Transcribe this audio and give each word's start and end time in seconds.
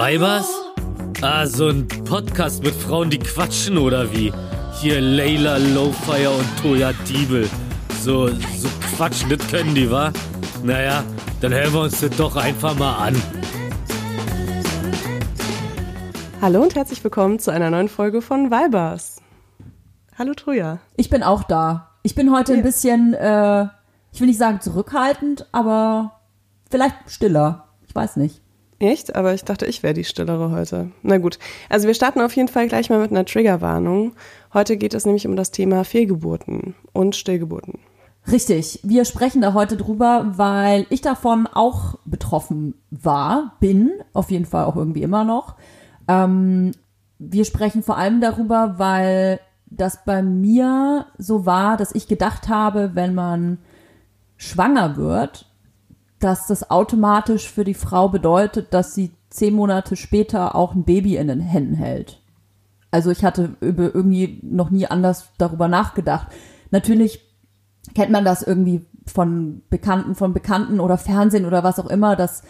Weibers? 0.00 0.48
Ah, 1.20 1.46
so 1.46 1.68
ein 1.68 1.86
Podcast 1.86 2.62
mit 2.62 2.72
Frauen, 2.72 3.10
die 3.10 3.18
quatschen 3.18 3.76
oder 3.76 4.10
wie? 4.10 4.32
Hier 4.80 4.98
Layla 4.98 5.58
Lowfire 5.58 6.30
und 6.30 6.46
Toya 6.62 6.94
Diebel. 7.06 7.46
So, 8.02 8.28
so 8.28 8.68
quatschen, 8.96 9.28
das 9.28 9.46
können 9.48 9.74
die, 9.74 9.90
wa? 9.90 10.10
Naja, 10.64 11.04
dann 11.42 11.52
hören 11.52 11.74
wir 11.74 11.80
uns 11.82 12.00
das 12.00 12.16
doch 12.16 12.34
einfach 12.36 12.78
mal 12.78 13.08
an. 13.08 13.22
Hallo 16.40 16.62
und 16.62 16.74
herzlich 16.74 17.04
willkommen 17.04 17.38
zu 17.38 17.50
einer 17.50 17.68
neuen 17.68 17.90
Folge 17.90 18.22
von 18.22 18.50
Weibers. 18.50 19.20
Hallo 20.16 20.32
Troja. 20.32 20.78
Ich 20.96 21.10
bin 21.10 21.22
auch 21.22 21.42
da. 21.42 21.90
Ich 22.04 22.14
bin 22.14 22.32
heute 22.34 22.54
ein 22.54 22.62
bisschen, 22.62 23.12
äh, 23.12 23.64
ich 24.12 24.20
will 24.20 24.28
nicht 24.28 24.38
sagen 24.38 24.62
zurückhaltend, 24.62 25.46
aber 25.52 26.22
vielleicht 26.70 26.96
stiller. 27.10 27.66
Ich 27.86 27.94
weiß 27.94 28.16
nicht. 28.16 28.40
Echt? 28.80 29.14
Aber 29.14 29.34
ich 29.34 29.44
dachte, 29.44 29.66
ich 29.66 29.82
wäre 29.82 29.92
die 29.92 30.04
Stillere 30.04 30.50
heute. 30.50 30.90
Na 31.02 31.18
gut. 31.18 31.38
Also 31.68 31.86
wir 31.86 31.94
starten 31.94 32.22
auf 32.22 32.34
jeden 32.34 32.48
Fall 32.48 32.66
gleich 32.66 32.88
mal 32.88 32.98
mit 32.98 33.10
einer 33.10 33.26
Triggerwarnung. 33.26 34.12
Heute 34.54 34.78
geht 34.78 34.94
es 34.94 35.04
nämlich 35.04 35.26
um 35.26 35.36
das 35.36 35.50
Thema 35.50 35.84
Fehlgeburten 35.84 36.74
und 36.92 37.14
Stillgeburten. 37.14 37.78
Richtig. 38.32 38.80
Wir 38.82 39.04
sprechen 39.04 39.42
da 39.42 39.52
heute 39.52 39.76
drüber, 39.76 40.32
weil 40.36 40.86
ich 40.88 41.02
davon 41.02 41.46
auch 41.46 41.98
betroffen 42.06 42.74
war, 42.90 43.56
bin, 43.60 43.90
auf 44.14 44.30
jeden 44.30 44.46
Fall 44.46 44.64
auch 44.64 44.76
irgendwie 44.76 45.02
immer 45.02 45.24
noch. 45.24 45.56
Ähm, 46.08 46.72
wir 47.18 47.44
sprechen 47.44 47.82
vor 47.82 47.98
allem 47.98 48.22
darüber, 48.22 48.78
weil 48.78 49.40
das 49.66 50.06
bei 50.06 50.22
mir 50.22 51.04
so 51.18 51.44
war, 51.44 51.76
dass 51.76 51.94
ich 51.94 52.08
gedacht 52.08 52.48
habe, 52.48 52.92
wenn 52.94 53.14
man 53.14 53.58
schwanger 54.38 54.96
wird, 54.96 55.49
dass 56.20 56.46
das 56.46 56.70
automatisch 56.70 57.50
für 57.50 57.64
die 57.64 57.74
Frau 57.74 58.08
bedeutet, 58.08 58.72
dass 58.72 58.94
sie 58.94 59.10
zehn 59.30 59.54
Monate 59.54 59.96
später 59.96 60.54
auch 60.54 60.74
ein 60.74 60.84
Baby 60.84 61.16
in 61.16 61.28
den 61.28 61.40
Händen 61.40 61.74
hält. 61.74 62.20
Also 62.90 63.10
ich 63.10 63.24
hatte 63.24 63.56
irgendwie 63.60 64.40
noch 64.42 64.70
nie 64.70 64.86
anders 64.86 65.30
darüber 65.38 65.68
nachgedacht. 65.68 66.28
Natürlich 66.70 67.20
kennt 67.94 68.10
man 68.10 68.24
das 68.24 68.42
irgendwie 68.42 68.84
von 69.06 69.62
Bekannten, 69.70 70.14
von 70.14 70.32
Bekannten 70.32 70.80
oder 70.80 70.98
Fernsehen 70.98 71.46
oder 71.46 71.64
was 71.64 71.78
auch 71.78 71.88
immer, 71.88 72.16
dass 72.16 72.42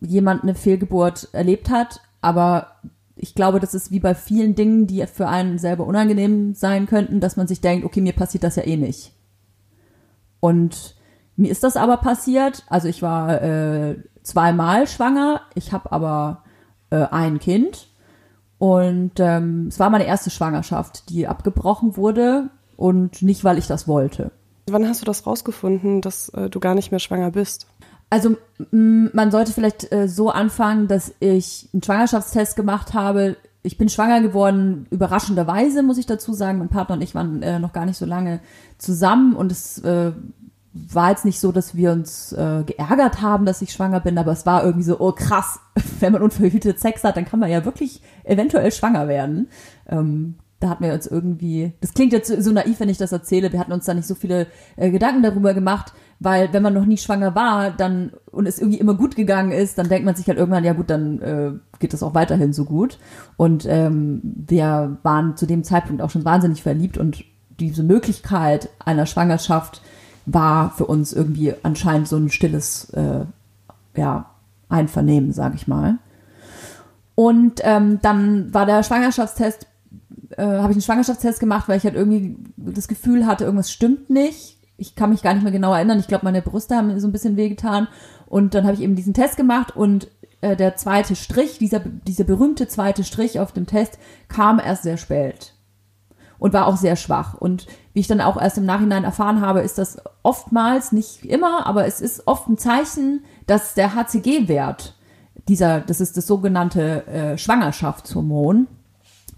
jemand 0.00 0.42
eine 0.42 0.54
Fehlgeburt 0.54 1.28
erlebt 1.32 1.70
hat. 1.70 2.00
Aber 2.20 2.72
ich 3.16 3.34
glaube, 3.34 3.60
das 3.60 3.74
ist 3.74 3.90
wie 3.90 4.00
bei 4.00 4.14
vielen 4.14 4.54
Dingen, 4.54 4.86
die 4.86 5.06
für 5.06 5.28
einen 5.28 5.58
selber 5.58 5.86
unangenehm 5.86 6.54
sein 6.54 6.86
könnten, 6.86 7.20
dass 7.20 7.36
man 7.36 7.46
sich 7.46 7.60
denkt, 7.60 7.84
okay, 7.84 8.00
mir 8.00 8.12
passiert 8.12 8.44
das 8.44 8.56
ja 8.56 8.64
eh 8.64 8.76
nicht. 8.76 9.12
Und 10.40 10.96
mir 11.38 11.50
ist 11.50 11.62
das 11.62 11.76
aber 11.76 11.98
passiert. 11.98 12.64
Also 12.68 12.88
ich 12.88 13.00
war 13.00 13.40
äh, 13.40 13.96
zweimal 14.22 14.86
schwanger. 14.88 15.40
Ich 15.54 15.72
habe 15.72 15.92
aber 15.92 16.42
äh, 16.90 17.06
ein 17.10 17.38
Kind. 17.38 17.86
Und 18.58 19.12
ähm, 19.18 19.68
es 19.68 19.78
war 19.78 19.88
meine 19.88 20.06
erste 20.06 20.30
Schwangerschaft, 20.30 21.08
die 21.10 21.28
abgebrochen 21.28 21.96
wurde. 21.96 22.50
Und 22.76 23.22
nicht, 23.22 23.44
weil 23.44 23.56
ich 23.56 23.68
das 23.68 23.86
wollte. 23.86 24.32
Wann 24.68 24.86
hast 24.86 25.00
du 25.00 25.06
das 25.06 25.26
rausgefunden, 25.26 26.00
dass 26.00 26.28
äh, 26.30 26.50
du 26.50 26.58
gar 26.58 26.74
nicht 26.74 26.90
mehr 26.90 27.00
schwanger 27.00 27.30
bist? 27.30 27.68
Also 28.10 28.36
man 28.72 29.30
sollte 29.30 29.52
vielleicht 29.52 29.92
äh, 29.92 30.08
so 30.08 30.30
anfangen, 30.30 30.88
dass 30.88 31.14
ich 31.20 31.68
einen 31.72 31.82
Schwangerschaftstest 31.82 32.56
gemacht 32.56 32.94
habe. 32.94 33.36
Ich 33.62 33.78
bin 33.78 33.88
schwanger 33.88 34.22
geworden, 34.22 34.86
überraschenderweise, 34.90 35.82
muss 35.82 35.98
ich 35.98 36.06
dazu 36.06 36.32
sagen. 36.32 36.58
Mein 36.58 36.68
Partner 36.68 36.96
und 36.96 37.02
ich 37.02 37.14
waren 37.14 37.42
äh, 37.42 37.58
noch 37.58 37.72
gar 37.72 37.84
nicht 37.84 37.98
so 37.98 38.06
lange 38.06 38.40
zusammen 38.78 39.36
und 39.36 39.52
es 39.52 39.78
äh, 39.78 40.12
war 40.92 41.10
jetzt 41.10 41.24
nicht 41.24 41.40
so, 41.40 41.52
dass 41.52 41.74
wir 41.74 41.92
uns 41.92 42.32
äh, 42.32 42.62
geärgert 42.64 43.22
haben, 43.22 43.46
dass 43.46 43.62
ich 43.62 43.72
schwanger 43.72 44.00
bin, 44.00 44.18
aber 44.18 44.32
es 44.32 44.46
war 44.46 44.64
irgendwie 44.64 44.84
so, 44.84 45.00
oh 45.00 45.12
krass, 45.12 45.60
wenn 46.00 46.12
man 46.12 46.22
unverhütet 46.22 46.80
Sex 46.80 47.04
hat, 47.04 47.16
dann 47.16 47.24
kann 47.24 47.40
man 47.40 47.50
ja 47.50 47.64
wirklich 47.64 48.02
eventuell 48.24 48.72
schwanger 48.72 49.08
werden. 49.08 49.48
Ähm, 49.88 50.36
da 50.60 50.70
hatten 50.70 50.84
wir 50.84 50.92
uns 50.92 51.06
irgendwie, 51.06 51.72
das 51.80 51.94
klingt 51.94 52.12
jetzt 52.12 52.28
so 52.28 52.50
naiv, 52.50 52.80
wenn 52.80 52.88
ich 52.88 52.98
das 52.98 53.12
erzähle, 53.12 53.52
wir 53.52 53.60
hatten 53.60 53.72
uns 53.72 53.84
da 53.84 53.94
nicht 53.94 54.08
so 54.08 54.16
viele 54.16 54.48
äh, 54.76 54.90
Gedanken 54.90 55.22
darüber 55.22 55.54
gemacht, 55.54 55.92
weil 56.18 56.52
wenn 56.52 56.64
man 56.64 56.74
noch 56.74 56.84
nie 56.84 56.96
schwanger 56.96 57.36
war, 57.36 57.70
dann 57.70 58.10
und 58.32 58.46
es 58.46 58.58
irgendwie 58.58 58.80
immer 58.80 58.94
gut 58.94 59.14
gegangen 59.14 59.52
ist, 59.52 59.78
dann 59.78 59.88
denkt 59.88 60.04
man 60.04 60.16
sich 60.16 60.26
halt 60.26 60.38
irgendwann, 60.38 60.64
ja 60.64 60.72
gut, 60.72 60.90
dann 60.90 61.22
äh, 61.22 61.52
geht 61.78 61.92
das 61.92 62.02
auch 62.02 62.14
weiterhin 62.14 62.52
so 62.52 62.64
gut. 62.64 62.98
Und 63.36 63.66
ähm, 63.68 64.20
wir 64.22 64.98
waren 65.04 65.36
zu 65.36 65.46
dem 65.46 65.62
Zeitpunkt 65.62 66.02
auch 66.02 66.10
schon 66.10 66.24
wahnsinnig 66.24 66.62
verliebt 66.62 66.98
und 66.98 67.24
diese 67.60 67.84
Möglichkeit 67.84 68.68
einer 68.84 69.06
Schwangerschaft 69.06 69.80
war 70.32 70.70
für 70.70 70.86
uns 70.86 71.12
irgendwie 71.12 71.54
anscheinend 71.62 72.08
so 72.08 72.16
ein 72.16 72.30
stilles 72.30 72.90
äh, 72.90 73.24
ja, 73.96 74.30
Einvernehmen, 74.68 75.32
sage 75.32 75.56
ich 75.56 75.66
mal. 75.66 75.98
Und 77.14 77.60
ähm, 77.64 77.98
dann 78.02 78.52
war 78.54 78.66
der 78.66 78.82
Schwangerschaftstest, 78.82 79.66
äh, 80.36 80.42
habe 80.42 80.70
ich 80.70 80.76
einen 80.76 80.82
Schwangerschaftstest 80.82 81.40
gemacht, 81.40 81.68
weil 81.68 81.78
ich 81.78 81.84
halt 81.84 81.94
irgendwie 81.94 82.36
das 82.56 82.88
Gefühl 82.88 83.26
hatte, 83.26 83.44
irgendwas 83.44 83.72
stimmt 83.72 84.10
nicht. 84.10 84.58
Ich 84.76 84.94
kann 84.94 85.10
mich 85.10 85.22
gar 85.22 85.34
nicht 85.34 85.42
mehr 85.42 85.52
genau 85.52 85.74
erinnern. 85.74 85.98
Ich 85.98 86.06
glaube, 86.06 86.24
meine 86.24 86.42
Brüste 86.42 86.76
haben 86.76 86.88
mir 86.88 87.00
so 87.00 87.08
ein 87.08 87.12
bisschen 87.12 87.36
wehgetan. 87.36 87.88
Und 88.26 88.54
dann 88.54 88.64
habe 88.64 88.74
ich 88.74 88.82
eben 88.82 88.94
diesen 88.94 89.14
Test 89.14 89.36
gemacht 89.36 89.74
und 89.74 90.08
äh, 90.42 90.54
der 90.54 90.76
zweite 90.76 91.16
Strich, 91.16 91.58
dieser, 91.58 91.80
dieser 91.80 92.24
berühmte 92.24 92.68
zweite 92.68 93.02
Strich 93.02 93.40
auf 93.40 93.52
dem 93.52 93.66
Test, 93.66 93.98
kam 94.28 94.60
erst 94.60 94.82
sehr 94.82 94.98
spät 94.98 95.54
und 96.38 96.52
war 96.52 96.66
auch 96.66 96.76
sehr 96.76 96.96
schwach. 96.96 97.34
Und 97.34 97.66
wie 97.92 98.00
ich 98.00 98.06
dann 98.06 98.20
auch 98.20 98.40
erst 98.40 98.58
im 98.58 98.64
Nachhinein 98.64 99.04
erfahren 99.04 99.40
habe, 99.40 99.60
ist 99.60 99.78
das 99.78 99.98
oftmals, 100.22 100.92
nicht 100.92 101.24
immer, 101.24 101.66
aber 101.66 101.86
es 101.86 102.00
ist 102.00 102.26
oft 102.26 102.48
ein 102.48 102.58
Zeichen, 102.58 103.24
dass 103.46 103.74
der 103.74 103.94
HCG-Wert, 103.94 104.94
dieser, 105.48 105.80
das 105.80 106.00
ist 106.00 106.16
das 106.16 106.26
sogenannte 106.26 107.06
äh, 107.06 107.38
Schwangerschaftshormon, 107.38 108.68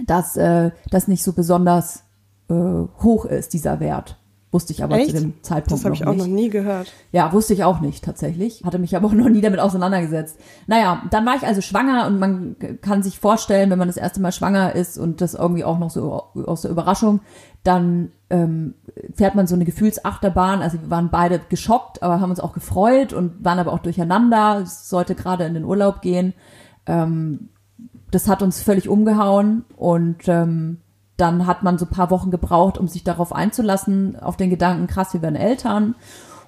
dass 0.06 0.36
äh, 0.36 0.70
das 0.90 1.08
nicht 1.08 1.22
so 1.22 1.32
besonders 1.32 2.04
äh, 2.48 2.54
hoch 2.54 3.24
ist, 3.24 3.52
dieser 3.52 3.80
Wert. 3.80 4.19
Wusste 4.52 4.72
ich 4.72 4.82
aber 4.82 4.96
Echt? 4.96 5.10
zu 5.10 5.20
dem 5.20 5.42
Zeitpunkt 5.42 5.72
Das 5.72 5.84
habe 5.84 5.94
ich 5.94 6.00
noch 6.00 6.08
auch 6.08 6.14
nicht. 6.14 6.26
noch 6.26 6.32
nie 6.34 6.50
gehört. 6.50 6.92
Ja, 7.12 7.32
wusste 7.32 7.54
ich 7.54 7.62
auch 7.62 7.80
nicht 7.80 8.04
tatsächlich. 8.04 8.62
Hatte 8.64 8.80
mich 8.80 8.96
aber 8.96 9.06
auch 9.08 9.12
noch 9.12 9.28
nie 9.28 9.40
damit 9.40 9.60
auseinandergesetzt. 9.60 10.40
Naja, 10.66 11.02
dann 11.10 11.24
war 11.24 11.36
ich 11.36 11.46
also 11.46 11.60
schwanger 11.60 12.06
und 12.08 12.18
man 12.18 12.56
kann 12.80 13.02
sich 13.04 13.20
vorstellen, 13.20 13.70
wenn 13.70 13.78
man 13.78 13.86
das 13.88 13.96
erste 13.96 14.20
Mal 14.20 14.32
schwanger 14.32 14.74
ist 14.74 14.98
und 14.98 15.20
das 15.20 15.34
irgendwie 15.34 15.62
auch 15.62 15.78
noch 15.78 15.90
so 15.90 16.24
aus 16.46 16.62
der 16.62 16.72
Überraschung, 16.72 17.20
dann 17.62 18.10
ähm, 18.28 18.74
fährt 19.14 19.36
man 19.36 19.46
so 19.46 19.54
eine 19.54 19.64
Gefühlsachterbahn. 19.64 20.62
Also 20.62 20.80
wir 20.80 20.90
waren 20.90 21.10
beide 21.10 21.40
geschockt, 21.48 22.02
aber 22.02 22.20
haben 22.20 22.30
uns 22.30 22.40
auch 22.40 22.52
gefreut 22.52 23.12
und 23.12 23.44
waren 23.44 23.58
aber 23.60 23.72
auch 23.72 23.78
durcheinander. 23.80 24.62
Es 24.64 24.88
sollte 24.88 25.14
gerade 25.14 25.44
in 25.44 25.54
den 25.54 25.64
Urlaub 25.64 26.00
gehen. 26.02 26.34
Ähm, 26.86 27.50
das 28.10 28.26
hat 28.26 28.42
uns 28.42 28.60
völlig 28.60 28.88
umgehauen 28.88 29.64
und 29.76 30.26
ähm, 30.26 30.78
dann 31.20 31.46
hat 31.46 31.62
man 31.62 31.78
so 31.78 31.84
ein 31.86 31.90
paar 31.90 32.10
Wochen 32.10 32.30
gebraucht, 32.30 32.78
um 32.78 32.88
sich 32.88 33.04
darauf 33.04 33.32
einzulassen, 33.32 34.18
auf 34.20 34.36
den 34.36 34.50
Gedanken, 34.50 34.86
krass, 34.86 35.12
wir 35.12 35.22
werden 35.22 35.36
Eltern 35.36 35.94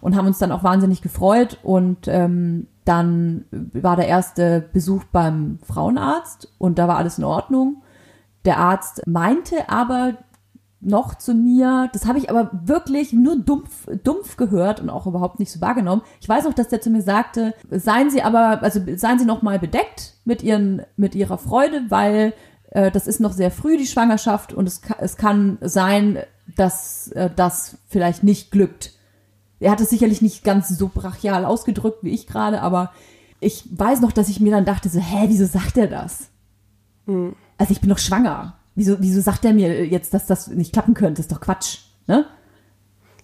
und 0.00 0.16
haben 0.16 0.26
uns 0.26 0.38
dann 0.38 0.52
auch 0.52 0.64
wahnsinnig 0.64 1.02
gefreut 1.02 1.58
und 1.62 2.08
ähm, 2.08 2.66
dann 2.84 3.44
war 3.50 3.96
der 3.96 4.08
erste 4.08 4.68
Besuch 4.72 5.04
beim 5.12 5.58
Frauenarzt 5.62 6.52
und 6.58 6.78
da 6.78 6.88
war 6.88 6.96
alles 6.96 7.18
in 7.18 7.24
Ordnung. 7.24 7.82
Der 8.44 8.58
Arzt 8.58 9.06
meinte 9.06 9.68
aber 9.68 10.14
noch 10.80 11.14
zu 11.14 11.32
mir, 11.32 11.88
das 11.92 12.06
habe 12.06 12.18
ich 12.18 12.28
aber 12.28 12.50
wirklich 12.64 13.12
nur 13.12 13.36
dumpf, 13.36 13.86
dumpf 14.02 14.36
gehört 14.36 14.80
und 14.80 14.90
auch 14.90 15.06
überhaupt 15.06 15.38
nicht 15.38 15.52
so 15.52 15.60
wahrgenommen. 15.60 16.02
Ich 16.20 16.28
weiß 16.28 16.44
noch, 16.44 16.54
dass 16.54 16.68
der 16.68 16.80
zu 16.80 16.90
mir 16.90 17.02
sagte, 17.02 17.54
seien 17.70 18.10
Sie 18.10 18.22
aber, 18.22 18.62
also 18.62 18.80
seien 18.96 19.20
Sie 19.20 19.24
noch 19.24 19.42
mal 19.42 19.60
bedeckt 19.60 20.14
mit 20.24 20.42
Ihren, 20.42 20.82
mit 20.96 21.14
Ihrer 21.14 21.38
Freude, 21.38 21.82
weil 21.88 22.32
äh, 22.72 22.90
das 22.90 23.06
ist 23.06 23.20
noch 23.20 23.32
sehr 23.32 23.50
früh, 23.50 23.76
die 23.76 23.86
Schwangerschaft, 23.86 24.52
und 24.52 24.66
es, 24.66 24.80
es 24.98 25.16
kann 25.16 25.58
sein, 25.60 26.18
dass 26.56 27.08
äh, 27.12 27.30
das 27.34 27.76
vielleicht 27.88 28.22
nicht 28.24 28.50
glückt. 28.50 28.92
Er 29.60 29.70
hat 29.70 29.80
es 29.80 29.90
sicherlich 29.90 30.22
nicht 30.22 30.42
ganz 30.42 30.68
so 30.68 30.90
brachial 30.92 31.44
ausgedrückt 31.44 31.98
wie 32.02 32.10
ich 32.10 32.26
gerade, 32.26 32.62
aber 32.62 32.92
ich 33.40 33.64
weiß 33.70 34.00
noch, 34.00 34.12
dass 34.12 34.28
ich 34.28 34.40
mir 34.40 34.50
dann 34.50 34.64
dachte, 34.64 34.88
so, 34.88 34.98
hä, 34.98 35.26
wieso 35.28 35.46
sagt 35.46 35.76
er 35.76 35.86
das? 35.86 36.28
Also 37.58 37.72
ich 37.72 37.80
bin 37.80 37.90
doch 37.90 37.98
schwanger. 37.98 38.56
Wieso, 38.74 38.96
wieso 39.00 39.20
sagt 39.20 39.44
er 39.44 39.52
mir 39.52 39.86
jetzt, 39.86 40.14
dass 40.14 40.26
das 40.26 40.48
nicht 40.48 40.72
klappen 40.72 40.94
könnte? 40.94 41.14
Das 41.14 41.26
ist 41.26 41.32
doch 41.32 41.40
Quatsch. 41.40 41.78
Ne? 42.06 42.26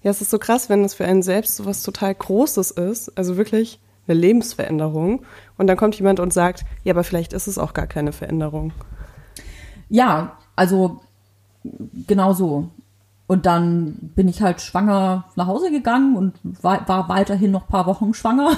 Ja, 0.03 0.11
es 0.11 0.21
ist 0.21 0.31
so 0.31 0.39
krass, 0.39 0.69
wenn 0.69 0.85
es 0.85 0.95
für 0.95 1.05
einen 1.05 1.23
selbst 1.23 1.57
so 1.57 1.65
was 1.65 1.83
total 1.83 2.15
Großes 2.15 2.73
ist, 2.73 3.17
also 3.17 3.37
wirklich 3.37 3.81
eine 4.07 4.19
Lebensveränderung. 4.19 5.23
Und 5.57 5.67
dann 5.67 5.77
kommt 5.77 5.97
jemand 5.97 6.21
und 6.21 6.33
sagt, 6.33 6.65
ja, 6.85 6.93
aber 6.93 7.05
vielleicht 7.05 7.33
ist 7.33 7.47
es 7.47 7.59
auch 7.59 7.73
gar 7.73 7.87
keine 7.87 8.13
Veränderung. 8.13 8.73
Ja, 9.89 10.37
also 10.57 11.01
genau 12.07 12.33
so. 12.33 12.71
Und 13.27 13.45
dann 13.45 14.11
bin 14.15 14.27
ich 14.27 14.43
halt 14.43 14.61
schwanger 14.61 15.25
nach 15.37 15.47
Hause 15.47 15.71
gegangen 15.71 16.17
und 16.17 16.35
war, 16.43 17.09
weiterhin 17.09 17.51
noch 17.51 17.69
paar 17.69 17.87
Wochen 17.87 18.15
schwanger. 18.15 18.53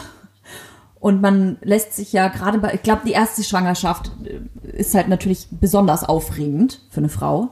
Und 1.00 1.22
man 1.22 1.56
lässt 1.62 1.94
sich 1.94 2.12
ja 2.12 2.28
gerade 2.28 2.58
bei, 2.58 2.74
ich 2.74 2.82
glaube, 2.82 3.02
die 3.06 3.12
erste 3.12 3.42
Schwangerschaft 3.42 4.12
äh, 4.22 4.68
ist 4.68 4.94
halt 4.94 5.08
natürlich 5.08 5.48
besonders 5.50 6.04
aufregend 6.04 6.82
für 6.90 7.00
eine 7.00 7.08
Frau. 7.08 7.48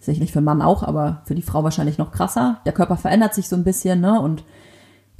Sicherlich 0.00 0.32
für 0.32 0.40
einen 0.40 0.46
Mann 0.46 0.62
auch, 0.62 0.82
aber 0.82 1.22
für 1.24 1.36
die 1.36 1.42
Frau 1.42 1.62
wahrscheinlich 1.62 1.96
noch 1.96 2.10
krasser. 2.10 2.60
Der 2.66 2.72
Körper 2.72 2.96
verändert 2.96 3.34
sich 3.34 3.48
so 3.48 3.56
ein 3.56 3.64
bisschen, 3.64 4.00
ne? 4.00 4.20
Und 4.20 4.44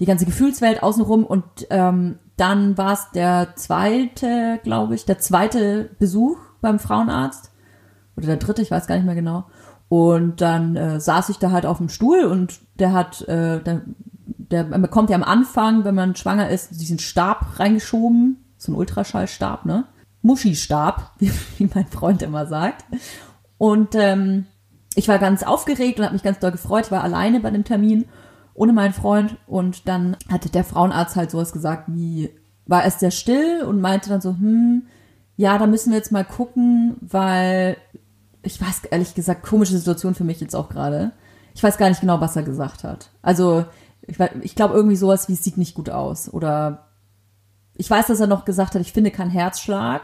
die 0.00 0.06
ganze 0.06 0.26
Gefühlswelt 0.26 0.82
außenrum 0.82 1.24
und 1.24 1.44
ähm, 1.70 2.18
dann 2.36 2.78
war 2.78 2.92
es 2.92 3.10
der 3.12 3.56
zweite, 3.56 4.60
glaube 4.62 4.94
ich, 4.94 5.04
der 5.04 5.18
zweite 5.18 5.90
Besuch 5.98 6.36
beim 6.60 6.78
Frauenarzt 6.78 7.47
oder 8.18 8.26
der 8.26 8.36
dritte, 8.36 8.62
ich 8.62 8.70
weiß 8.70 8.86
gar 8.86 8.96
nicht 8.96 9.06
mehr 9.06 9.14
genau. 9.14 9.46
Und 9.88 10.40
dann 10.40 10.76
äh, 10.76 11.00
saß 11.00 11.30
ich 11.30 11.38
da 11.38 11.50
halt 11.50 11.64
auf 11.64 11.78
dem 11.78 11.88
Stuhl 11.88 12.24
und 12.24 12.58
der 12.78 12.92
hat, 12.92 13.22
äh, 13.22 13.62
der, 13.62 13.82
der 14.26 14.64
bekommt 14.64 15.08
ja 15.08 15.16
am 15.16 15.22
Anfang, 15.22 15.84
wenn 15.84 15.94
man 15.94 16.16
schwanger 16.16 16.50
ist, 16.50 16.80
diesen 16.80 16.98
Stab 16.98 17.58
reingeschoben, 17.58 18.44
so 18.58 18.72
ein 18.72 18.74
Ultraschallstab, 18.74 19.64
ne? 19.64 19.84
Muschi-Stab, 20.22 21.12
wie, 21.18 21.32
wie 21.56 21.70
mein 21.72 21.86
Freund 21.86 22.22
immer 22.22 22.46
sagt. 22.46 22.84
Und 23.56 23.94
ähm, 23.94 24.46
ich 24.94 25.08
war 25.08 25.18
ganz 25.18 25.44
aufgeregt 25.44 25.98
und 25.98 26.04
habe 26.04 26.14
mich 26.14 26.24
ganz 26.24 26.40
doll 26.40 26.50
gefreut. 26.50 26.86
Ich 26.86 26.90
war 26.90 27.04
alleine 27.04 27.40
bei 27.40 27.50
dem 27.50 27.64
Termin 27.64 28.06
ohne 28.52 28.72
meinen 28.72 28.92
Freund 28.92 29.36
und 29.46 29.86
dann 29.86 30.16
hatte 30.28 30.50
der 30.50 30.64
Frauenarzt 30.64 31.14
halt 31.14 31.30
sowas 31.30 31.52
gesagt 31.52 31.84
wie, 31.86 32.30
war 32.66 32.82
erst 32.82 32.98
sehr 32.98 33.12
still 33.12 33.62
und 33.62 33.80
meinte 33.80 34.10
dann 34.10 34.20
so, 34.20 34.30
hm, 34.30 34.88
ja, 35.36 35.56
da 35.56 35.68
müssen 35.68 35.90
wir 35.90 35.98
jetzt 35.98 36.10
mal 36.10 36.24
gucken, 36.24 36.96
weil 37.00 37.76
ich 38.48 38.60
weiß 38.60 38.84
ehrlich 38.90 39.14
gesagt, 39.14 39.42
komische 39.42 39.76
Situation 39.76 40.14
für 40.14 40.24
mich 40.24 40.40
jetzt 40.40 40.56
auch 40.56 40.70
gerade. 40.70 41.12
Ich 41.54 41.62
weiß 41.62 41.76
gar 41.76 41.88
nicht 41.88 42.00
genau, 42.00 42.20
was 42.20 42.34
er 42.34 42.42
gesagt 42.42 42.82
hat. 42.82 43.10
Also, 43.20 43.66
ich, 44.02 44.18
ich 44.40 44.54
glaube 44.54 44.74
irgendwie 44.74 44.96
sowas 44.96 45.28
wie, 45.28 45.34
es 45.34 45.44
sieht 45.44 45.58
nicht 45.58 45.74
gut 45.74 45.90
aus. 45.90 46.32
Oder 46.32 46.88
ich 47.74 47.90
weiß, 47.90 48.06
dass 48.06 48.20
er 48.20 48.26
noch 48.26 48.46
gesagt 48.46 48.74
hat, 48.74 48.80
ich 48.80 48.92
finde 48.92 49.10
keinen 49.10 49.30
Herzschlag. 49.30 50.02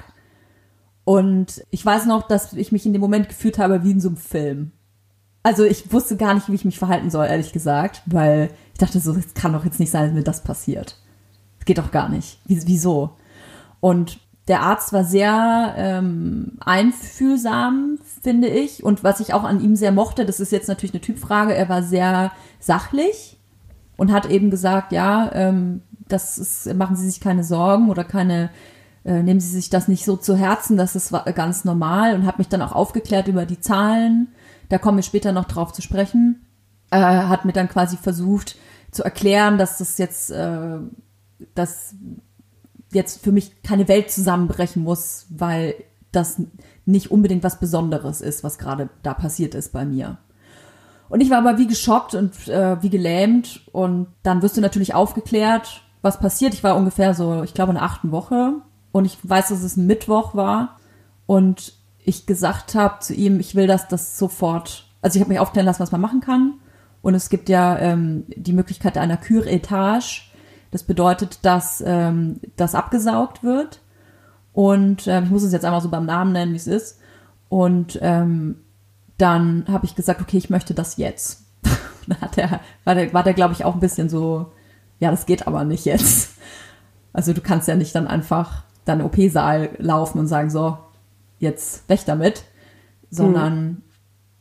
Und 1.04 1.64
ich 1.70 1.84
weiß 1.84 2.04
noch, 2.04 2.28
dass 2.28 2.52
ich 2.52 2.70
mich 2.70 2.84
in 2.84 2.92
dem 2.92 3.00
Moment 3.00 3.28
gefühlt 3.28 3.58
habe 3.58 3.82
wie 3.82 3.92
in 3.92 4.00
so 4.00 4.08
einem 4.08 4.18
Film. 4.18 4.72
Also 5.42 5.64
ich 5.64 5.90
wusste 5.90 6.16
gar 6.16 6.34
nicht, 6.34 6.48
wie 6.48 6.54
ich 6.54 6.64
mich 6.64 6.78
verhalten 6.78 7.10
soll, 7.10 7.26
ehrlich 7.26 7.52
gesagt, 7.52 8.02
weil 8.06 8.50
ich 8.72 8.78
dachte 8.78 9.00
so, 9.00 9.12
es 9.12 9.34
kann 9.34 9.52
doch 9.52 9.64
jetzt 9.64 9.80
nicht 9.80 9.90
sein, 9.90 10.06
dass 10.06 10.14
mir 10.14 10.22
das 10.22 10.42
passiert. 10.42 10.96
Das 11.58 11.66
geht 11.66 11.78
doch 11.78 11.90
gar 11.90 12.08
nicht. 12.10 12.38
Wieso? 12.44 13.16
Und 13.80 14.18
der 14.48 14.62
Arzt 14.62 14.92
war 14.92 15.04
sehr 15.04 15.74
ähm, 15.76 16.58
einfühlsam, 16.60 17.98
finde 18.22 18.48
ich. 18.48 18.84
Und 18.84 19.02
was 19.02 19.20
ich 19.20 19.32
auch 19.32 19.44
an 19.44 19.60
ihm 19.60 19.76
sehr 19.76 19.92
mochte, 19.92 20.26
das 20.26 20.40
ist 20.40 20.52
jetzt 20.52 20.68
natürlich 20.68 20.94
eine 20.94 21.00
Typfrage, 21.00 21.54
er 21.54 21.68
war 21.68 21.82
sehr 21.82 22.32
sachlich 22.60 23.38
und 23.96 24.12
hat 24.12 24.26
eben 24.26 24.50
gesagt, 24.50 24.92
ja, 24.92 25.30
ähm, 25.32 25.82
das 26.08 26.38
ist, 26.38 26.74
machen 26.74 26.96
Sie 26.96 27.08
sich 27.08 27.20
keine 27.20 27.44
Sorgen 27.44 27.88
oder 27.88 28.04
keine, 28.04 28.50
äh, 29.04 29.22
nehmen 29.22 29.40
Sie 29.40 29.48
sich 29.48 29.70
das 29.70 29.88
nicht 29.88 30.04
so 30.04 30.16
zu 30.16 30.36
Herzen, 30.36 30.76
das 30.76 30.94
ist 30.94 31.14
ganz 31.34 31.64
normal 31.64 32.14
und 32.14 32.26
hat 32.26 32.38
mich 32.38 32.48
dann 32.48 32.60
auch 32.60 32.72
aufgeklärt 32.72 33.28
über 33.28 33.46
die 33.46 33.60
Zahlen 33.60 34.28
da 34.68 34.78
kommen 34.78 34.98
wir 34.98 35.02
später 35.02 35.32
noch 35.32 35.44
drauf 35.44 35.72
zu 35.72 35.82
sprechen, 35.82 36.46
äh, 36.90 36.98
hat 36.98 37.44
mir 37.44 37.52
dann 37.52 37.68
quasi 37.68 37.96
versucht 37.96 38.56
zu 38.90 39.02
erklären, 39.02 39.58
dass 39.58 39.78
das 39.78 39.98
jetzt, 39.98 40.30
äh, 40.30 40.78
dass 41.54 41.94
jetzt 42.94 43.22
für 43.22 43.32
mich 43.32 43.62
keine 43.62 43.88
Welt 43.88 44.10
zusammenbrechen 44.10 44.82
muss, 44.82 45.26
weil 45.30 45.74
das 46.12 46.40
nicht 46.86 47.10
unbedingt 47.10 47.42
was 47.42 47.60
Besonderes 47.60 48.20
ist, 48.20 48.44
was 48.44 48.58
gerade 48.58 48.88
da 49.02 49.14
passiert 49.14 49.54
ist 49.54 49.72
bei 49.72 49.84
mir. 49.84 50.18
Und 51.08 51.20
ich 51.20 51.30
war 51.30 51.38
aber 51.38 51.58
wie 51.58 51.66
geschockt 51.66 52.14
und 52.14 52.48
äh, 52.48 52.82
wie 52.82 52.90
gelähmt 52.90 53.62
und 53.72 54.08
dann 54.22 54.42
wirst 54.42 54.56
du 54.56 54.60
natürlich 54.60 54.94
aufgeklärt, 54.94 55.82
was 56.02 56.18
passiert. 56.18 56.54
Ich 56.54 56.64
war 56.64 56.76
ungefähr 56.76 57.14
so, 57.14 57.42
ich 57.42 57.54
glaube, 57.54 57.70
in 57.70 57.76
der 57.76 57.84
achten 57.84 58.10
Woche 58.10 58.54
und 58.92 59.04
ich 59.04 59.18
weiß, 59.22 59.48
dass 59.48 59.62
es 59.62 59.76
Mittwoch 59.76 60.34
war 60.34 60.76
und 61.26 61.74
ich 62.04 62.26
gesagt 62.26 62.74
habe 62.74 63.00
zu 63.00 63.14
ihm, 63.14 63.40
ich 63.40 63.54
will, 63.54 63.66
dass 63.66 63.88
das 63.88 64.18
sofort, 64.18 64.86
also 65.02 65.16
ich 65.16 65.20
habe 65.20 65.32
mich 65.32 65.40
aufklären 65.40 65.66
lassen, 65.66 65.80
was 65.80 65.92
man 65.92 66.00
machen 66.00 66.20
kann. 66.20 66.54
Und 67.00 67.14
es 67.14 67.28
gibt 67.28 67.48
ja 67.48 67.78
ähm, 67.78 68.24
die 68.28 68.52
Möglichkeit 68.52 68.96
einer 68.96 69.16
Küretage. 69.16 70.22
Das 70.74 70.82
bedeutet, 70.82 71.38
dass 71.42 71.84
ähm, 71.86 72.40
das 72.56 72.74
abgesaugt 72.74 73.44
wird. 73.44 73.80
Und 74.52 75.06
ähm, 75.06 75.22
ich 75.22 75.30
muss 75.30 75.44
es 75.44 75.52
jetzt 75.52 75.64
einmal 75.64 75.80
so 75.80 75.88
beim 75.88 76.04
Namen 76.04 76.32
nennen, 76.32 76.50
wie 76.50 76.56
es 76.56 76.66
ist. 76.66 76.98
Und 77.48 77.96
ähm, 78.02 78.56
dann 79.16 79.66
habe 79.68 79.86
ich 79.86 79.94
gesagt, 79.94 80.20
okay, 80.20 80.36
ich 80.36 80.50
möchte 80.50 80.74
das 80.74 80.96
jetzt. 80.96 81.44
dann 82.08 82.20
hat 82.20 82.36
er, 82.38 82.58
war 82.82 82.96
der, 82.96 83.12
war 83.12 83.22
der 83.22 83.34
glaube 83.34 83.54
ich, 83.54 83.64
auch 83.64 83.74
ein 83.74 83.80
bisschen 83.80 84.08
so, 84.08 84.50
ja, 84.98 85.12
das 85.12 85.26
geht 85.26 85.46
aber 85.46 85.62
nicht 85.62 85.84
jetzt. 85.84 86.30
Also 87.12 87.32
du 87.32 87.40
kannst 87.40 87.68
ja 87.68 87.76
nicht 87.76 87.94
dann 87.94 88.08
einfach 88.08 88.64
dann 88.84 89.00
OP-Saal 89.00 89.76
laufen 89.78 90.18
und 90.18 90.26
sagen, 90.26 90.50
so, 90.50 90.76
jetzt 91.38 91.88
weg 91.88 92.00
damit, 92.04 92.42
sondern 93.10 93.54
hm. 93.54 93.82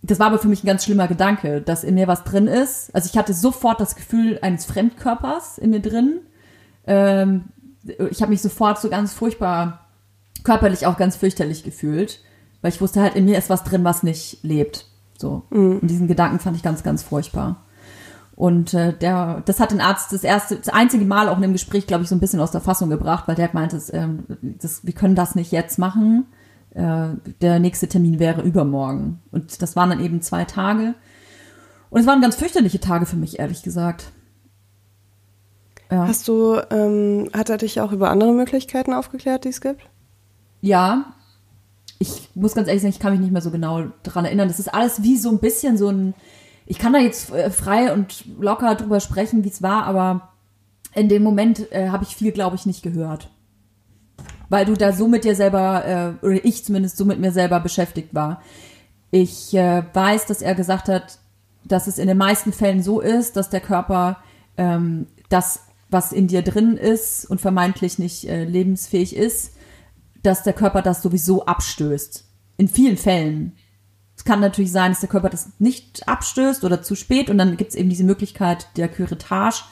Das 0.03 0.19
war 0.19 0.27
aber 0.27 0.37
für 0.37 0.49
mich 0.49 0.63
ein 0.63 0.67
ganz 0.67 0.83
schlimmer 0.83 1.07
Gedanke, 1.07 1.61
dass 1.61 1.85
in 1.85 1.95
mir 1.95 2.07
was 2.07 2.25
drin 2.25 2.47
ist. 2.47 2.93
Also 2.93 3.09
ich 3.09 3.17
hatte 3.17 3.33
sofort 3.33 3.79
das 3.79 3.95
Gefühl 3.95 4.37
eines 4.41 4.65
Fremdkörpers 4.65 5.57
in 5.57 5.69
mir 5.69 5.79
drin. 5.79 6.19
Ähm, 6.85 7.45
ich 8.11 8.21
habe 8.21 8.31
mich 8.31 8.41
sofort 8.41 8.79
so 8.79 8.89
ganz 8.89 9.13
furchtbar 9.13 9.87
körperlich 10.43 10.85
auch 10.85 10.97
ganz 10.97 11.15
fürchterlich 11.15 11.63
gefühlt, 11.63 12.19
weil 12.61 12.71
ich 12.71 12.81
wusste 12.81 13.01
halt 13.01 13.15
in 13.15 13.23
mir 13.23 13.37
ist 13.37 13.49
was 13.49 13.63
drin, 13.63 13.85
was 13.85 14.03
nicht 14.03 14.43
lebt. 14.43 14.87
So 15.17 15.43
mhm. 15.49 15.79
und 15.81 15.87
diesen 15.87 16.09
Gedanken 16.09 16.39
fand 16.39 16.57
ich 16.57 16.63
ganz 16.63 16.83
ganz 16.83 17.01
furchtbar. 17.01 17.63
Und 18.35 18.73
äh, 18.73 18.91
der, 18.97 19.41
das 19.45 19.61
hat 19.61 19.71
den 19.71 19.79
Arzt 19.79 20.11
das 20.11 20.25
erste, 20.25 20.57
das 20.57 20.67
einzige 20.69 21.05
Mal 21.05 21.29
auch 21.29 21.37
in 21.37 21.43
dem 21.43 21.53
Gespräch, 21.53 21.87
glaube 21.87 22.03
ich, 22.03 22.09
so 22.09 22.15
ein 22.15 22.19
bisschen 22.19 22.41
aus 22.41 22.51
der 22.51 22.61
Fassung 22.61 22.89
gebracht, 22.89 23.27
weil 23.27 23.35
der 23.35 23.45
hat 23.45 23.53
meinte, 23.53 23.81
ähm, 23.93 24.25
das, 24.41 24.85
wir 24.85 24.93
können 24.93 25.15
das 25.15 25.35
nicht 25.35 25.51
jetzt 25.53 25.79
machen 25.79 26.25
äh, 26.73 27.09
der 27.41 27.59
nächste 27.59 27.87
Termin 27.87 28.19
wäre 28.19 28.41
übermorgen. 28.41 29.21
Und 29.31 29.61
das 29.61 29.75
waren 29.75 29.89
dann 29.89 30.03
eben 30.03 30.21
zwei 30.21 30.43
Tage. 30.45 30.95
Und 31.89 32.01
es 32.01 32.07
waren 32.07 32.21
ganz 32.21 32.35
fürchterliche 32.35 32.79
Tage 32.79 33.05
für 33.05 33.15
mich, 33.15 33.39
ehrlich 33.39 33.61
gesagt. 33.61 34.11
Ja. 35.91 36.07
Hast 36.07 36.27
du, 36.27 36.59
ähm, 36.71 37.29
hat 37.33 37.49
er 37.49 37.57
dich 37.57 37.79
auch 37.79 37.91
über 37.91 38.09
andere 38.09 38.33
Möglichkeiten 38.33 38.93
aufgeklärt, 38.93 39.43
die 39.43 39.49
es 39.49 39.61
gibt? 39.61 39.81
Ja. 40.61 41.13
Ich 41.99 42.31
muss 42.33 42.55
ganz 42.55 42.67
ehrlich 42.67 42.81
sagen, 42.81 42.93
ich 42.93 42.99
kann 42.99 43.11
mich 43.11 43.21
nicht 43.21 43.31
mehr 43.31 43.41
so 43.41 43.51
genau 43.51 43.85
daran 44.01 44.25
erinnern. 44.25 44.47
Das 44.47 44.59
ist 44.59 44.73
alles 44.73 45.03
wie 45.03 45.17
so 45.17 45.29
ein 45.29 45.39
bisschen 45.39 45.77
so 45.77 45.89
ein, 45.89 46.15
ich 46.65 46.79
kann 46.79 46.93
da 46.93 46.99
jetzt 46.99 47.31
äh, 47.31 47.51
frei 47.51 47.93
und 47.93 48.25
locker 48.39 48.73
drüber 48.75 48.99
sprechen, 48.99 49.43
wie 49.43 49.49
es 49.49 49.61
war, 49.61 49.83
aber 49.83 50.29
in 50.95 51.07
dem 51.07 51.23
Moment 51.23 51.71
äh, 51.71 51.89
habe 51.89 52.03
ich 52.03 52.15
viel, 52.15 52.31
glaube 52.31 52.55
ich, 52.55 52.65
nicht 52.65 52.81
gehört 52.81 53.29
weil 54.53 54.65
du 54.65 54.75
da 54.75 54.93
so 54.93 55.07
mit 55.07 55.23
dir 55.23 55.33
selber, 55.35 55.83
äh, 56.21 56.23
oder 56.23 56.45
ich 56.45 56.63
zumindest 56.63 56.95
so 56.95 57.05
mit 57.05 57.17
mir 57.17 57.31
selber 57.31 57.59
beschäftigt 57.59 58.13
war. 58.13 58.39
Ich 59.09 59.51
äh, 59.55 59.81
weiß, 59.91 60.27
dass 60.27 60.43
er 60.43 60.53
gesagt 60.53 60.89
hat, 60.89 61.17
dass 61.65 61.87
es 61.87 61.97
in 61.97 62.05
den 62.05 62.19
meisten 62.19 62.53
Fällen 62.53 62.83
so 62.83 63.01
ist, 63.01 63.35
dass 63.35 63.49
der 63.49 63.61
Körper 63.61 64.17
ähm, 64.55 65.07
das, 65.29 65.61
was 65.89 66.11
in 66.11 66.27
dir 66.27 66.43
drin 66.43 66.77
ist 66.77 67.25
und 67.25 67.41
vermeintlich 67.41 67.97
nicht 67.97 68.25
äh, 68.25 68.43
lebensfähig 68.43 69.15
ist, 69.15 69.55
dass 70.21 70.43
der 70.43 70.53
Körper 70.53 70.83
das 70.83 71.01
sowieso 71.01 71.47
abstößt. 71.47 72.23
In 72.57 72.67
vielen 72.67 72.97
Fällen. 72.97 73.53
Es 74.15 74.23
kann 74.23 74.39
natürlich 74.39 74.71
sein, 74.71 74.91
dass 74.91 74.99
der 74.99 75.09
Körper 75.09 75.31
das 75.31 75.49
nicht 75.57 76.07
abstößt 76.07 76.63
oder 76.63 76.83
zu 76.83 76.93
spät 76.93 77.31
und 77.31 77.39
dann 77.39 77.57
gibt 77.57 77.71
es 77.71 77.75
eben 77.75 77.89
diese 77.89 78.03
Möglichkeit 78.03 78.67
der 78.77 78.87
Curettage, 78.87 79.63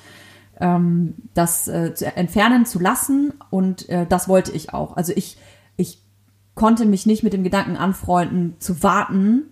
ähm, 0.61 1.15
das 1.33 1.67
äh, 1.67 1.93
zu 1.93 2.05
entfernen 2.15 2.65
zu 2.65 2.79
lassen 2.79 3.33
und 3.49 3.89
äh, 3.89 4.05
das 4.05 4.29
wollte 4.29 4.51
ich 4.51 4.73
auch. 4.73 4.95
Also 4.95 5.11
ich, 5.15 5.37
ich 5.75 6.01
konnte 6.55 6.85
mich 6.85 7.05
nicht 7.05 7.23
mit 7.23 7.33
dem 7.33 7.43
Gedanken 7.43 7.75
anfreunden, 7.75 8.55
zu 8.59 8.83
warten, 8.83 9.49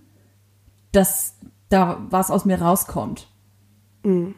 dass 0.92 1.36
da 1.70 2.06
was 2.10 2.32
aus 2.32 2.46
mir 2.46 2.62
rauskommt. 2.62 3.28
Mhm. 4.04 4.36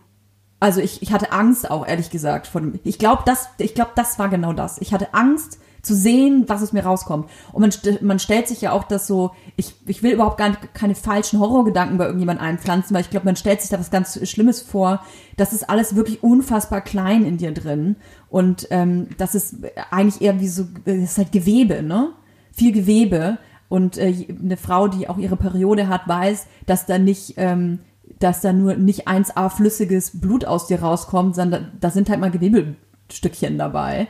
Also 0.60 0.80
ich, 0.80 1.02
ich 1.02 1.12
hatte 1.12 1.32
Angst 1.32 1.70
auch, 1.70 1.88
ehrlich 1.88 2.10
gesagt, 2.10 2.48
von 2.48 2.72
dem. 2.72 2.80
Ich 2.84 3.00
glaube, 3.00 3.24
das, 3.26 3.50
ich 3.58 3.74
glaube, 3.74 3.92
das 3.96 4.20
war 4.20 4.30
genau 4.30 4.54
das. 4.54 4.80
Ich 4.80 4.94
hatte 4.94 5.14
Angst, 5.14 5.60
zu 5.82 5.96
sehen, 5.96 6.44
was 6.48 6.62
aus 6.62 6.74
mir 6.74 6.84
rauskommt. 6.84 7.30
Und 7.52 7.62
man, 7.62 7.98
man 8.02 8.20
stellt 8.20 8.48
sich 8.48 8.62
ja 8.62 8.72
auch 8.72 8.84
das 8.84 9.08
so, 9.08 9.32
ich, 9.56 9.74
ich 9.88 10.04
will 10.04 10.14
überhaupt 10.14 10.38
gar 10.38 10.50
nicht, 10.50 10.74
keine 10.74 10.96
falschen 10.96 11.40
Horrorgedanken 11.40 11.98
bei 11.98 12.06
irgendjemand 12.06 12.40
einpflanzen, 12.40 12.94
weil 12.94 13.02
ich 13.02 13.10
glaube, 13.10 13.26
man 13.26 13.36
stellt 13.36 13.62
sich 13.62 13.72
da 13.72 13.80
was 13.80 13.92
ganz 13.92 14.20
Schlimmes 14.30 14.62
vor. 14.62 15.04
Das 15.38 15.54
ist 15.54 15.70
alles 15.70 15.96
wirklich 15.96 16.24
unfassbar 16.24 16.82
klein 16.82 17.26
in 17.26 17.38
dir 17.38 17.54
drin. 17.54 17.96
Und 18.30 18.68
ähm, 18.70 19.08
das 19.18 19.34
ist 19.34 19.56
eigentlich 19.90 20.22
eher 20.22 20.40
wie 20.40 20.48
so, 20.48 20.66
das 20.86 20.96
ist 20.96 21.18
halt 21.18 21.32
Gewebe, 21.32 21.82
ne? 21.82 22.12
Viel 22.52 22.74
Gewebe. 22.74 23.40
Und 23.68 23.98
äh, 23.98 24.28
eine 24.40 24.58
Frau, 24.58 24.88
die 24.88 25.10
auch 25.10 25.18
ihre 25.18 25.38
Periode 25.38 25.88
hat, 25.88 26.08
weiß, 26.08 26.46
dass 26.66 26.86
da 26.86 27.00
nicht, 27.00 27.36
ähm, 27.38 27.80
dass 28.20 28.42
da 28.42 28.54
nur 28.54 28.76
nicht 28.76 29.08
1A 29.08 29.50
flüssiges 29.50 30.20
Blut 30.20 30.46
aus 30.46 30.68
dir 30.68 30.82
rauskommt, 30.82 31.36
sondern 31.36 31.72
da 31.80 31.90
sind 31.90 32.10
halt 32.10 32.20
mal 32.20 32.30
Gewebestückchen 32.30 33.58
dabei 33.58 34.10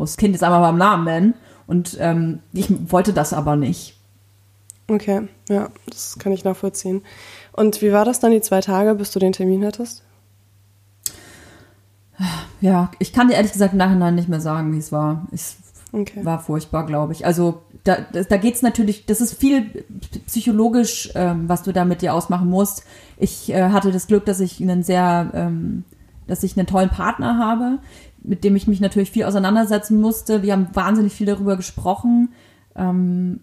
das 0.00 0.16
Kind 0.16 0.32
jetzt 0.32 0.42
einmal 0.42 0.60
beim 0.60 0.78
Namen 0.78 1.04
nennen. 1.04 1.34
Und 1.66 1.96
ähm, 2.00 2.40
ich 2.52 2.70
wollte 2.90 3.12
das 3.12 3.32
aber 3.32 3.56
nicht. 3.56 3.96
Okay, 4.88 5.28
ja, 5.48 5.68
das 5.86 6.18
kann 6.18 6.32
ich 6.32 6.44
nachvollziehen. 6.44 7.02
Und 7.52 7.82
wie 7.82 7.92
war 7.92 8.04
das 8.04 8.20
dann 8.20 8.30
die 8.30 8.40
zwei 8.40 8.60
Tage, 8.60 8.94
bis 8.94 9.10
du 9.10 9.18
den 9.18 9.32
Termin 9.32 9.64
hattest? 9.64 10.02
Ja, 12.60 12.90
ich 12.98 13.12
kann 13.12 13.28
dir 13.28 13.34
ehrlich 13.34 13.52
gesagt 13.52 13.72
im 13.72 13.78
Nachhinein 13.78 14.14
nicht 14.14 14.28
mehr 14.28 14.40
sagen, 14.40 14.72
wie 14.72 14.78
es 14.78 14.92
war. 14.92 15.26
Es 15.32 15.56
okay. 15.92 16.24
war 16.24 16.38
furchtbar, 16.38 16.86
glaube 16.86 17.12
ich. 17.12 17.26
Also 17.26 17.62
da, 17.84 17.98
da 18.12 18.36
geht 18.36 18.54
es 18.54 18.62
natürlich, 18.62 19.06
das 19.06 19.20
ist 19.20 19.34
viel 19.34 19.84
psychologisch, 20.26 21.10
ähm, 21.14 21.48
was 21.48 21.62
du 21.62 21.72
da 21.72 21.84
mit 21.84 22.00
dir 22.00 22.14
ausmachen 22.14 22.48
musst. 22.48 22.84
Ich 23.16 23.52
äh, 23.52 23.70
hatte 23.70 23.90
das 23.90 24.06
Glück, 24.06 24.24
dass 24.24 24.40
ich 24.40 24.60
einen 24.60 24.82
sehr 24.82 25.30
ähm, 25.34 25.84
dass 26.26 26.42
ich 26.42 26.56
einen 26.56 26.66
tollen 26.66 26.90
Partner 26.90 27.38
habe, 27.38 27.78
mit 28.26 28.44
dem 28.44 28.56
ich 28.56 28.66
mich 28.66 28.80
natürlich 28.80 29.10
viel 29.10 29.24
auseinandersetzen 29.24 30.00
musste. 30.00 30.42
Wir 30.42 30.52
haben 30.52 30.68
wahnsinnig 30.74 31.14
viel 31.14 31.26
darüber 31.26 31.56
gesprochen. 31.56 32.32
Ähm, 32.74 33.40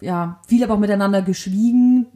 ja, 0.00 0.40
viel 0.46 0.64
aber 0.64 0.74
auch 0.74 0.78
miteinander 0.78 1.22
geschwiegen. 1.22 2.06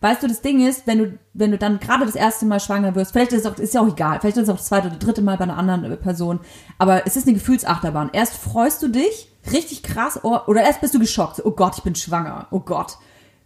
Weißt 0.00 0.22
du, 0.22 0.28
das 0.28 0.42
Ding 0.42 0.66
ist, 0.66 0.86
wenn 0.86 0.98
du, 0.98 1.18
wenn 1.32 1.50
du 1.50 1.56
dann 1.56 1.78
gerade 1.78 2.04
das 2.04 2.14
erste 2.14 2.44
Mal 2.44 2.60
schwanger 2.60 2.94
wirst, 2.94 3.12
vielleicht 3.12 3.32
ist 3.32 3.46
es 3.46 3.50
auch, 3.50 3.56
ist 3.56 3.72
ja 3.72 3.80
auch 3.80 3.88
egal, 3.88 4.20
vielleicht 4.20 4.36
ist 4.36 4.42
es 4.42 4.48
auch 4.50 4.58
das 4.58 4.66
zweite 4.66 4.88
oder 4.88 4.98
dritte 4.98 5.22
Mal 5.22 5.38
bei 5.38 5.44
einer 5.44 5.56
anderen 5.56 5.98
Person, 5.98 6.40
aber 6.76 7.06
es 7.06 7.16
ist 7.16 7.26
eine 7.26 7.32
Gefühlsachterbahn. 7.32 8.10
Erst 8.12 8.34
freust 8.34 8.82
du 8.82 8.88
dich, 8.88 9.32
richtig 9.50 9.82
krass, 9.82 10.20
oh, 10.22 10.40
oder 10.46 10.62
erst 10.62 10.82
bist 10.82 10.94
du 10.94 10.98
geschockt, 10.98 11.40
oh 11.42 11.52
Gott, 11.52 11.78
ich 11.78 11.84
bin 11.84 11.94
schwanger, 11.94 12.48
oh 12.50 12.60
Gott. 12.60 12.98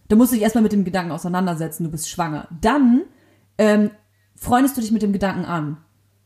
Da 0.09 0.17
musst 0.17 0.31
du 0.31 0.35
dich 0.35 0.43
erstmal 0.43 0.63
mit 0.63 0.73
dem 0.73 0.83
Gedanken 0.83 1.13
auseinandersetzen, 1.13 1.85
du 1.85 1.91
bist 1.91 2.09
schwanger. 2.09 2.49
Dann 2.59 3.03
ähm, 3.57 3.91
freundest 4.35 4.75
du 4.75 4.81
dich 4.81 4.91
mit 4.91 5.01
dem 5.01 5.13
Gedanken 5.13 5.45
an. 5.45 5.77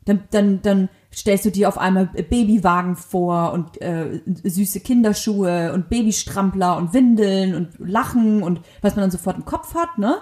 Dann, 0.06 0.24
dann, 0.32 0.62
dann 0.62 0.90
stellst 1.14 1.46
du 1.46 1.52
dir 1.52 1.68
auf 1.70 1.78
einmal 1.78 2.08
Babywagen 2.08 2.96
vor 2.96 3.54
und 3.54 3.82
äh, 3.82 4.22
süße 4.26 4.80
Kinderschuhe 4.80 5.72
und 5.74 5.90
Babystrampler 5.90 6.78
und 6.78 6.94
Windeln 6.94 7.56
und 7.56 7.70
Lachen 7.80 8.44
und 8.44 8.62
was 8.82 8.96
man 8.96 9.04
dann 9.04 9.12
sofort 9.12 9.38
im 9.38 9.46
Kopf 9.46 9.76
hat, 9.76 9.98
ne? 9.98 10.18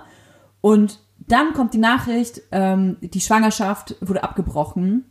Und 0.60 1.00
dann 1.28 1.54
kommt 1.54 1.74
die 1.74 1.80
Nachricht, 1.80 2.42
ähm, 2.52 2.98
die 3.02 3.22
Schwangerschaft 3.22 3.96
wurde 4.02 4.24
abgebrochen, 4.24 5.06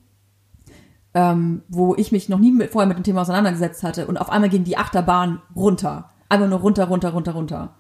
ähm, 1.15 1.63
wo 1.69 1.95
ich 1.97 2.13
mich 2.13 2.29
noch 2.29 2.39
nie 2.39 2.53
mit, 2.53 2.71
vorher 2.71 2.89
mit 2.89 2.97
dem 2.97 3.05
Thema 3.05 3.23
auseinandergesetzt 3.23 3.83
hatte 3.83 4.07
und 4.07 4.17
auf 4.17 4.31
einmal 4.31 4.51
ging 4.51 4.65
die 4.65 4.77
Achterbahn 4.77 5.43
runter. 5.57 6.11
Einfach 6.29 6.49
nur 6.49 6.61
runter, 6.61 6.87
runter, 6.87 7.11
runter, 7.11 7.33
runter. 7.33 7.77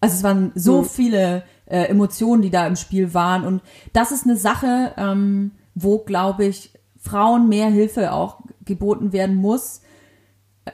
Also 0.00 0.16
es 0.16 0.22
waren 0.22 0.52
so 0.54 0.80
hm. 0.80 0.84
viele 0.84 1.42
äh, 1.64 1.84
Emotionen, 1.84 2.42
die 2.42 2.50
da 2.50 2.66
im 2.66 2.76
Spiel 2.76 3.14
waren 3.14 3.44
und 3.44 3.62
das 3.92 4.12
ist 4.12 4.24
eine 4.24 4.36
Sache, 4.36 4.92
ähm, 4.96 5.52
wo, 5.76 5.98
glaube 5.98 6.46
ich, 6.46 6.72
Frauen 6.98 7.48
mehr 7.48 7.68
Hilfe 7.68 8.12
auch 8.12 8.40
geboten 8.64 9.12
werden 9.12 9.36
muss. 9.36 9.82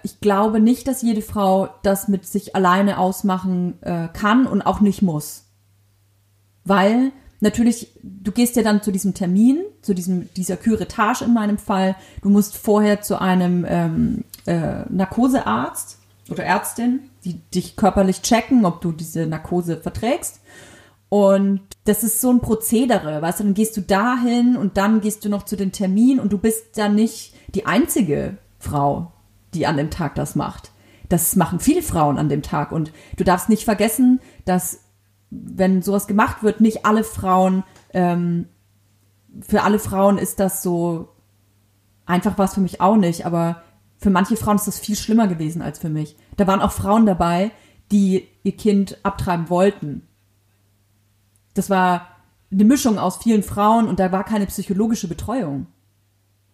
Ich 0.03 0.21
glaube 0.21 0.61
nicht, 0.61 0.89
dass 0.89 1.03
jede 1.03 1.21
Frau 1.21 1.69
das 1.83 2.09
mit 2.09 2.25
sich 2.25 2.57
alleine 2.57 2.97
ausmachen 2.97 3.83
äh, 3.83 4.09
kann 4.09 4.47
und 4.47 4.63
auch 4.63 4.81
nicht 4.81 5.03
muss. 5.03 5.45
Weil 6.65 7.13
natürlich, 7.41 7.99
du 8.03 8.33
gehst 8.33 8.57
ja 8.57 8.63
dann 8.63 8.83
zu 8.83 8.93
diesem 8.93 9.13
Termin, 9.13 9.63
zu 9.83 9.93
diesem, 9.93 10.33
dieser 10.35 10.57
Küretage 10.57 11.25
in 11.25 11.35
meinem 11.35 11.59
Fall. 11.59 11.97
Du 12.23 12.31
musst 12.31 12.57
vorher 12.57 13.03
zu 13.03 13.21
einem 13.21 13.67
ähm, 13.69 14.25
äh, 14.47 14.85
Narkosearzt 14.89 15.99
oder 16.31 16.45
Ärztin, 16.45 17.01
die 17.25 17.35
dich 17.51 17.77
körperlich 17.77 18.23
checken, 18.23 18.65
ob 18.65 18.81
du 18.81 18.93
diese 18.93 19.27
Narkose 19.27 19.77
verträgst. 19.77 20.41
Und 21.09 21.61
das 21.85 22.05
ist 22.05 22.21
so 22.21 22.31
ein 22.31 22.41
Prozedere, 22.41 23.21
weißt 23.21 23.41
du, 23.41 23.45
dann 23.45 23.55
gehst 23.55 23.77
du 23.77 23.81
dahin 23.81 24.57
und 24.57 24.77
dann 24.77 25.01
gehst 25.01 25.25
du 25.25 25.29
noch 25.29 25.43
zu 25.45 25.57
den 25.57 25.73
Termin 25.73 26.21
und 26.21 26.33
du 26.33 26.39
bist 26.39 26.79
dann 26.79 26.95
nicht 26.95 27.35
die 27.55 27.67
einzige 27.67 28.39
Frau, 28.59 29.13
die 29.55 29.67
an 29.67 29.77
dem 29.77 29.91
Tag 29.91 30.15
das 30.15 30.37
macht. 30.37 30.71
Das 31.09 31.37
machen 31.37 31.61
viele 31.61 31.83
Frauen 31.83 32.19
an 32.19 32.29
dem 32.29 32.43
Tag 32.43 32.73
und 32.73 32.93
du 33.17 33.25
darfst 33.25 33.49
nicht 33.49 33.65
vergessen, 33.65 34.21
dass 34.45 34.81
wenn 35.31 35.83
sowas 35.83 36.07
gemacht 36.07 36.43
wird, 36.43 36.61
nicht 36.61 36.87
alle 36.87 37.05
Frauen, 37.05 37.65
ähm, 37.93 38.47
für 39.41 39.63
alle 39.63 39.79
Frauen 39.79 40.19
ist 40.19 40.41
das 40.41 40.63
so 40.63 41.09
einfach 42.07 42.39
war 42.39 42.45
es 42.45 42.55
für 42.55 42.61
mich 42.61 42.81
auch 42.81 42.97
nicht, 42.97 43.27
aber 43.27 43.63
für 43.97 44.11
manche 44.11 44.37
Frauen 44.37 44.57
ist 44.57 44.67
das 44.67 44.79
viel 44.79 44.97
schlimmer 44.97 45.29
gewesen 45.29 45.63
als 45.63 45.79
für 45.79 45.89
mich. 45.89 46.17
Da 46.37 46.47
waren 46.47 46.61
auch 46.61 46.73
Frauen 46.73 47.07
dabei, 47.07 47.51
die 47.91 48.29
ihr 48.43 48.57
Kind 48.57 48.99
abtreiben 49.03 49.49
wollten 49.49 50.03
das 51.55 51.71
war 51.71 52.09
eine 52.51 52.65
Mischung 52.65 52.99
aus 52.99 53.19
vielen 53.19 53.43
Frauen 53.43 53.89
und 53.89 53.99
da 53.99 54.13
war 54.13 54.25
keine 54.25 54.47
psychologische 54.47 55.09
Betreuung. 55.09 55.67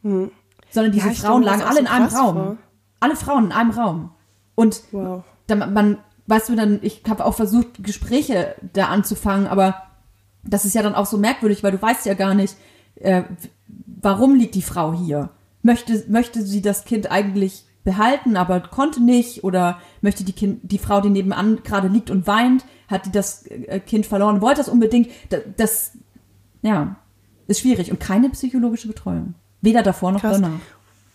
Hm. 0.03 0.31
Sondern 0.71 0.93
diese 0.93 1.09
ja, 1.09 1.15
Frauen 1.15 1.43
lagen 1.43 1.63
alle 1.63 1.81
in 1.81 1.87
einem 1.87 2.07
Raum. 2.07 2.37
War. 2.37 2.57
Alle 3.01 3.17
Frauen 3.17 3.47
in 3.47 3.53
einem 3.53 3.71
Raum. 3.71 4.11
Und 4.55 4.83
wow. 4.93 5.25
dann, 5.47 5.73
man, 5.73 5.99
weißt 6.27 6.49
du, 6.49 6.57
dann, 6.57 6.81
ich 6.83 7.03
habe 7.09 7.25
auch 7.25 7.35
versucht, 7.35 7.83
Gespräche 7.83 8.55
da 8.73 8.87
anzufangen, 8.87 9.47
aber 9.47 9.83
das 10.45 10.65
ist 10.65 10.75
ja 10.75 10.83
dann 10.83 10.95
auch 10.95 11.07
so 11.07 11.17
merkwürdig, 11.17 11.63
weil 11.63 11.73
du 11.73 11.83
weißt 11.83 12.07
ja 12.07 12.15
gar 12.15 12.35
nicht, 12.35 12.57
äh, 12.97 13.23
warum 13.87 14.35
liegt 14.35 14.55
die 14.55 14.63
Frau 14.63 14.93
hier? 14.93 15.31
Möchte, 15.63 16.05
möchte 16.09 16.43
sie 16.43 16.63
das 16.63 16.85
Kind 16.85 17.11
eigentlich 17.11 17.65
behalten, 17.89 18.37
aber 18.37 18.61
konnte 18.61 19.03
nicht? 19.03 19.45
Oder 19.45 19.81
möchte 20.03 20.23
die, 20.23 20.33
kind, 20.33 20.61
die 20.63 20.77
Frau, 20.77 21.01
die 21.01 21.09
nebenan 21.09 21.63
gerade 21.63 21.89
liegt 21.89 22.11
und 22.11 22.27
weint, 22.27 22.67
hat 22.87 23.07
die 23.07 23.13
das 23.13 23.47
äh, 23.47 23.81
Kind 23.81 24.05
verloren, 24.05 24.43
wollte 24.43 24.59
das 24.59 24.69
unbedingt. 24.69 25.09
Das, 25.31 25.41
das 25.57 25.93
ja, 26.61 26.97
ist 27.47 27.61
schwierig 27.61 27.91
und 27.91 27.99
keine 27.99 28.29
psychologische 28.29 28.89
Betreuung. 28.89 29.35
Weder 29.63 29.83
davor 29.83 30.13
noch 30.13 30.21
Krass. 30.21 30.39
danach. 30.41 30.61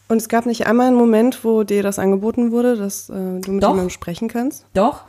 Und 0.09 0.17
es 0.17 0.29
gab 0.29 0.47
nicht 0.47 0.65
einmal 0.65 0.87
einen 0.87 0.95
Moment, 0.95 1.43
wo 1.43 1.63
dir 1.63 1.83
das 1.83 1.99
angeboten 1.99 2.51
wurde, 2.51 2.75
dass 2.75 3.09
äh, 3.09 3.39
du 3.39 3.51
mit 3.51 3.63
Doch. 3.63 3.69
jemandem 3.69 3.89
sprechen 3.91 4.27
kannst? 4.27 4.65
Doch. 4.73 5.03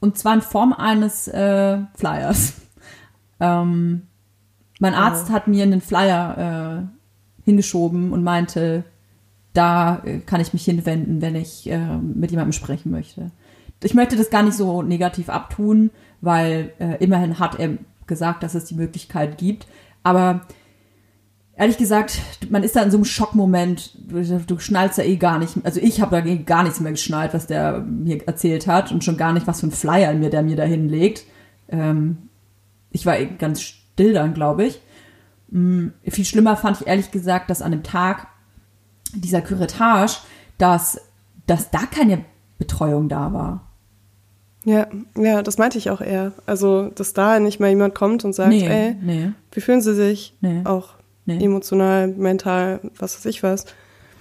Und 0.00 0.18
zwar 0.18 0.34
in 0.34 0.42
Form 0.42 0.72
eines 0.72 1.26
äh, 1.28 1.78
Flyers. 1.94 2.54
ähm, 3.40 4.02
mein 4.78 4.94
Arzt 4.94 5.26
oh. 5.30 5.32
hat 5.32 5.48
mir 5.48 5.64
einen 5.64 5.80
Flyer 5.80 6.86
äh, 6.86 7.44
hingeschoben 7.44 8.12
und 8.12 8.22
meinte, 8.22 8.84
da 9.52 10.02
äh, 10.04 10.18
kann 10.18 10.40
ich 10.40 10.52
mich 10.52 10.64
hinwenden, 10.64 11.20
wenn 11.20 11.34
ich 11.34 11.70
äh, 11.70 11.96
mit 11.98 12.30
jemandem 12.30 12.52
sprechen 12.52 12.90
möchte 12.90 13.30
ich 13.84 13.94
möchte 13.94 14.16
das 14.16 14.30
gar 14.30 14.42
nicht 14.42 14.56
so 14.56 14.82
negativ 14.82 15.28
abtun, 15.28 15.90
weil 16.20 16.72
äh, 16.78 17.02
immerhin 17.02 17.38
hat 17.38 17.58
er 17.58 17.78
gesagt, 18.06 18.42
dass 18.42 18.54
es 18.54 18.64
die 18.64 18.74
Möglichkeit 18.74 19.38
gibt. 19.38 19.66
Aber 20.02 20.42
ehrlich 21.56 21.78
gesagt, 21.78 22.20
man 22.50 22.62
ist 22.62 22.76
da 22.76 22.82
in 22.82 22.90
so 22.90 22.96
einem 22.96 23.04
Schockmoment, 23.04 23.96
du, 24.08 24.22
du 24.22 24.58
schnallst 24.58 24.98
ja 24.98 25.04
eh 25.04 25.16
gar 25.16 25.38
nicht, 25.38 25.56
also 25.64 25.80
ich 25.80 26.00
habe 26.00 26.22
da 26.22 26.34
gar 26.34 26.62
nichts 26.62 26.80
mehr 26.80 26.92
geschnallt, 26.92 27.34
was 27.34 27.46
der 27.46 27.80
mir 27.80 28.26
erzählt 28.26 28.66
hat 28.66 28.92
und 28.92 29.04
schon 29.04 29.16
gar 29.16 29.32
nicht, 29.32 29.46
was 29.46 29.60
für 29.60 29.66
ein 29.66 29.72
Flyer 29.72 30.14
mir 30.14 30.30
der 30.30 30.42
mir 30.42 30.56
da 30.56 30.64
hinlegt. 30.64 31.24
Ähm, 31.68 32.28
ich 32.90 33.06
war 33.06 33.18
eh 33.18 33.26
ganz 33.26 33.62
still 33.62 34.12
dann, 34.12 34.34
glaube 34.34 34.64
ich. 34.64 34.80
Mhm, 35.50 35.92
viel 36.04 36.24
schlimmer 36.24 36.56
fand 36.56 36.80
ich 36.80 36.86
ehrlich 36.86 37.10
gesagt, 37.10 37.50
dass 37.50 37.62
an 37.62 37.72
dem 37.72 37.82
Tag 37.82 38.28
dieser 39.14 39.40
Curettage, 39.40 40.18
dass, 40.58 41.00
dass 41.46 41.70
da 41.70 41.80
keine 41.90 42.24
Betreuung 42.58 43.08
da 43.08 43.32
war. 43.32 43.68
Ja, 44.64 44.86
ja, 45.16 45.42
das 45.42 45.58
meinte 45.58 45.78
ich 45.78 45.90
auch 45.90 46.00
eher. 46.00 46.32
Also, 46.46 46.90
dass 46.90 47.14
da 47.14 47.40
nicht 47.40 47.58
mal 47.58 47.68
jemand 47.68 47.94
kommt 47.94 48.24
und 48.24 48.32
sagt, 48.32 48.50
nee, 48.50 48.66
ey, 48.66 48.96
nee. 49.00 49.32
wie 49.50 49.60
fühlen 49.60 49.80
Sie 49.80 49.94
sich? 49.94 50.36
Nee, 50.40 50.62
auch 50.64 50.90
emotional, 51.26 52.08
mental, 52.08 52.80
was 52.98 53.16
weiß 53.16 53.26
ich 53.26 53.42
was. 53.42 53.66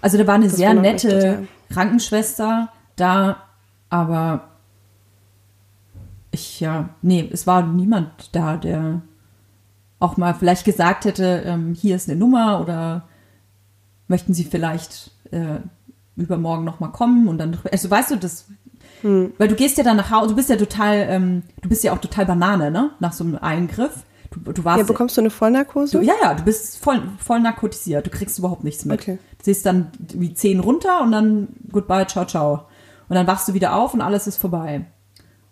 Also 0.01 0.17
da 0.17 0.27
war 0.27 0.36
eine 0.36 0.48
das 0.48 0.55
sehr 0.55 0.74
nette 0.74 1.48
Krankenschwester 1.71 2.69
da, 2.95 3.38
aber 3.89 4.50
ich, 6.31 6.60
ja, 6.60 6.89
nee, 7.01 7.29
es 7.31 7.45
war 7.45 7.65
niemand 7.65 8.36
da, 8.36 8.57
der 8.57 9.01
auch 10.00 10.17
mal 10.17 10.33
vielleicht 10.33 10.65
gesagt 10.65 11.05
hätte, 11.05 11.43
ähm, 11.45 11.74
hier 11.74 11.95
ist 11.95 12.10
eine 12.10 12.17
Nummer 12.17 12.62
oder 12.62 13.03
möchten 14.12 14.36
Sie 14.36 14.44
vielleicht 14.44 15.10
äh, 15.32 15.60
übermorgen 16.15 16.63
noch 16.63 16.80
mal 16.80 16.89
kommen 16.89 17.27
und 17.27 17.39
dann, 17.39 17.58
also 17.72 17.89
weißt 17.89 18.12
du, 18.12 18.18
das 18.18 18.46
hm. 19.01 19.34
Weil 19.38 19.48
du 19.48 19.56
gehst 19.56 19.77
ja 19.77 19.84
dann 19.84 19.98
nach 19.98 20.12
Hause, 20.12 20.30
du 20.30 20.36
bist 20.36 20.50
ja 20.50 20.56
total, 20.56 21.08
ähm, 21.10 21.44
du 21.62 21.70
bist 21.70 21.84
ja 21.84 21.94
auch 21.94 21.98
total 21.98 22.25
Banane, 22.25 22.72
ne? 22.72 22.91
Nach 23.00 23.13
so 23.13 23.24
einem 23.24 23.36
Eingriff. 23.36 24.03
Du, 24.30 24.51
du 24.51 24.63
warst, 24.63 24.80
ja, 24.80 24.86
bekommst 24.86 25.18
du 25.18 25.22
eine 25.22 25.30
Vollnarkose? 25.30 25.98
Du, 25.98 26.03
ja, 26.03 26.13
ja, 26.22 26.34
du 26.36 26.44
bist 26.44 26.77
voll, 26.77 27.01
voll 27.18 27.39
narkotisiert. 27.39 28.06
Du 28.06 28.10
kriegst 28.10 28.39
überhaupt 28.39 28.63
nichts 28.63 28.86
mit. 28.86 29.01
Okay. 29.01 29.18
Du 29.39 29.46
siehst 29.46 29.65
dann 29.65 29.91
wie 30.13 30.34
zehn 30.34 30.60
runter 30.60 31.01
und 31.01 31.12
dann 31.12 31.50
goodbye, 31.72 32.08
ciao, 32.08 32.25
ciao. 32.25 32.68
Und 33.10 33.15
dann 33.15 33.27
wachst 33.27 33.48
du 33.48 33.53
wieder 33.53 33.75
auf 33.75 33.94
und 33.94 34.01
alles 34.01 34.27
ist 34.27 34.38
vorbei. 34.38 34.86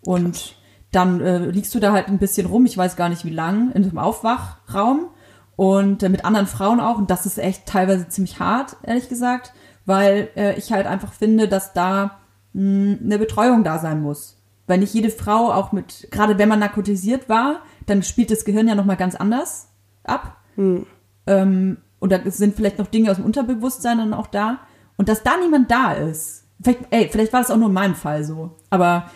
Und 0.05 0.55
dann 0.91 1.19
äh, 1.19 1.45
liegst 1.49 1.75
du 1.75 1.79
da 1.79 1.91
halt 1.91 2.07
ein 2.07 2.19
bisschen 2.19 2.47
rum, 2.47 2.65
ich 2.65 2.77
weiß 2.77 2.95
gar 2.95 3.09
nicht 3.09 3.25
wie 3.25 3.31
lang, 3.31 3.71
in 3.71 3.83
einem 3.83 3.97
Aufwachraum 3.97 5.07
und 5.59 6.03
äh, 6.03 6.07
mit 6.07 6.23
anderen 6.23 6.47
Frauen 6.47 6.79
auch. 6.79 6.97
Und 6.97 7.11
das 7.11 7.25
ist 7.25 7.37
echt 7.37 7.65
teilweise 7.65 8.07
ziemlich 8.07 8.39
hart, 8.39 8.77
ehrlich 8.81 9.09
gesagt, 9.09 9.51
weil 9.85 10.29
äh, 10.37 10.57
ich 10.57 10.71
halt 10.71 10.87
einfach 10.87 11.11
finde, 11.11 11.49
dass 11.49 11.73
da 11.73 12.19
eine 12.55 13.19
Betreuung 13.19 13.65
da 13.65 13.77
sein 13.77 14.01
muss. 14.01 14.37
Weil 14.67 14.77
nicht 14.77 14.93
jede 14.93 15.09
Frau 15.09 15.51
auch 15.51 15.73
mit, 15.73 16.07
gerade 16.11 16.37
wenn 16.37 16.47
man 16.47 16.59
narkotisiert 16.59 17.27
war, 17.27 17.59
dann 17.87 18.03
spielt 18.03 18.31
das 18.31 18.45
Gehirn 18.45 18.69
ja 18.69 18.75
nochmal 18.75 18.95
ganz 18.95 19.15
anders 19.15 19.67
ab. 20.05 20.37
Hm. 20.55 20.85
Ähm, 21.27 21.77
und 21.99 22.13
da 22.13 22.19
sind 22.23 22.55
vielleicht 22.55 22.79
noch 22.79 22.87
Dinge 22.87 23.11
aus 23.11 23.17
dem 23.17 23.25
Unterbewusstsein 23.25 23.97
dann 23.97 24.13
auch 24.13 24.27
da. 24.27 24.59
Und 24.95 25.09
dass 25.09 25.23
da 25.23 25.31
niemand 25.43 25.69
da 25.69 25.91
ist. 25.91 26.45
Vielleicht, 26.61 26.85
ey, 26.89 27.09
vielleicht 27.11 27.33
war 27.33 27.41
das 27.41 27.51
auch 27.51 27.57
nur 27.57 27.67
in 27.67 27.73
meinem 27.73 27.95
Fall 27.95 28.23
so. 28.23 28.55
Aber 28.69 29.11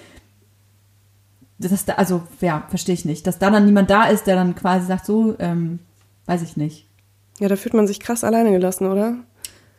das 1.57 1.85
da, 1.85 1.93
also, 1.93 2.23
ja, 2.41 2.65
verstehe 2.67 2.95
ich 2.95 3.05
nicht. 3.05 3.25
Dass 3.27 3.39
da 3.39 3.49
dann 3.49 3.63
niemand 3.63 3.89
da 3.89 4.07
ist, 4.07 4.27
der 4.27 4.35
dann 4.35 4.55
quasi 4.55 4.87
sagt, 4.87 5.05
so, 5.05 5.35
ähm, 5.39 5.79
weiß 6.25 6.41
ich 6.41 6.57
nicht. 6.57 6.87
Ja, 7.39 7.47
da 7.47 7.55
fühlt 7.55 7.73
man 7.73 7.87
sich 7.87 7.99
krass 7.99 8.23
alleine 8.23 8.51
gelassen, 8.51 8.87
oder? 8.87 9.17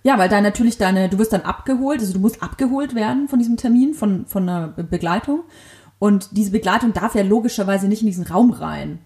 Ja, 0.02 0.18
weil 0.18 0.28
da 0.28 0.40
natürlich 0.40 0.76
deine, 0.76 1.08
du 1.08 1.18
wirst 1.18 1.32
dann 1.32 1.42
abgeholt, 1.42 2.00
also 2.00 2.12
du 2.12 2.18
musst 2.18 2.42
abgeholt 2.42 2.94
werden 2.94 3.26
von 3.28 3.38
diesem 3.38 3.56
Termin, 3.56 3.94
von, 3.94 4.26
von 4.26 4.48
einer 4.48 4.68
Begleitung. 4.68 5.44
Und 5.98 6.36
diese 6.36 6.50
Begleitung 6.50 6.92
darf 6.92 7.14
ja 7.14 7.22
logischerweise 7.22 7.88
nicht 7.88 8.02
in 8.02 8.08
diesen 8.08 8.26
Raum 8.26 8.50
rein. 8.50 8.98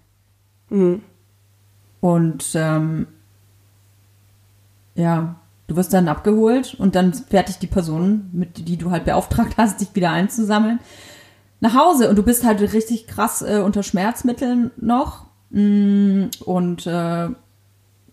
Mhm. 0.71 1.03
Und 2.01 2.51
ähm, 2.55 3.07
ja, 4.97 5.37
du 5.69 5.77
wirst 5.77 5.93
dann 5.93 6.09
abgeholt 6.09 6.75
und 6.75 6.97
dann 6.97 7.15
fertig 7.15 7.59
die 7.59 7.69
Person, 7.69 8.31
mit 8.33 8.67
die 8.67 8.77
du 8.77 8.91
halt 8.91 9.05
beauftragt 9.05 9.55
hast, 9.57 9.81
dich 9.81 9.95
wieder 9.95 10.11
einzusammeln, 10.11 10.81
nach 11.61 11.75
Hause. 11.75 12.11
Und 12.11 12.17
du 12.17 12.25
bist 12.25 12.45
halt 12.45 12.61
richtig 12.61 13.07
krass 13.07 13.43
äh, 13.43 13.61
unter 13.65 13.85
Schmerzmitteln 13.85 14.73
noch. 14.77 15.28
Mm, 15.51 16.27
und 16.45 16.87
äh, 16.87 17.29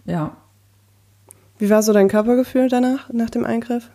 ja. 0.06 0.38
Wie 1.58 1.70
war 1.70 1.84
so 1.84 1.94
dein 1.94 2.10
Körpergefühl 2.10 2.70
danach, 2.70 3.12
nach 3.12 3.30
dem 3.30 3.46
Eingriff? 3.46 3.90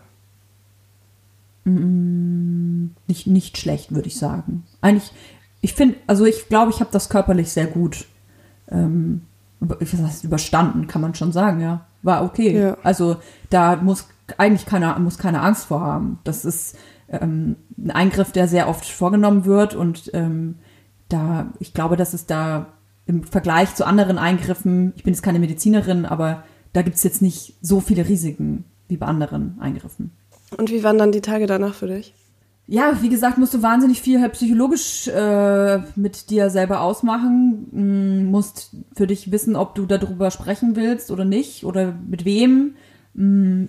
Mm, 1.64 2.86
nicht, 3.06 3.26
nicht 3.26 3.58
schlecht, 3.58 3.94
würde 3.94 4.08
ich 4.08 4.18
sagen. 4.18 4.64
Eigentlich, 4.80 5.12
ich 5.60 5.74
finde, 5.74 5.96
also 6.06 6.24
ich 6.24 6.48
glaube, 6.48 6.70
ich 6.70 6.80
habe 6.80 6.90
das 6.92 7.08
körperlich 7.08 7.52
sehr 7.52 7.66
gut 7.66 8.06
ähm, 8.68 9.22
weiß, 9.60 10.24
überstanden, 10.24 10.86
kann 10.86 11.02
man 11.02 11.14
schon 11.14 11.32
sagen, 11.32 11.60
ja. 11.60 11.86
War 12.02 12.24
okay. 12.24 12.58
Ja. 12.58 12.76
Also 12.82 13.16
da 13.50 13.76
muss 13.76 14.08
eigentlich 14.38 14.64
keiner, 14.64 14.98
muss 14.98 15.18
keine 15.18 15.42
Angst 15.42 15.66
vor 15.66 15.80
haben. 15.80 16.18
Das 16.24 16.44
ist 16.44 16.78
ähm, 17.08 17.56
ein 17.76 17.90
Eingriff, 17.90 18.32
der 18.32 18.48
sehr 18.48 18.68
oft 18.68 18.86
vorgenommen 18.86 19.44
wird 19.44 19.74
und 19.74 20.10
ähm, 20.14 20.56
da, 21.08 21.48
ich 21.58 21.74
glaube, 21.74 21.96
dass 21.96 22.14
es 22.14 22.26
da 22.26 22.66
im 23.10 23.24
Vergleich 23.24 23.74
zu 23.74 23.84
anderen 23.84 24.18
Eingriffen, 24.18 24.92
ich 24.96 25.02
bin 25.02 25.12
jetzt 25.12 25.22
keine 25.22 25.40
Medizinerin, 25.40 26.06
aber 26.06 26.44
da 26.72 26.82
gibt 26.82 26.96
es 26.96 27.02
jetzt 27.02 27.22
nicht 27.22 27.54
so 27.60 27.80
viele 27.80 28.08
Risiken 28.08 28.64
wie 28.86 28.96
bei 28.96 29.06
anderen 29.06 29.58
Eingriffen. 29.60 30.12
Und 30.56 30.70
wie 30.70 30.84
waren 30.84 30.98
dann 30.98 31.10
die 31.10 31.20
Tage 31.20 31.46
danach 31.46 31.74
für 31.74 31.88
dich? 31.88 32.14
Ja, 32.68 33.02
wie 33.02 33.08
gesagt, 33.08 33.36
musst 33.36 33.52
du 33.52 33.62
wahnsinnig 33.62 34.00
viel 34.00 34.20
halt 34.20 34.34
psychologisch 34.34 35.08
äh, 35.08 35.80
mit 35.96 36.30
dir 36.30 36.50
selber 36.50 36.82
ausmachen. 36.82 37.66
Mm, 37.72 38.30
musst 38.30 38.70
für 38.94 39.08
dich 39.08 39.32
wissen, 39.32 39.56
ob 39.56 39.74
du 39.74 39.86
darüber 39.86 40.30
sprechen 40.30 40.76
willst 40.76 41.10
oder 41.10 41.24
nicht 41.24 41.64
oder 41.64 41.92
mit 42.08 42.24
wem. 42.24 42.76
Mm, 43.14 43.64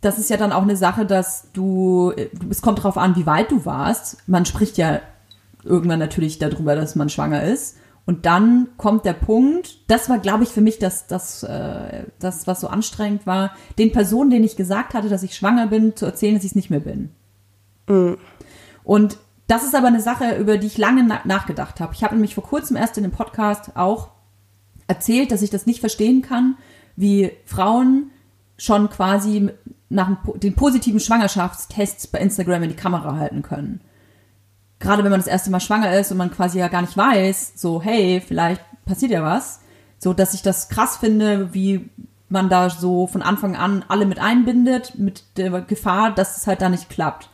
das 0.00 0.18
ist 0.18 0.30
ja 0.30 0.38
dann 0.38 0.52
auch 0.52 0.62
eine 0.62 0.76
Sache, 0.76 1.04
dass 1.04 1.48
du, 1.52 2.14
es 2.48 2.62
kommt 2.62 2.78
darauf 2.78 2.96
an, 2.96 3.14
wie 3.16 3.26
weit 3.26 3.50
du 3.50 3.66
warst. 3.66 4.26
Man 4.26 4.46
spricht 4.46 4.78
ja 4.78 5.00
irgendwann 5.62 5.98
natürlich 5.98 6.38
darüber, 6.38 6.76
dass 6.76 6.96
man 6.96 7.10
schwanger 7.10 7.42
ist. 7.42 7.76
Und 8.06 8.26
dann 8.26 8.68
kommt 8.76 9.06
der 9.06 9.14
Punkt, 9.14 9.78
das 9.90 10.10
war, 10.10 10.18
glaube 10.18 10.44
ich, 10.44 10.50
für 10.50 10.60
mich 10.60 10.78
das, 10.78 11.06
das, 11.06 11.42
äh, 11.42 12.04
das, 12.18 12.46
was 12.46 12.60
so 12.60 12.68
anstrengend 12.68 13.26
war, 13.26 13.52
den 13.78 13.92
Personen, 13.92 14.30
denen 14.30 14.44
ich 14.44 14.56
gesagt 14.56 14.92
hatte, 14.92 15.08
dass 15.08 15.22
ich 15.22 15.34
schwanger 15.34 15.68
bin, 15.68 15.96
zu 15.96 16.04
erzählen, 16.04 16.34
dass 16.34 16.44
ich 16.44 16.50
es 16.50 16.56
nicht 16.56 16.70
mehr 16.70 16.80
bin. 16.80 17.10
Mhm. 17.88 18.18
Und 18.82 19.18
das 19.46 19.64
ist 19.64 19.74
aber 19.74 19.88
eine 19.88 20.00
Sache, 20.00 20.36
über 20.36 20.58
die 20.58 20.66
ich 20.66 20.78
lange 20.78 21.02
na 21.02 21.20
nachgedacht 21.24 21.80
habe. 21.80 21.94
Ich 21.94 22.04
habe 22.04 22.14
nämlich 22.14 22.34
vor 22.34 22.44
kurzem 22.44 22.76
erst 22.76 22.96
in 22.98 23.04
dem 23.04 23.12
Podcast 23.12 23.76
auch 23.76 24.10
erzählt, 24.86 25.32
dass 25.32 25.42
ich 25.42 25.50
das 25.50 25.66
nicht 25.66 25.80
verstehen 25.80 26.22
kann, 26.22 26.56
wie 26.96 27.32
Frauen 27.46 28.10
schon 28.56 28.88
quasi 28.90 29.50
nach 29.88 30.10
den 30.36 30.54
positiven 30.54 31.00
Schwangerschaftstests 31.00 32.06
bei 32.06 32.18
Instagram 32.18 32.64
in 32.64 32.70
die 32.70 32.76
Kamera 32.76 33.16
halten 33.16 33.42
können. 33.42 33.80
Gerade 34.84 35.02
wenn 35.02 35.10
man 35.10 35.20
das 35.20 35.26
erste 35.26 35.50
Mal 35.50 35.60
schwanger 35.60 35.98
ist 35.98 36.12
und 36.12 36.18
man 36.18 36.30
quasi 36.30 36.58
ja 36.58 36.68
gar 36.68 36.82
nicht 36.82 36.94
weiß, 36.94 37.54
so, 37.56 37.80
hey, 37.80 38.22
vielleicht 38.24 38.60
passiert 38.84 39.12
ja 39.12 39.22
was. 39.22 39.60
So, 39.98 40.12
dass 40.12 40.34
ich 40.34 40.42
das 40.42 40.68
krass 40.68 40.98
finde, 40.98 41.54
wie 41.54 41.88
man 42.28 42.50
da 42.50 42.68
so 42.68 43.06
von 43.06 43.22
Anfang 43.22 43.56
an 43.56 43.82
alle 43.88 44.04
mit 44.04 44.18
einbindet, 44.18 44.98
mit 44.98 45.24
der 45.38 45.62
Gefahr, 45.62 46.14
dass 46.14 46.36
es 46.36 46.46
halt 46.46 46.60
da 46.60 46.68
nicht 46.68 46.90
klappt. 46.90 47.30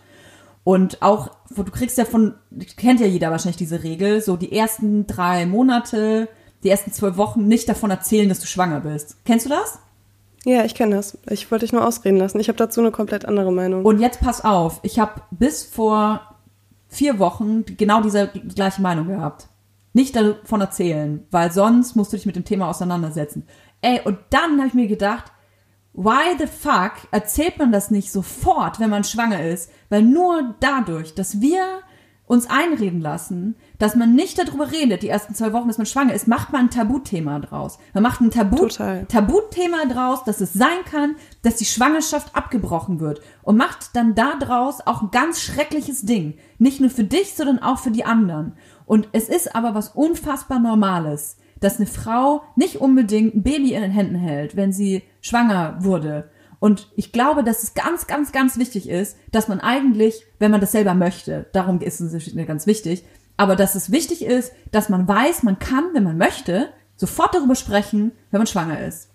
Und 0.63 1.03
auch, 1.03 1.33
du 1.49 1.65
kriegst 1.65 1.99
ja 1.99 2.05
von, 2.05 2.35
kennt 2.77 3.01
ja 3.01 3.07
jeder 3.07 3.33
wahrscheinlich 3.33 3.57
diese 3.57 3.83
Regel, 3.83 4.21
so 4.21 4.37
die 4.37 4.57
ersten 4.57 5.09
drei 5.09 5.45
Monate, 5.45 6.29
die 6.63 6.71
ersten 6.71 6.93
zwölf 6.93 7.17
Wochen 7.17 7.49
nicht 7.49 7.69
davon 7.69 7.91
erzählen, 7.91 8.29
dass 8.29 8.39
du 8.39 8.47
schwanger 8.47 8.79
bist. 8.79 9.17
Kennst 9.25 9.47
du 9.47 9.51
das? 9.51 9.81
Ja, 10.45 10.65
ich 10.65 10.77
kenne 10.77 10.95
das. 10.95 11.19
Ich 11.29 11.51
wollte 11.51 11.65
dich 11.65 11.73
nur 11.73 11.85
ausreden 11.85 12.19
lassen. 12.19 12.39
Ich 12.39 12.47
habe 12.47 12.59
dazu 12.59 12.81
eine 12.81 12.93
komplett 12.93 13.25
andere 13.25 13.53
Meinung. 13.53 13.85
Und 13.85 13.99
jetzt 13.99 14.21
pass 14.21 14.45
auf, 14.45 14.79
ich 14.85 15.01
habe 15.01 15.23
bis 15.33 15.65
vor 15.65 16.21
vier 16.91 17.19
Wochen 17.19 17.65
genau 17.65 18.03
diese 18.03 18.29
die 18.29 18.47
gleiche 18.49 18.83
Meinung 18.83 19.07
gehabt. 19.07 19.49
Nicht 19.93 20.15
davon 20.15 20.61
erzählen, 20.61 21.27
weil 21.31 21.51
sonst 21.51 21.97
musst 21.97 22.13
du 22.13 22.17
dich 22.17 22.27
mit 22.27 22.37
dem 22.37 22.45
Thema 22.45 22.69
auseinandersetzen. 22.69 23.47
Ey, 23.81 24.01
und 24.05 24.19
dann 24.31 24.59
habe 24.59 24.69
ich 24.69 24.75
mir 24.75 24.87
gedacht, 24.87 25.33
why 25.93 26.37
the 26.39 26.47
fuck 26.47 26.93
erzählt 27.11 27.59
man 27.59 27.73
das 27.73 27.91
nicht 27.91 28.13
sofort, 28.13 28.79
wenn 28.79 28.91
man 28.91 29.05
schwanger 29.05 29.43
ist? 29.43 29.71
Weil 29.89 30.03
nur 30.03 30.55
dadurch, 30.61 31.15
dass 31.15 31.41
wir 31.41 31.81
uns 32.31 32.49
einreden 32.49 33.01
lassen, 33.01 33.57
dass 33.81 33.97
man 33.97 34.15
nicht 34.15 34.39
darüber 34.39 34.71
redet, 34.71 35.03
die 35.03 35.09
ersten 35.09 35.35
zwei 35.35 35.53
Wochen, 35.53 35.67
dass 35.67 35.79
man 35.79 35.87
schwanger 35.87 36.15
ist, 36.15 36.29
macht 36.29 36.53
man 36.53 36.67
ein 36.67 36.71
Tabuthema 36.71 37.41
draus. 37.41 37.81
Man 37.93 38.05
macht 38.05 38.21
ein 38.21 38.31
Tabu 38.31 38.57
Total. 38.69 39.05
Tabuthema 39.07 39.85
draus, 39.87 40.23
dass 40.23 40.41
es 40.41 40.53
sein 40.53 40.85
kann, 40.89 41.17
dass 41.43 41.57
die 41.57 41.65
Schwangerschaft 41.65 42.37
abgebrochen 42.37 43.01
wird 43.01 43.21
und 43.43 43.57
macht 43.57 43.97
dann 43.97 44.15
daraus 44.15 44.81
auch 44.87 45.03
ein 45.03 45.11
ganz 45.11 45.43
schreckliches 45.43 46.03
Ding. 46.03 46.35
Nicht 46.59 46.81
nur 46.81 46.91
für 46.91 47.03
dich, 47.03 47.35
sondern 47.35 47.59
auch 47.59 47.81
für 47.81 47.91
die 47.91 48.05
anderen. 48.05 48.53
Und 48.87 49.09
es 49.11 49.29
ist 49.29 49.57
aber 49.57 49.75
was 49.75 49.89
unfassbar 49.89 50.61
Normales, 50.61 51.37
dass 51.59 51.79
eine 51.79 51.87
Frau 51.87 52.45
nicht 52.55 52.77
unbedingt 52.77 53.35
ein 53.35 53.43
Baby 53.43 53.75
in 53.75 53.83
den 53.83 53.91
Händen 53.91 54.15
hält, 54.15 54.55
wenn 54.55 54.73
sie 54.73 55.03
schwanger 55.21 55.79
wurde 55.81 56.31
und 56.61 56.93
ich 56.95 57.11
glaube, 57.11 57.43
dass 57.43 57.63
es 57.63 57.75
ganz, 57.75 58.07
ganz, 58.07 58.33
ganz 58.33 58.59
wichtig 58.59 58.89
ist, 58.89 59.17
dass 59.33 59.49
man 59.49 59.61
eigentlich, 59.61 60.27
wenn 60.39 60.51
man 60.51 60.61
das 60.61 60.73
selber 60.73 60.95
möchte, 60.95 61.47
darum 61.53 61.81
ist 61.81 62.01
es 62.01 62.35
ganz 62.47 62.67
wichtig, 62.67 63.05
aber 63.39 63.57
dass 63.57 63.75
es 63.75 63.91
wichtig 63.91 64.23
ist, 64.25 64.53
dass 64.71 64.91
man 64.91 65.09
weiß, 65.09 65.43
man 65.43 65.59
kann, 65.59 65.91
wenn 65.95 66.05
man 66.05 66.19
möchte, 66.19 66.69
sofort 66.97 67.35
darüber 67.35 67.55
sprechen, 67.55 68.13
wenn 68.31 68.39
man 68.39 68.47
schwanger 68.47 68.87
ist. 68.87 69.09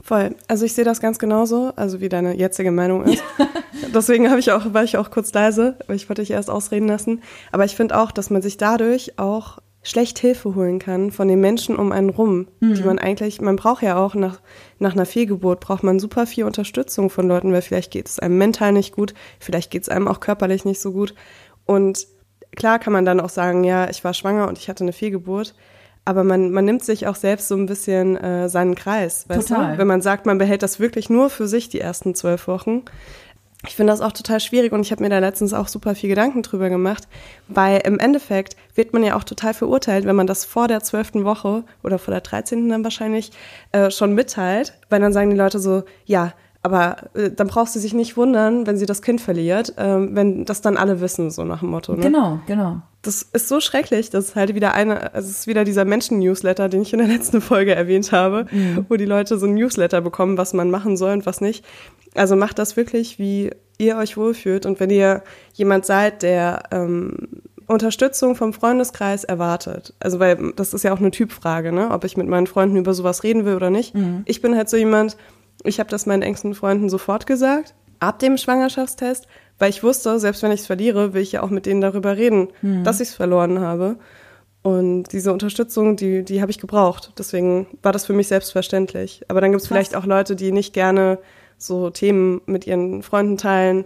Voll. 0.00 0.36
Also 0.48 0.64
ich 0.64 0.74
sehe 0.74 0.84
das 0.84 1.00
ganz 1.00 1.18
genauso, 1.18 1.72
also 1.74 2.00
wie 2.00 2.08
deine 2.08 2.34
jetzige 2.36 2.70
Meinung 2.70 3.04
ist. 3.04 3.22
Deswegen 3.94 4.30
habe 4.30 4.40
ich 4.40 4.52
auch, 4.52 4.72
war 4.72 4.84
ich 4.84 4.96
auch 4.96 5.10
kurz 5.10 5.32
leise, 5.32 5.76
weil 5.86 5.96
ich 5.96 6.08
wollte 6.08 6.22
dich 6.22 6.30
erst 6.30 6.50
ausreden 6.50 6.88
lassen. 6.88 7.22
Aber 7.50 7.64
ich 7.64 7.74
finde 7.74 7.98
auch, 7.98 8.12
dass 8.12 8.30
man 8.30 8.42
sich 8.42 8.56
dadurch 8.56 9.18
auch 9.18 9.58
schlecht 9.82 10.18
Hilfe 10.20 10.54
holen 10.54 10.78
kann 10.78 11.10
von 11.10 11.26
den 11.26 11.40
Menschen 11.40 11.76
um 11.76 11.90
einen 11.90 12.10
rum, 12.10 12.48
mhm. 12.60 12.74
die 12.74 12.82
man 12.82 12.98
eigentlich, 12.98 13.40
man 13.40 13.56
braucht 13.56 13.82
ja 13.82 13.96
auch 13.96 14.14
nach, 14.14 14.40
nach 14.78 14.92
einer 14.92 15.06
Fehlgeburt, 15.06 15.60
braucht 15.60 15.82
man 15.82 15.98
super 15.98 16.26
viel 16.26 16.44
Unterstützung 16.44 17.10
von 17.10 17.26
Leuten, 17.26 17.52
weil 17.52 17.62
vielleicht 17.62 17.90
geht 17.90 18.08
es 18.08 18.18
einem 18.20 18.38
mental 18.38 18.72
nicht 18.72 18.94
gut, 18.94 19.14
vielleicht 19.40 19.70
geht 19.70 19.82
es 19.82 19.88
einem 19.88 20.06
auch 20.06 20.20
körperlich 20.20 20.64
nicht 20.64 20.80
so 20.80 20.92
gut. 20.92 21.14
Und 21.66 22.06
klar 22.54 22.78
kann 22.78 22.92
man 22.92 23.04
dann 23.04 23.20
auch 23.20 23.28
sagen, 23.28 23.64
ja, 23.64 23.90
ich 23.90 24.04
war 24.04 24.14
schwanger 24.14 24.46
und 24.46 24.58
ich 24.58 24.68
hatte 24.68 24.84
eine 24.84 24.92
Fehlgeburt, 24.92 25.54
aber 26.04 26.22
man, 26.22 26.52
man 26.52 26.64
nimmt 26.64 26.84
sich 26.84 27.06
auch 27.08 27.16
selbst 27.16 27.48
so 27.48 27.56
ein 27.56 27.66
bisschen 27.66 28.16
äh, 28.16 28.48
seinen 28.48 28.76
Kreis, 28.76 29.28
weißt 29.28 29.48
Total. 29.48 29.72
du? 29.72 29.78
Wenn 29.78 29.86
man 29.86 30.02
sagt, 30.02 30.26
man 30.26 30.38
behält 30.38 30.62
das 30.62 30.78
wirklich 30.78 31.10
nur 31.10 31.28
für 31.28 31.48
sich 31.48 31.68
die 31.68 31.80
ersten 31.80 32.14
zwölf 32.14 32.46
Wochen, 32.46 32.82
ich 33.66 33.76
finde 33.76 33.92
das 33.92 34.00
auch 34.00 34.12
total 34.12 34.40
schwierig 34.40 34.72
und 34.72 34.80
ich 34.80 34.90
habe 34.90 35.02
mir 35.02 35.10
da 35.10 35.20
letztens 35.20 35.54
auch 35.54 35.68
super 35.68 35.94
viel 35.94 36.08
Gedanken 36.08 36.42
drüber 36.42 36.68
gemacht, 36.68 37.06
weil 37.48 37.80
im 37.84 37.98
Endeffekt 37.98 38.56
wird 38.74 38.92
man 38.92 39.04
ja 39.04 39.16
auch 39.16 39.24
total 39.24 39.54
verurteilt, 39.54 40.04
wenn 40.04 40.16
man 40.16 40.26
das 40.26 40.44
vor 40.44 40.66
der 40.66 40.80
zwölften 40.80 41.24
Woche 41.24 41.62
oder 41.82 41.98
vor 41.98 42.12
der 42.12 42.22
dreizehnten 42.22 42.68
dann 42.68 42.84
wahrscheinlich 42.84 43.30
äh, 43.70 43.90
schon 43.90 44.14
mitteilt, 44.14 44.74
weil 44.90 45.00
dann 45.00 45.12
sagen 45.12 45.30
die 45.30 45.36
Leute 45.36 45.60
so, 45.60 45.84
ja, 46.06 46.32
aber 46.62 46.96
äh, 47.14 47.30
dann 47.30 47.48
brauchst 47.48 47.74
du 47.74 47.80
sich 47.80 47.92
nicht 47.92 48.16
wundern, 48.16 48.66
wenn 48.66 48.76
sie 48.76 48.86
das 48.86 49.02
Kind 49.02 49.20
verliert, 49.20 49.76
äh, 49.78 50.14
wenn 50.14 50.44
das 50.44 50.60
dann 50.60 50.76
alle 50.76 51.00
wissen, 51.00 51.30
so 51.30 51.44
nach 51.44 51.60
dem 51.60 51.70
Motto. 51.70 51.94
Ne? 51.94 52.02
Genau, 52.02 52.40
genau. 52.46 52.82
Das 53.02 53.22
ist 53.22 53.48
so 53.48 53.60
schrecklich, 53.60 54.10
das 54.10 54.26
ist 54.26 54.36
halt 54.36 54.54
wieder 54.54 54.74
eine, 54.74 55.12
also 55.12 55.28
es 55.28 55.40
ist 55.40 55.46
wieder 55.48 55.64
dieser 55.64 55.84
Menschen-Newsletter, 55.84 56.68
den 56.68 56.82
ich 56.82 56.92
in 56.92 57.00
der 57.00 57.08
letzten 57.08 57.40
Folge 57.40 57.74
erwähnt 57.74 58.12
habe, 58.12 58.46
mhm. 58.50 58.86
wo 58.88 58.96
die 58.96 59.06
Leute 59.06 59.38
so 59.38 59.46
ein 59.46 59.54
Newsletter 59.54 60.00
bekommen, 60.00 60.38
was 60.38 60.52
man 60.52 60.70
machen 60.70 60.96
soll 60.96 61.12
und 61.12 61.26
was 61.26 61.40
nicht. 61.40 61.64
Also 62.14 62.36
macht 62.36 62.58
das 62.58 62.76
wirklich, 62.76 63.18
wie 63.18 63.50
ihr 63.78 63.96
euch 63.96 64.16
wohlfühlt. 64.16 64.66
Und 64.66 64.80
wenn 64.80 64.90
ihr 64.90 65.22
jemand 65.54 65.86
seid, 65.86 66.22
der 66.22 66.64
ähm, 66.70 67.28
Unterstützung 67.66 68.36
vom 68.36 68.52
Freundeskreis 68.52 69.24
erwartet, 69.24 69.94
also 70.00 70.20
weil 70.20 70.52
das 70.56 70.74
ist 70.74 70.84
ja 70.84 70.92
auch 70.92 71.00
eine 71.00 71.10
Typfrage, 71.10 71.72
ne, 71.72 71.90
ob 71.90 72.04
ich 72.04 72.16
mit 72.16 72.28
meinen 72.28 72.46
Freunden 72.46 72.76
über 72.76 72.94
sowas 72.94 73.22
reden 73.22 73.44
will 73.44 73.54
oder 73.56 73.70
nicht. 73.70 73.94
Mhm. 73.94 74.22
Ich 74.26 74.42
bin 74.42 74.56
halt 74.56 74.68
so 74.68 74.76
jemand, 74.76 75.16
ich 75.64 75.80
habe 75.80 75.90
das 75.90 76.06
meinen 76.06 76.22
engsten 76.22 76.54
Freunden 76.54 76.88
sofort 76.88 77.26
gesagt, 77.26 77.74
ab 77.98 78.18
dem 78.18 78.36
Schwangerschaftstest, 78.36 79.26
weil 79.58 79.70
ich 79.70 79.82
wusste, 79.82 80.18
selbst 80.18 80.42
wenn 80.42 80.52
ich 80.52 80.60
es 80.60 80.66
verliere, 80.66 81.14
will 81.14 81.22
ich 81.22 81.32
ja 81.32 81.42
auch 81.42 81.50
mit 81.50 81.66
denen 81.66 81.80
darüber 81.80 82.16
reden, 82.16 82.48
mhm. 82.62 82.84
dass 82.84 83.00
ich 83.00 83.08
es 83.08 83.14
verloren 83.14 83.60
habe. 83.60 83.96
Und 84.62 85.04
diese 85.12 85.32
Unterstützung, 85.32 85.96
die, 85.96 86.24
die 86.24 86.40
habe 86.40 86.50
ich 86.50 86.58
gebraucht. 86.58 87.12
Deswegen 87.18 87.66
war 87.82 87.92
das 87.92 88.06
für 88.06 88.12
mich 88.12 88.28
selbstverständlich. 88.28 89.22
Aber 89.28 89.40
dann 89.40 89.50
gibt 89.50 89.62
es 89.62 89.68
vielleicht 89.68 89.96
auch 89.96 90.06
Leute, 90.06 90.36
die 90.36 90.52
nicht 90.52 90.72
gerne 90.72 91.18
so 91.62 91.90
Themen 91.90 92.40
mit 92.46 92.66
ihren 92.66 93.02
Freunden 93.02 93.36
teilen. 93.36 93.84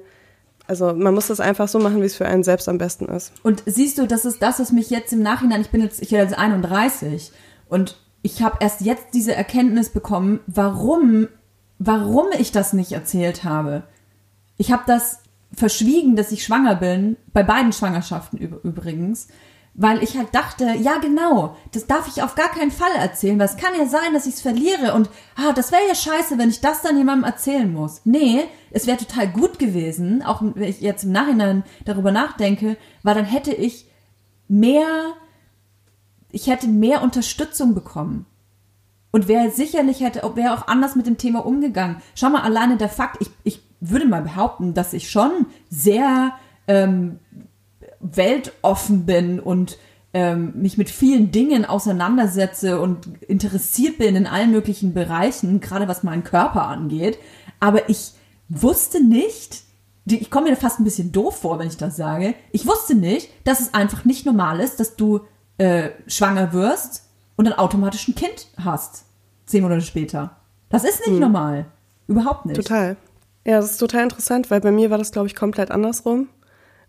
Also 0.66 0.94
man 0.94 1.14
muss 1.14 1.28
das 1.28 1.40
einfach 1.40 1.68
so 1.68 1.78
machen, 1.78 2.00
wie 2.02 2.06
es 2.06 2.16
für 2.16 2.26
einen 2.26 2.42
selbst 2.42 2.68
am 2.68 2.78
besten 2.78 3.06
ist. 3.06 3.32
Und 3.42 3.62
siehst 3.66 3.98
du, 3.98 4.06
das 4.06 4.24
ist 4.24 4.42
das, 4.42 4.58
was 4.58 4.72
mich 4.72 4.90
jetzt 4.90 5.12
im 5.12 5.22
Nachhinein, 5.22 5.60
ich 5.60 5.70
bin 5.70 5.80
jetzt, 5.80 6.02
ich 6.02 6.10
bin 6.10 6.18
jetzt 6.18 6.36
31 6.36 7.32
und 7.68 7.96
ich 8.22 8.42
habe 8.42 8.56
erst 8.60 8.80
jetzt 8.80 9.06
diese 9.14 9.34
Erkenntnis 9.34 9.90
bekommen, 9.90 10.40
warum, 10.46 11.28
warum 11.78 12.26
ich 12.38 12.50
das 12.50 12.72
nicht 12.72 12.92
erzählt 12.92 13.44
habe. 13.44 13.84
Ich 14.56 14.72
habe 14.72 14.82
das 14.86 15.20
verschwiegen, 15.52 16.16
dass 16.16 16.32
ich 16.32 16.42
schwanger 16.42 16.74
bin, 16.74 17.16
bei 17.32 17.44
beiden 17.44 17.72
Schwangerschaften 17.72 18.38
übrigens, 18.38 19.28
weil 19.78 20.02
ich 20.02 20.16
halt 20.16 20.34
dachte, 20.34 20.74
ja 20.80 20.96
genau, 20.98 21.54
das 21.72 21.86
darf 21.86 22.08
ich 22.08 22.22
auf 22.22 22.34
gar 22.34 22.48
keinen 22.48 22.70
Fall 22.70 22.92
erzählen, 22.96 23.38
weil 23.38 23.46
es 23.46 23.58
kann 23.58 23.74
ja 23.78 23.86
sein, 23.86 24.14
dass 24.14 24.26
ich 24.26 24.34
es 24.34 24.40
verliere 24.40 24.94
und 24.94 25.10
ah, 25.36 25.52
das 25.52 25.70
wäre 25.70 25.86
ja 25.86 25.94
scheiße, 25.94 26.38
wenn 26.38 26.48
ich 26.48 26.62
das 26.62 26.80
dann 26.80 26.96
jemandem 26.96 27.24
erzählen 27.24 27.70
muss. 27.70 28.00
Nee, 28.04 28.44
es 28.70 28.86
wäre 28.86 28.96
total 28.96 29.28
gut 29.28 29.58
gewesen, 29.58 30.22
auch 30.22 30.40
wenn 30.42 30.62
ich 30.62 30.80
jetzt 30.80 31.04
im 31.04 31.12
Nachhinein 31.12 31.62
darüber 31.84 32.10
nachdenke, 32.10 32.78
weil 33.02 33.14
dann 33.14 33.26
hätte 33.26 33.52
ich 33.52 33.86
mehr, 34.48 35.12
ich 36.30 36.46
hätte 36.46 36.68
mehr 36.68 37.02
Unterstützung 37.02 37.74
bekommen. 37.74 38.24
Und 39.12 39.28
wäre 39.28 39.50
sicherlich 39.50 40.00
hätte, 40.00 40.20
wäre 40.34 40.52
auch 40.52 40.68
anders 40.68 40.94
mit 40.94 41.06
dem 41.06 41.16
Thema 41.16 41.46
umgegangen. 41.46 42.02
Schau 42.14 42.28
mal, 42.28 42.42
alleine 42.42 42.76
der 42.76 42.90
Fakt, 42.90 43.16
ich, 43.22 43.30
ich 43.44 43.62
würde 43.80 44.06
mal 44.06 44.20
behaupten, 44.20 44.74
dass 44.74 44.92
ich 44.92 45.10
schon 45.10 45.46
sehr 45.70 46.32
ähm, 46.68 47.18
weltoffen 48.00 49.06
bin 49.06 49.40
und 49.40 49.78
ähm, 50.12 50.52
mich 50.56 50.78
mit 50.78 50.88
vielen 50.88 51.30
Dingen 51.30 51.64
auseinandersetze 51.64 52.80
und 52.80 53.22
interessiert 53.22 53.98
bin 53.98 54.16
in 54.16 54.26
allen 54.26 54.50
möglichen 54.50 54.94
Bereichen, 54.94 55.60
gerade 55.60 55.88
was 55.88 56.02
meinen 56.02 56.24
Körper 56.24 56.66
angeht. 56.66 57.18
Aber 57.60 57.88
ich 57.90 58.12
wusste 58.48 59.04
nicht, 59.04 59.62
ich 60.06 60.30
komme 60.30 60.50
mir 60.50 60.56
fast 60.56 60.80
ein 60.80 60.84
bisschen 60.84 61.12
doof 61.12 61.40
vor, 61.40 61.58
wenn 61.58 61.68
ich 61.68 61.76
das 61.76 61.96
sage. 61.96 62.34
Ich 62.52 62.66
wusste 62.66 62.94
nicht, 62.94 63.28
dass 63.44 63.60
es 63.60 63.74
einfach 63.74 64.04
nicht 64.04 64.24
normal 64.24 64.60
ist, 64.60 64.80
dass 64.80 64.96
du 64.96 65.20
äh, 65.58 65.90
schwanger 66.06 66.52
wirst 66.52 67.04
und 67.36 67.46
dann 67.46 67.54
automatisch 67.54 68.08
ein 68.08 68.14
Kind 68.14 68.48
hast. 68.56 69.04
Zehn 69.46 69.62
Monate 69.62 69.82
später. 69.82 70.36
Das 70.68 70.84
ist 70.84 71.00
nicht 71.00 71.10
hm. 71.14 71.20
normal. 71.20 71.66
Überhaupt 72.08 72.46
nicht. 72.46 72.56
Total. 72.56 72.96
Ja, 73.44 73.60
das 73.60 73.72
ist 73.72 73.78
total 73.78 74.04
interessant, 74.04 74.50
weil 74.50 74.60
bei 74.60 74.72
mir 74.72 74.90
war 74.90 74.98
das, 74.98 75.12
glaube 75.12 75.28
ich, 75.28 75.36
komplett 75.36 75.70
andersrum. 75.70 76.28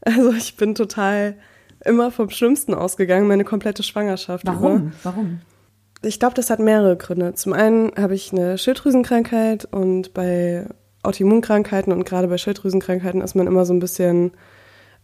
Also 0.01 0.31
ich 0.31 0.55
bin 0.55 0.75
total 0.75 1.35
immer 1.83 2.11
vom 2.11 2.29
Schlimmsten 2.29 2.73
ausgegangen, 2.73 3.27
meine 3.27 3.43
komplette 3.43 3.83
Schwangerschaft. 3.83 4.45
Warum? 4.45 4.75
Über. 4.75 4.91
Warum? 5.03 5.41
Ich 6.03 6.19
glaube, 6.19 6.35
das 6.35 6.49
hat 6.49 6.59
mehrere 6.59 6.95
Gründe. 6.95 7.33
Zum 7.33 7.53
einen 7.53 7.91
habe 7.97 8.15
ich 8.15 8.31
eine 8.31 8.57
Schilddrüsenkrankheit 8.57 9.65
und 9.65 10.13
bei 10.13 10.67
Autoimmunkrankheiten 11.03 11.91
und 11.91 12.05
gerade 12.05 12.27
bei 12.27 12.37
Schilddrüsenkrankheiten 12.37 13.21
ist 13.21 13.35
man 13.35 13.47
immer 13.47 13.65
so 13.65 13.73
ein 13.73 13.79
bisschen, 13.79 14.31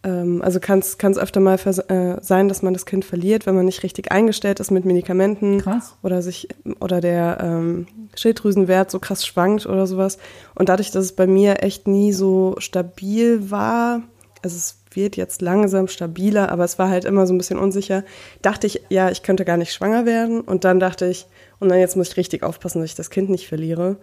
ähm, 0.03 0.41
also 0.43 0.59
kann 0.59 0.79
es 0.79 1.17
öfter 1.17 1.39
mal 1.39 1.55
äh, 1.55 2.21
sein, 2.21 2.47
dass 2.47 2.61
man 2.61 2.73
das 2.73 2.85
Kind 2.85 3.05
verliert, 3.05 3.45
wenn 3.45 3.55
man 3.55 3.65
nicht 3.65 3.83
richtig 3.83 4.11
eingestellt 4.11 4.59
ist 4.59 4.69
mit 4.69 4.85
Medikamenten 4.85 5.61
krass. 5.61 5.95
oder 6.03 6.21
sich 6.21 6.49
oder 6.79 7.01
der 7.01 7.39
ähm, 7.41 7.87
Schilddrüsenwert 8.15 8.91
so 8.91 8.99
krass 8.99 9.25
schwankt 9.25 9.65
oder 9.65 9.87
sowas. 9.87 10.19
Und 10.53 10.69
dadurch, 10.69 10.91
dass 10.91 11.05
es 11.05 11.15
bei 11.15 11.25
mir 11.25 11.63
echt 11.63 11.87
nie 11.87 12.11
so 12.11 12.55
stabil 12.59 13.49
war, 13.49 14.03
also 14.43 14.57
es 14.57 14.82
wird 14.95 15.15
jetzt 15.15 15.41
langsam 15.41 15.87
stabiler, 15.87 16.51
aber 16.51 16.63
es 16.63 16.79
war 16.79 16.89
halt 16.89 17.05
immer 17.05 17.27
so 17.27 17.33
ein 17.33 17.37
bisschen 17.37 17.59
unsicher. 17.59 18.03
Dachte 18.41 18.67
ich, 18.67 18.81
ja, 18.89 19.09
ich 19.09 19.23
könnte 19.23 19.45
gar 19.45 19.57
nicht 19.57 19.73
schwanger 19.73 20.05
werden. 20.05 20.41
Und 20.41 20.63
dann 20.63 20.79
dachte 20.79 21.05
ich, 21.05 21.27
und 21.59 21.69
dann 21.69 21.79
jetzt 21.79 21.95
muss 21.95 22.09
ich 22.09 22.17
richtig 22.17 22.43
aufpassen, 22.43 22.81
dass 22.81 22.89
ich 22.89 22.95
das 22.95 23.09
Kind 23.09 23.29
nicht 23.29 23.47
verliere. 23.47 23.97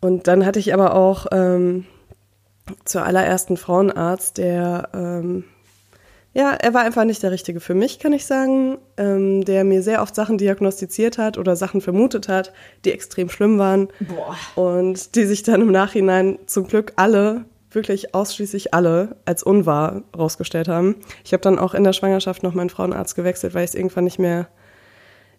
Und 0.00 0.28
dann 0.28 0.44
hatte 0.44 0.58
ich 0.58 0.74
aber 0.74 0.94
auch 0.94 1.26
ähm, 1.32 1.84
zur 2.84 3.04
allerersten 3.04 3.56
Frauenarzt, 3.56 4.38
der, 4.38 4.88
ähm, 4.94 5.44
ja, 6.34 6.52
er 6.52 6.74
war 6.74 6.82
einfach 6.82 7.04
nicht 7.04 7.22
der 7.22 7.30
Richtige 7.30 7.60
für 7.60 7.74
mich, 7.74 7.98
kann 7.98 8.12
ich 8.12 8.26
sagen, 8.26 8.78
ähm, 8.98 9.44
der 9.44 9.64
mir 9.64 9.82
sehr 9.82 10.02
oft 10.02 10.14
Sachen 10.14 10.36
diagnostiziert 10.36 11.16
hat 11.16 11.38
oder 11.38 11.56
Sachen 11.56 11.80
vermutet 11.80 12.28
hat, 12.28 12.52
die 12.84 12.92
extrem 12.92 13.30
schlimm 13.30 13.58
waren. 13.58 13.88
Boah. 14.00 14.36
Und 14.62 15.14
die 15.14 15.24
sich 15.24 15.42
dann 15.42 15.62
im 15.62 15.72
Nachhinein 15.72 16.38
zum 16.46 16.66
Glück 16.66 16.92
alle 16.96 17.46
wirklich 17.70 18.14
ausschließlich 18.14 18.74
alle 18.74 19.16
als 19.24 19.42
unwahr 19.42 20.02
rausgestellt 20.16 20.68
haben. 20.68 20.96
Ich 21.24 21.32
habe 21.32 21.42
dann 21.42 21.58
auch 21.58 21.74
in 21.74 21.84
der 21.84 21.92
Schwangerschaft 21.92 22.42
noch 22.42 22.54
meinen 22.54 22.70
Frauenarzt 22.70 23.14
gewechselt, 23.14 23.54
weil 23.54 23.64
ich 23.64 23.70
es 23.70 23.74
irgendwann 23.74 24.04
nicht 24.04 24.18
mehr 24.18 24.48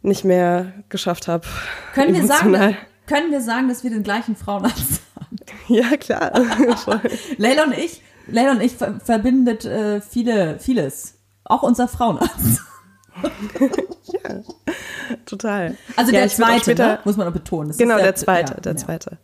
nicht 0.01 0.23
mehr 0.23 0.73
geschafft 0.89 1.27
habe. 1.27 1.47
Können 1.93 2.13
wir 2.13 2.25
sagen, 2.25 2.77
können 3.07 3.31
wir 3.31 3.41
sagen, 3.41 3.67
dass 3.67 3.83
wir 3.83 3.91
den 3.91 4.03
gleichen 4.03 4.35
Frauenarzt 4.35 5.01
haben? 5.15 5.37
Ja, 5.67 5.97
klar. 5.97 6.31
Leila 7.37 7.63
und 7.63 7.73
ich, 7.73 8.01
Leila 8.27 8.51
und 8.51 8.61
ich 8.61 8.73
verbindet 8.73 9.65
äh, 9.65 10.01
viele, 10.01 10.59
vieles. 10.59 11.15
Auch 11.43 11.63
unser 11.63 11.87
Frauenarzt. 11.87 12.61
ja, 14.03 14.43
total. 15.25 15.75
Also 15.95 16.11
ja, 16.11 16.19
der 16.19 16.29
zweite, 16.29 16.61
später, 16.61 16.87
ne? 16.87 16.99
muss 17.03 17.17
man 17.17 17.27
auch 17.27 17.33
betonen. 17.33 17.69
Das 17.69 17.77
genau, 17.77 17.95
der, 17.95 18.05
der, 18.05 18.15
zweite, 18.15 18.53
ja, 18.53 18.59
der 18.59 18.75
zweite. 18.75 19.17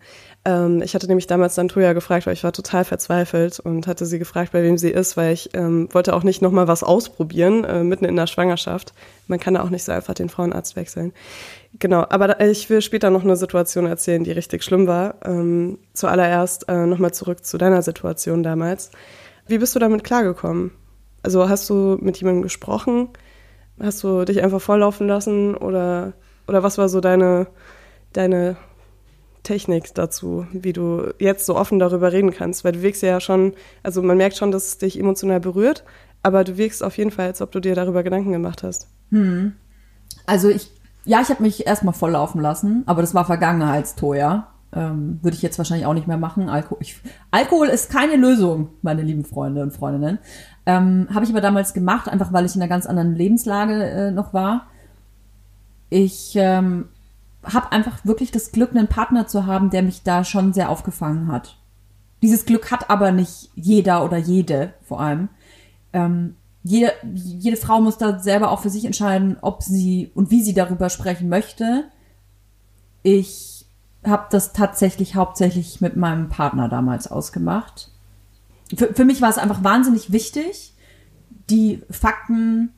Ähm, 0.45 0.81
ich 0.81 0.93
hatte 0.93 1.07
nämlich 1.07 1.27
damals 1.27 1.55
dann 1.55 1.69
Toja 1.69 1.93
gefragt, 1.93 2.25
weil 2.25 2.33
ich 2.33 2.43
war 2.43 2.51
total 2.51 2.83
verzweifelt 2.83 3.59
und 3.59 3.87
hatte 3.87 4.05
sie 4.05 4.19
gefragt, 4.19 4.51
bei 4.51 4.61
wem 4.61 4.77
sie 4.77 4.89
ist, 4.89 5.15
weil 5.15 5.33
ich 5.33 5.51
ähm, 5.53 5.87
wollte 5.93 6.13
auch 6.13 6.23
nicht 6.23 6.41
nochmal 6.41 6.67
was 6.67 6.83
ausprobieren, 6.83 7.63
äh, 7.63 7.83
mitten 7.83 8.05
in 8.05 8.15
der 8.15 8.27
Schwangerschaft. 8.27 8.93
Man 9.27 9.39
kann 9.39 9.53
da 9.53 9.63
auch 9.63 9.69
nicht 9.69 9.85
so 9.85 9.93
einfach 9.93 10.13
den 10.13 10.29
Frauenarzt 10.29 10.75
wechseln. 10.75 11.13
Genau, 11.79 12.05
aber 12.09 12.27
da, 12.27 12.45
ich 12.45 12.69
will 12.69 12.81
später 12.81 13.09
noch 13.09 13.23
eine 13.23 13.37
Situation 13.37 13.85
erzählen, 13.85 14.23
die 14.23 14.31
richtig 14.31 14.63
schlimm 14.63 14.85
war. 14.85 15.15
Ähm, 15.25 15.79
zuallererst 15.93 16.67
äh, 16.67 16.85
nochmal 16.85 17.13
zurück 17.13 17.45
zu 17.45 17.57
deiner 17.57 17.81
Situation 17.81 18.43
damals. 18.43 18.91
Wie 19.47 19.57
bist 19.57 19.75
du 19.75 19.79
damit 19.79 20.03
klargekommen? 20.03 20.71
Also 21.23 21.47
hast 21.47 21.69
du 21.69 21.97
mit 22.01 22.17
jemandem 22.17 22.43
gesprochen? 22.43 23.09
Hast 23.79 24.03
du 24.03 24.25
dich 24.25 24.43
einfach 24.43 24.61
volllaufen 24.61 25.07
lassen 25.07 25.55
oder, 25.55 26.13
oder 26.47 26.63
was 26.63 26.77
war 26.77 26.89
so 26.89 26.99
deine, 26.99 27.47
deine 28.11 28.57
Technik 29.43 29.93
dazu, 29.93 30.47
wie 30.51 30.73
du 30.73 31.13
jetzt 31.19 31.45
so 31.45 31.55
offen 31.55 31.79
darüber 31.79 32.11
reden 32.11 32.31
kannst, 32.31 32.63
weil 32.63 32.71
du 32.71 32.81
wirkst 32.81 33.03
ja 33.03 33.19
schon, 33.19 33.53
also 33.83 34.01
man 34.01 34.17
merkt 34.17 34.37
schon, 34.37 34.51
dass 34.51 34.67
es 34.67 34.77
dich 34.77 34.99
emotional 34.99 35.39
berührt, 35.39 35.83
aber 36.23 36.43
du 36.43 36.57
wirkst 36.57 36.83
auf 36.83 36.97
jeden 36.97 37.11
Fall, 37.11 37.27
als 37.27 37.41
ob 37.41 37.51
du 37.51 37.59
dir 37.59 37.75
darüber 37.75 38.03
Gedanken 38.03 38.31
gemacht 38.31 38.63
hast. 38.63 38.87
Hm. 39.11 39.53
Also 40.25 40.49
ich, 40.49 40.71
ja, 41.05 41.21
ich 41.21 41.29
habe 41.29 41.43
mich 41.43 41.67
erstmal 41.67 41.93
volllaufen 41.93 42.41
lassen, 42.41 42.83
aber 42.85 43.01
das 43.01 43.13
war 43.13 43.25
Vergangenheitstoja. 43.25 44.47
Ähm, 44.75 45.19
Würde 45.21 45.35
ich 45.35 45.43
jetzt 45.43 45.57
wahrscheinlich 45.57 45.85
auch 45.85 45.93
nicht 45.93 46.07
mehr 46.07 46.17
machen. 46.17 46.49
Alko 46.49 46.77
ich, 46.79 46.95
Alkohol 47.29 47.67
ist 47.67 47.91
keine 47.91 48.15
Lösung, 48.15 48.69
meine 48.81 49.03
lieben 49.03 49.23
Freunde 49.25 49.61
und 49.61 49.71
Freundinnen. 49.71 50.17
Ähm, 50.65 51.07
habe 51.13 51.25
ich 51.25 51.31
aber 51.31 51.41
damals 51.41 51.73
gemacht, 51.73 52.07
einfach 52.07 52.33
weil 52.33 52.45
ich 52.45 52.55
in 52.55 52.61
einer 52.61 52.69
ganz 52.69 52.85
anderen 52.85 53.13
Lebenslage 53.13 53.83
äh, 53.83 54.11
noch 54.11 54.33
war. 54.33 54.67
Ich 55.89 56.33
ähm, 56.35 56.85
habe 57.43 57.71
einfach 57.71 58.05
wirklich 58.05 58.31
das 58.31 58.51
Glück, 58.51 58.71
einen 58.71 58.87
Partner 58.87 59.27
zu 59.27 59.45
haben, 59.45 59.69
der 59.69 59.83
mich 59.83 60.03
da 60.03 60.23
schon 60.23 60.53
sehr 60.53 60.69
aufgefangen 60.69 61.31
hat. 61.31 61.57
Dieses 62.21 62.45
Glück 62.45 62.71
hat 62.71 62.89
aber 62.89 63.11
nicht 63.11 63.49
jeder 63.55 64.05
oder 64.05 64.17
jede 64.17 64.73
vor 64.83 65.01
allem. 65.01 65.29
Ähm, 65.91 66.35
jede, 66.63 66.93
jede 67.13 67.57
Frau 67.57 67.81
muss 67.81 67.97
da 67.97 68.19
selber 68.19 68.49
auch 68.51 68.61
für 68.61 68.69
sich 68.69 68.85
entscheiden, 68.85 69.37
ob 69.41 69.61
sie 69.61 70.11
und 70.15 70.31
wie 70.31 70.41
sie 70.41 70.53
darüber 70.53 70.89
sprechen 70.89 71.27
möchte. 71.27 71.85
Ich 73.01 73.65
habe 74.05 74.27
das 74.31 74.53
tatsächlich 74.53 75.15
hauptsächlich 75.15 75.81
mit 75.81 75.97
meinem 75.97 76.29
Partner 76.29 76.69
damals 76.69 77.11
ausgemacht. 77.11 77.89
Für, 78.75 78.93
für 78.93 79.05
mich 79.05 79.21
war 79.21 79.29
es 79.29 79.37
einfach 79.37 79.63
wahnsinnig 79.63 80.13
wichtig, 80.13 80.73
die 81.49 81.83
Fakten 81.89 82.71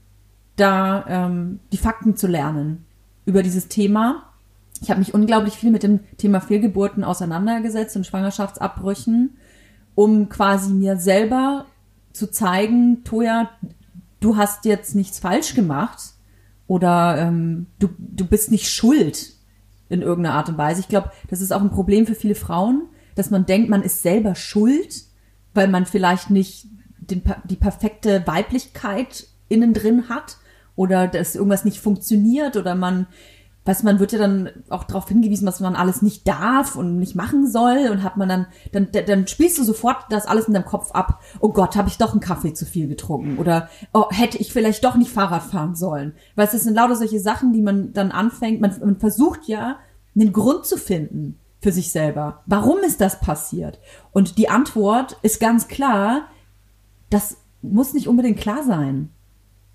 da, 0.56 1.06
ähm, 1.08 1.60
die 1.72 1.78
Fakten 1.78 2.16
zu 2.16 2.26
lernen 2.26 2.86
über 3.26 3.44
dieses 3.44 3.68
Thema 3.68 4.24
ich 4.82 4.90
habe 4.90 5.00
mich 5.00 5.14
unglaublich 5.14 5.56
viel 5.56 5.72
mit 5.72 5.84
dem 5.84 6.00
Thema 6.18 6.42
Fehlgeburten 6.42 7.04
auseinandergesetzt 7.04 7.96
und 7.96 8.06
Schwangerschaftsabbrüchen, 8.06 9.38
um 9.96 10.30
quasi 10.30 10.74
mir 10.74 10.98
selber 10.98 11.66
zu 12.14 12.30
zeigen, 12.30 13.04
Toja, 13.04 13.50
du 14.20 14.38
hast 14.38 14.66
jetzt 14.66 14.96
nichts 14.96 15.20
falsch 15.20 15.54
gemacht 15.56 16.00
oder 16.68 17.18
ähm, 17.18 17.68
du, 17.80 17.90
du 17.98 18.26
bist 18.26 18.52
nicht 18.52 18.70
schuld 18.70 19.34
in 19.90 20.02
irgendeiner 20.02 20.36
Art 20.36 20.50
und 20.50 20.58
Weise. 20.58 20.82
Ich 20.82 20.88
glaube, 20.88 21.12
das 21.30 21.42
ist 21.42 21.52
auch 21.52 21.62
ein 21.62 21.70
Problem 21.70 22.06
für 22.06 22.16
viele 22.16 22.36
Frauen, 22.36 22.88
dass 23.16 23.30
man 23.30 23.46
denkt, 23.46 23.70
man 23.70 23.84
ist 23.84 24.02
selber 24.02 24.36
schuld, 24.36 25.04
weil 25.54 25.68
man 25.68 25.86
vielleicht 25.86 26.30
nicht 26.30 26.68
den, 27.00 27.22
die 27.46 27.56
perfekte 27.56 28.26
Weiblichkeit 28.26 29.28
innen 29.48 29.74
drin 29.74 30.10
hat 30.10 30.38
oder 30.76 31.08
dass 31.08 31.36
irgendwas 31.36 31.66
nicht 31.66 31.80
funktioniert 31.80 32.58
oder 32.58 32.76
man 32.76 33.08
was 33.66 33.82
man 33.82 34.00
wird 34.00 34.12
ja 34.12 34.20
dann 34.20 34.50
auch 34.70 34.84
darauf 34.84 35.08
hingewiesen, 35.08 35.48
was 35.48 35.60
man 35.60 35.76
alles 35.76 36.04
nicht 36.04 36.28
darf 36.28 36.76
und 36.76 36.98
nicht 36.98 37.16
machen 37.16 37.50
soll 37.50 37.90
und 37.92 38.04
hat 38.04 38.16
man 38.16 38.30
dann, 38.30 38.46
dann, 38.72 38.88
dann 38.92 39.28
spielst 39.28 39.58
du 39.58 39.64
sofort 39.64 40.06
das 40.10 40.28
alles 40.28 40.48
in 40.48 40.54
deinem 40.54 40.66
Kopf 40.66 40.92
ab. 40.92 41.20
Oh 41.40 41.50
Gott, 41.50 41.76
habe 41.76 41.90
ich 41.90 41.98
doch 41.98 42.12
einen 42.12 42.22
Kaffee 42.22 42.54
zu 42.54 42.66
viel 42.66 42.88
getrunken 42.88 43.40
oder 43.40 43.70
oh, 43.92 44.06
hätte 44.12 44.38
ich 44.38 44.54
vielleicht 44.54 44.84
doch 44.84 44.96
nicht 44.96 45.12
Fahrrad 45.12 45.44
fahren 45.44 45.76
sollen. 45.76 46.14
Weil 46.36 46.48
es 46.48 46.52
sind 46.52 46.76
lauter 46.76 46.96
solche 46.96 47.20
Sachen, 47.20 47.54
die 47.54 47.62
man 47.62 47.92
dann 47.92 48.12
anfängt, 48.12 48.62
man, 48.62 48.74
man 48.80 49.00
versucht 49.00 49.48
ja, 49.48 49.80
einen 50.16 50.32
Grund 50.32 50.66
zu 50.66 50.78
finden 50.78 51.40
für 51.60 51.72
sich 51.72 51.92
selber. 51.92 52.44
Warum 52.46 52.80
ist 52.80 53.02
das 53.02 53.20
passiert? 53.20 53.80
Und 54.12 54.38
die 54.38 54.50
Antwort 54.50 55.18
ist 55.24 55.40
ganz 55.40 55.68
klar, 55.68 56.28
das 57.10 57.38
muss 57.64 57.94
nicht 57.94 58.08
unbedingt 58.08 58.40
klar 58.40 58.64
sein 58.64 59.10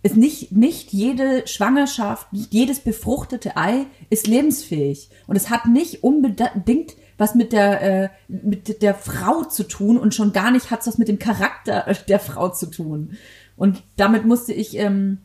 ist 0.02 0.16
nicht, 0.16 0.52
nicht 0.52 0.92
jede 0.92 1.46
Schwangerschaft, 1.46 2.32
nicht 2.32 2.52
jedes 2.52 2.80
befruchtete 2.80 3.56
Ei 3.56 3.86
ist 4.08 4.26
lebensfähig. 4.26 5.10
Und 5.26 5.36
es 5.36 5.50
hat 5.50 5.66
nicht 5.66 6.02
unbedingt 6.02 6.96
was 7.18 7.34
mit 7.34 7.52
der, 7.52 7.82
äh, 7.82 8.08
mit 8.28 8.80
der 8.80 8.94
Frau 8.94 9.44
zu 9.44 9.64
tun 9.68 9.98
und 9.98 10.14
schon 10.14 10.32
gar 10.32 10.50
nicht 10.50 10.70
hat 10.70 10.80
es 10.80 10.86
was 10.86 10.98
mit 10.98 11.08
dem 11.08 11.18
Charakter 11.18 11.94
der 12.08 12.18
Frau 12.18 12.48
zu 12.48 12.66
tun. 12.66 13.18
Und 13.56 13.82
damit 13.96 14.24
musste 14.24 14.54
ich 14.54 14.78
ähm, 14.78 15.18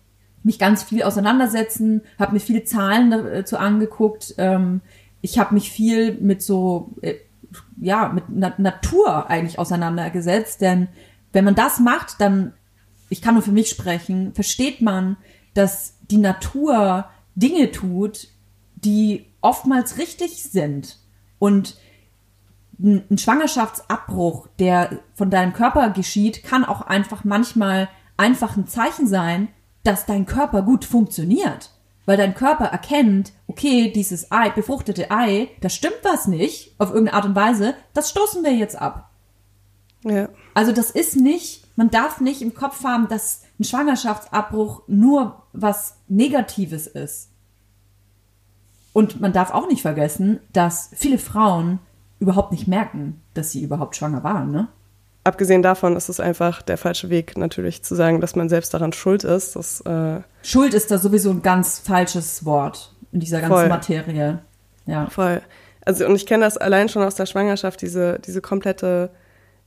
mich 0.43 0.59
ganz 0.59 0.83
viel 0.83 1.03
auseinandersetzen, 1.03 2.01
habe 2.19 2.33
mir 2.33 2.39
viele 2.41 2.65
Zahlen 2.65 3.09
dazu 3.09 3.57
angeguckt. 3.57 4.35
Ähm, 4.37 4.81
ich 5.21 5.39
habe 5.39 5.53
mich 5.53 5.71
viel 5.71 6.15
mit 6.19 6.43
so, 6.43 6.91
äh, 7.01 7.15
ja, 7.81 8.09
mit 8.09 8.25
Na 8.27 8.53
Natur 8.57 9.29
eigentlich 9.29 9.57
auseinandergesetzt, 9.57 10.59
denn 10.59 10.89
wenn 11.31 11.45
man 11.45 11.55
das 11.55 11.79
macht, 11.79 12.19
dann, 12.19 12.53
ich 13.09 13.21
kann 13.21 13.35
nur 13.35 13.43
für 13.43 13.51
mich 13.51 13.69
sprechen, 13.69 14.33
versteht 14.33 14.81
man, 14.81 15.17
dass 15.53 15.95
die 16.09 16.17
Natur 16.17 17.05
Dinge 17.35 17.71
tut, 17.71 18.27
die 18.75 19.25
oftmals 19.41 19.97
richtig 19.97 20.43
sind. 20.43 20.99
Und 21.39 21.77
ein 22.79 23.17
Schwangerschaftsabbruch, 23.17 24.47
der 24.59 24.99
von 25.13 25.29
deinem 25.29 25.53
Körper 25.53 25.91
geschieht, 25.91 26.43
kann 26.43 26.65
auch 26.65 26.81
einfach 26.81 27.23
manchmal 27.23 27.89
einfach 28.17 28.57
ein 28.57 28.67
Zeichen 28.67 29.07
sein, 29.07 29.47
dass 29.83 30.05
dein 30.05 30.25
Körper 30.25 30.61
gut 30.61 30.83
funktioniert. 30.83 31.71
Weil 32.05 32.17
dein 32.17 32.35
Körper 32.35 32.65
erkennt, 32.65 33.33
okay, 33.47 33.91
dieses 33.91 34.31
Ei, 34.31 34.49
befruchtete 34.49 35.09
Ei, 35.09 35.49
da 35.61 35.69
stimmt 35.69 35.99
was 36.03 36.27
nicht 36.27 36.75
auf 36.77 36.89
irgendeine 36.89 37.17
Art 37.17 37.25
und 37.25 37.35
Weise, 37.35 37.75
das 37.93 38.09
stoßen 38.09 38.43
wir 38.43 38.53
jetzt 38.53 38.79
ab. 38.79 39.09
Ja. 40.03 40.29
Also 40.53 40.71
das 40.71 40.91
ist 40.91 41.15
nicht, 41.15 41.64
man 41.75 41.89
darf 41.89 42.21
nicht 42.21 42.41
im 42.41 42.53
Kopf 42.53 42.83
haben, 42.83 43.07
dass 43.07 43.43
ein 43.59 43.63
Schwangerschaftsabbruch 43.63 44.83
nur 44.87 45.43
was 45.53 45.97
Negatives 46.07 46.87
ist. 46.87 47.29
Und 48.93 49.19
man 49.19 49.33
darf 49.33 49.51
auch 49.51 49.67
nicht 49.67 49.81
vergessen, 49.81 50.39
dass 50.53 50.89
viele 50.93 51.17
Frauen 51.17 51.79
überhaupt 52.19 52.51
nicht 52.51 52.67
merken, 52.67 53.21
dass 53.33 53.51
sie 53.51 53.61
überhaupt 53.61 53.95
schwanger 53.95 54.23
waren, 54.23 54.51
ne? 54.51 54.67
Abgesehen 55.25 55.63
davon 55.63 55.95
ist 55.95 56.07
es 56.07 56.19
einfach 56.19 56.61
der 56.61 56.77
falsche 56.77 57.09
Weg, 57.09 57.35
natürlich 57.35 57.83
zu 57.83 57.95
sagen, 57.95 58.21
dass 58.21 58.35
man 58.35 58.47
selbst 58.47 58.75
daran 58.75 58.93
schuld 58.93 59.23
ist. 59.23 59.55
Das, 59.55 59.81
äh 59.81 60.21
schuld 60.43 60.75
ist 60.75 60.91
da 60.91 60.99
sowieso 60.99 61.31
ein 61.31 61.41
ganz 61.41 61.79
falsches 61.79 62.45
Wort 62.45 62.93
in 63.11 63.21
dieser 63.21 63.41
ganzen 63.41 63.53
voll. 63.53 63.67
Materie. 63.67 64.39
Ja. 64.85 65.07
Voll. 65.07 65.41
Also, 65.83 66.05
und 66.05 66.15
ich 66.15 66.27
kenne 66.27 66.45
das 66.45 66.57
allein 66.57 66.89
schon 66.89 67.01
aus 67.01 67.15
der 67.15 67.25
Schwangerschaft, 67.25 67.81
diese, 67.81 68.19
diese 68.19 68.39
komplette, 68.39 69.09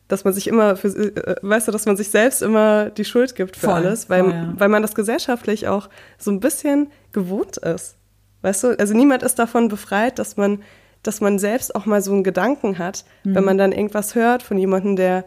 dass 0.09 0.25
man 0.25 0.33
sich 0.35 0.49
immer 0.49 0.77
für, 0.77 0.89
äh, 0.89 1.37
weißt 1.43 1.69
du, 1.69 1.73
dass 1.73 1.87
man 1.87 1.97
sich 1.97 2.11
selbst 2.11 2.43
immer 2.43 2.91
die 2.91 3.05
Schuld 3.05 3.35
gibt 3.37 3.57
für 3.57 3.67
voll. 3.67 3.75
alles, 3.75 4.11
weil, 4.11 4.25
voll, 4.25 4.33
ja. 4.33 4.53
weil 4.57 4.69
man 4.69 4.83
das 4.83 4.95
gesellschaftlich 4.95 5.69
auch 5.69 5.89
so 6.19 6.31
ein 6.31 6.41
bisschen 6.41 6.91
gewohnt 7.13 7.59
ist. 7.59 7.97
Weißt 8.43 8.65
du, 8.65 8.79
also 8.79 8.95
niemand 8.95 9.23
ist 9.23 9.39
davon 9.39 9.69
befreit, 9.69 10.19
dass 10.19 10.37
man 10.37 10.61
dass 11.03 11.21
man 11.21 11.39
selbst 11.39 11.75
auch 11.75 11.87
mal 11.87 12.03
so 12.03 12.13
einen 12.13 12.25
Gedanken 12.25 12.79
hat, 12.79 13.05
mhm. 13.25 13.37
wenn 13.37 13.45
man 13.45 13.59
dann 13.59 13.73
irgendwas 13.73 14.15
hört 14.15 14.43
von 14.43 14.59
jemandem, 14.59 14.97
der, 14.97 15.25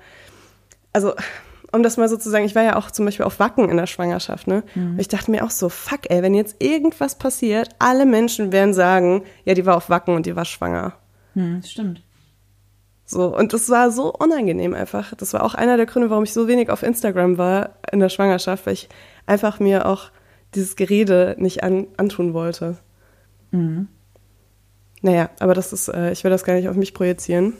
also 0.93 1.13
um 1.71 1.83
das 1.83 1.97
mal 1.97 2.09
so 2.09 2.17
zu 2.17 2.29
sagen, 2.29 2.45
ich 2.45 2.55
war 2.55 2.63
ja 2.63 2.75
auch 2.75 2.91
zum 2.91 3.05
Beispiel 3.05 3.25
auf 3.25 3.39
Wacken 3.39 3.69
in 3.69 3.77
der 3.77 3.87
Schwangerschaft, 3.87 4.47
ne? 4.47 4.63
Mhm. 4.75 4.91
Und 4.91 4.99
ich 4.99 5.07
dachte 5.07 5.31
mir 5.31 5.45
auch 5.45 5.49
so, 5.49 5.69
fuck, 5.69 6.09
ey, 6.09 6.21
wenn 6.21 6.33
jetzt 6.33 6.61
irgendwas 6.61 7.15
passiert, 7.15 7.69
alle 7.79 8.05
Menschen 8.05 8.51
werden 8.51 8.73
sagen, 8.73 9.23
ja, 9.45 9.53
die 9.53 9.65
war 9.65 9.77
auf 9.77 9.89
Wacken 9.89 10.15
und 10.15 10.25
die 10.25 10.35
war 10.35 10.43
schwanger. 10.43 10.93
Mhm, 11.33 11.63
stimmt. 11.63 12.03
So, 13.11 13.35
und 13.35 13.51
das 13.51 13.67
war 13.67 13.91
so 13.91 14.13
unangenehm 14.13 14.73
einfach. 14.73 15.13
Das 15.15 15.33
war 15.33 15.43
auch 15.43 15.53
einer 15.53 15.75
der 15.75 15.85
Gründe, 15.85 16.09
warum 16.09 16.23
ich 16.23 16.31
so 16.31 16.47
wenig 16.47 16.69
auf 16.69 16.81
Instagram 16.81 17.37
war 17.37 17.71
in 17.91 17.99
der 17.99 18.07
Schwangerschaft, 18.07 18.65
weil 18.65 18.73
ich 18.73 18.87
einfach 19.25 19.59
mir 19.59 19.85
auch 19.85 20.11
dieses 20.55 20.77
Gerede 20.77 21.35
nicht 21.37 21.61
an, 21.61 21.87
antun 21.97 22.33
wollte. 22.33 22.77
Mhm. 23.51 23.89
Naja, 25.01 25.29
aber 25.39 25.53
das 25.53 25.73
ist, 25.73 25.89
äh, 25.89 26.13
ich 26.13 26.23
will 26.23 26.31
das 26.31 26.45
gar 26.45 26.53
nicht 26.53 26.69
auf 26.69 26.77
mich 26.77 26.93
projizieren. 26.93 27.51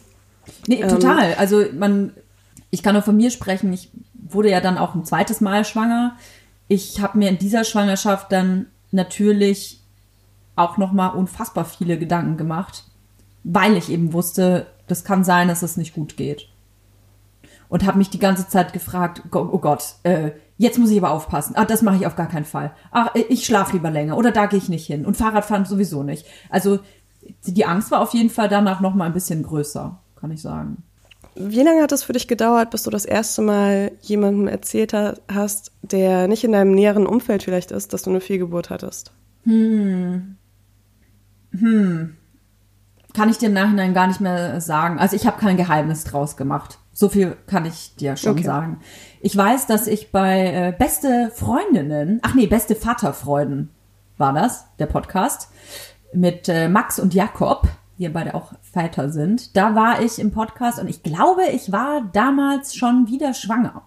Nee, 0.67 0.81
ähm, 0.81 0.87
total. 0.87 1.33
Also 1.33 1.65
man, 1.77 2.13
ich 2.69 2.81
kann 2.81 2.93
nur 2.93 3.03
von 3.03 3.17
mir 3.17 3.29
sprechen, 3.29 3.73
ich 3.73 3.91
wurde 4.13 4.49
ja 4.49 4.61
dann 4.61 4.77
auch 4.77 4.95
ein 4.95 5.03
zweites 5.03 5.41
Mal 5.41 5.65
schwanger. 5.65 6.15
Ich 6.69 7.01
habe 7.01 7.17
mir 7.17 7.27
in 7.27 7.39
dieser 7.39 7.65
Schwangerschaft 7.65 8.31
dann 8.31 8.67
natürlich 8.91 9.81
auch 10.55 10.77
nochmal 10.77 11.13
unfassbar 11.13 11.65
viele 11.65 11.99
Gedanken 11.99 12.37
gemacht, 12.37 12.85
weil 13.43 13.75
ich 13.75 13.89
eben 13.89 14.13
wusste, 14.13 14.67
das 14.91 15.03
kann 15.03 15.23
sein, 15.23 15.47
dass 15.47 15.63
es 15.63 15.77
nicht 15.77 15.95
gut 15.95 16.17
geht. 16.17 16.47
Und 17.69 17.85
habe 17.85 17.97
mich 17.97 18.09
die 18.09 18.19
ganze 18.19 18.47
Zeit 18.49 18.73
gefragt, 18.73 19.23
oh 19.31 19.57
Gott, 19.59 19.95
äh, 20.03 20.31
jetzt 20.57 20.77
muss 20.77 20.91
ich 20.91 20.97
aber 20.97 21.11
aufpassen. 21.11 21.55
Ah, 21.55 21.63
das 21.63 21.81
mache 21.81 21.95
ich 21.95 22.05
auf 22.05 22.17
gar 22.17 22.27
keinen 22.27 22.45
Fall. 22.45 22.73
Ach, 22.91 23.15
ich 23.15 23.45
schlafe 23.45 23.73
lieber 23.73 23.89
länger 23.89 24.17
oder 24.17 24.31
da 24.31 24.45
gehe 24.45 24.59
ich 24.59 24.67
nicht 24.67 24.85
hin. 24.85 25.05
Und 25.05 25.15
Fahrradfahren 25.15 25.65
sowieso 25.65 26.03
nicht. 26.03 26.25
Also 26.49 26.79
die 27.45 27.65
Angst 27.65 27.89
war 27.91 28.01
auf 28.01 28.13
jeden 28.13 28.29
Fall 28.29 28.49
danach 28.49 28.81
noch 28.81 28.93
mal 28.93 29.05
ein 29.05 29.13
bisschen 29.13 29.43
größer, 29.43 29.99
kann 30.17 30.31
ich 30.31 30.41
sagen. 30.41 30.83
Wie 31.35 31.63
lange 31.63 31.81
hat 31.81 31.93
es 31.93 32.03
für 32.03 32.13
dich 32.13 32.27
gedauert, 32.27 32.71
bis 32.71 32.83
du 32.83 32.89
das 32.89 33.05
erste 33.05 33.41
Mal 33.41 33.93
jemandem 34.01 34.47
erzählt 34.47 34.93
hast, 34.93 35.71
der 35.81 36.27
nicht 36.27 36.43
in 36.43 36.51
deinem 36.51 36.71
näheren 36.73 37.07
Umfeld 37.07 37.43
vielleicht 37.43 37.71
ist, 37.71 37.93
dass 37.93 38.03
du 38.03 38.09
eine 38.09 38.19
Fehlgeburt 38.19 38.69
hattest? 38.69 39.13
Hm. 39.45 40.35
Hm. 41.51 42.17
Kann 43.13 43.29
ich 43.29 43.37
dir 43.37 43.47
im 43.47 43.53
Nachhinein 43.53 43.93
gar 43.93 44.07
nicht 44.07 44.21
mehr 44.21 44.61
sagen. 44.61 44.99
Also 44.99 45.15
ich 45.15 45.27
habe 45.27 45.39
kein 45.39 45.57
Geheimnis 45.57 46.03
draus 46.03 46.37
gemacht. 46.37 46.79
So 46.93 47.09
viel 47.09 47.35
kann 47.47 47.65
ich 47.65 47.95
dir 47.95 48.15
schon 48.17 48.33
okay. 48.33 48.43
sagen. 48.43 48.79
Ich 49.21 49.35
weiß, 49.35 49.67
dass 49.67 49.87
ich 49.87 50.11
bei 50.11 50.45
äh, 50.45 50.75
beste 50.77 51.31
Freundinnen, 51.33 52.19
ach 52.23 52.35
nee, 52.35 52.47
beste 52.47 52.75
Vaterfreuden 52.75 53.69
war 54.17 54.33
das, 54.33 54.65
der 54.77 54.85
Podcast 54.85 55.49
mit 56.13 56.49
äh, 56.49 56.69
Max 56.69 56.99
und 56.99 57.13
Jakob, 57.13 57.67
die 57.97 58.03
ja 58.03 58.09
beide 58.09 58.35
auch 58.35 58.53
Väter 58.61 59.09
sind. 59.09 59.55
Da 59.55 59.75
war 59.75 60.01
ich 60.01 60.19
im 60.19 60.31
Podcast 60.31 60.79
und 60.79 60.89
ich 60.89 61.03
glaube, 61.03 61.43
ich 61.53 61.71
war 61.71 62.09
damals 62.13 62.75
schon 62.75 63.07
wieder 63.07 63.33
schwanger. 63.33 63.83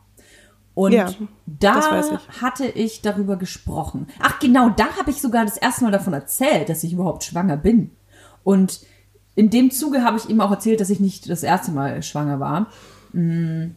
Und 0.74 0.92
ja, 0.92 1.08
da 1.46 2.00
ich. 2.00 2.42
hatte 2.42 2.66
ich 2.66 3.00
darüber 3.00 3.36
gesprochen. 3.36 4.08
Ach 4.20 4.40
genau, 4.40 4.70
da 4.70 4.96
habe 4.98 5.10
ich 5.10 5.20
sogar 5.20 5.44
das 5.44 5.56
erste 5.56 5.84
Mal 5.84 5.92
davon 5.92 6.14
erzählt, 6.14 6.68
dass 6.68 6.82
ich 6.82 6.92
überhaupt 6.92 7.22
schwanger 7.22 7.56
bin. 7.56 7.92
Und 8.42 8.80
in 9.34 9.50
dem 9.50 9.70
Zuge 9.70 10.02
habe 10.02 10.16
ich 10.16 10.28
ihm 10.28 10.40
auch 10.40 10.50
erzählt, 10.50 10.80
dass 10.80 10.90
ich 10.90 11.00
nicht 11.00 11.28
das 11.28 11.42
erste 11.42 11.72
Mal 11.72 12.02
schwanger 12.02 12.40
war. 12.40 12.68
Mm, 13.12 13.72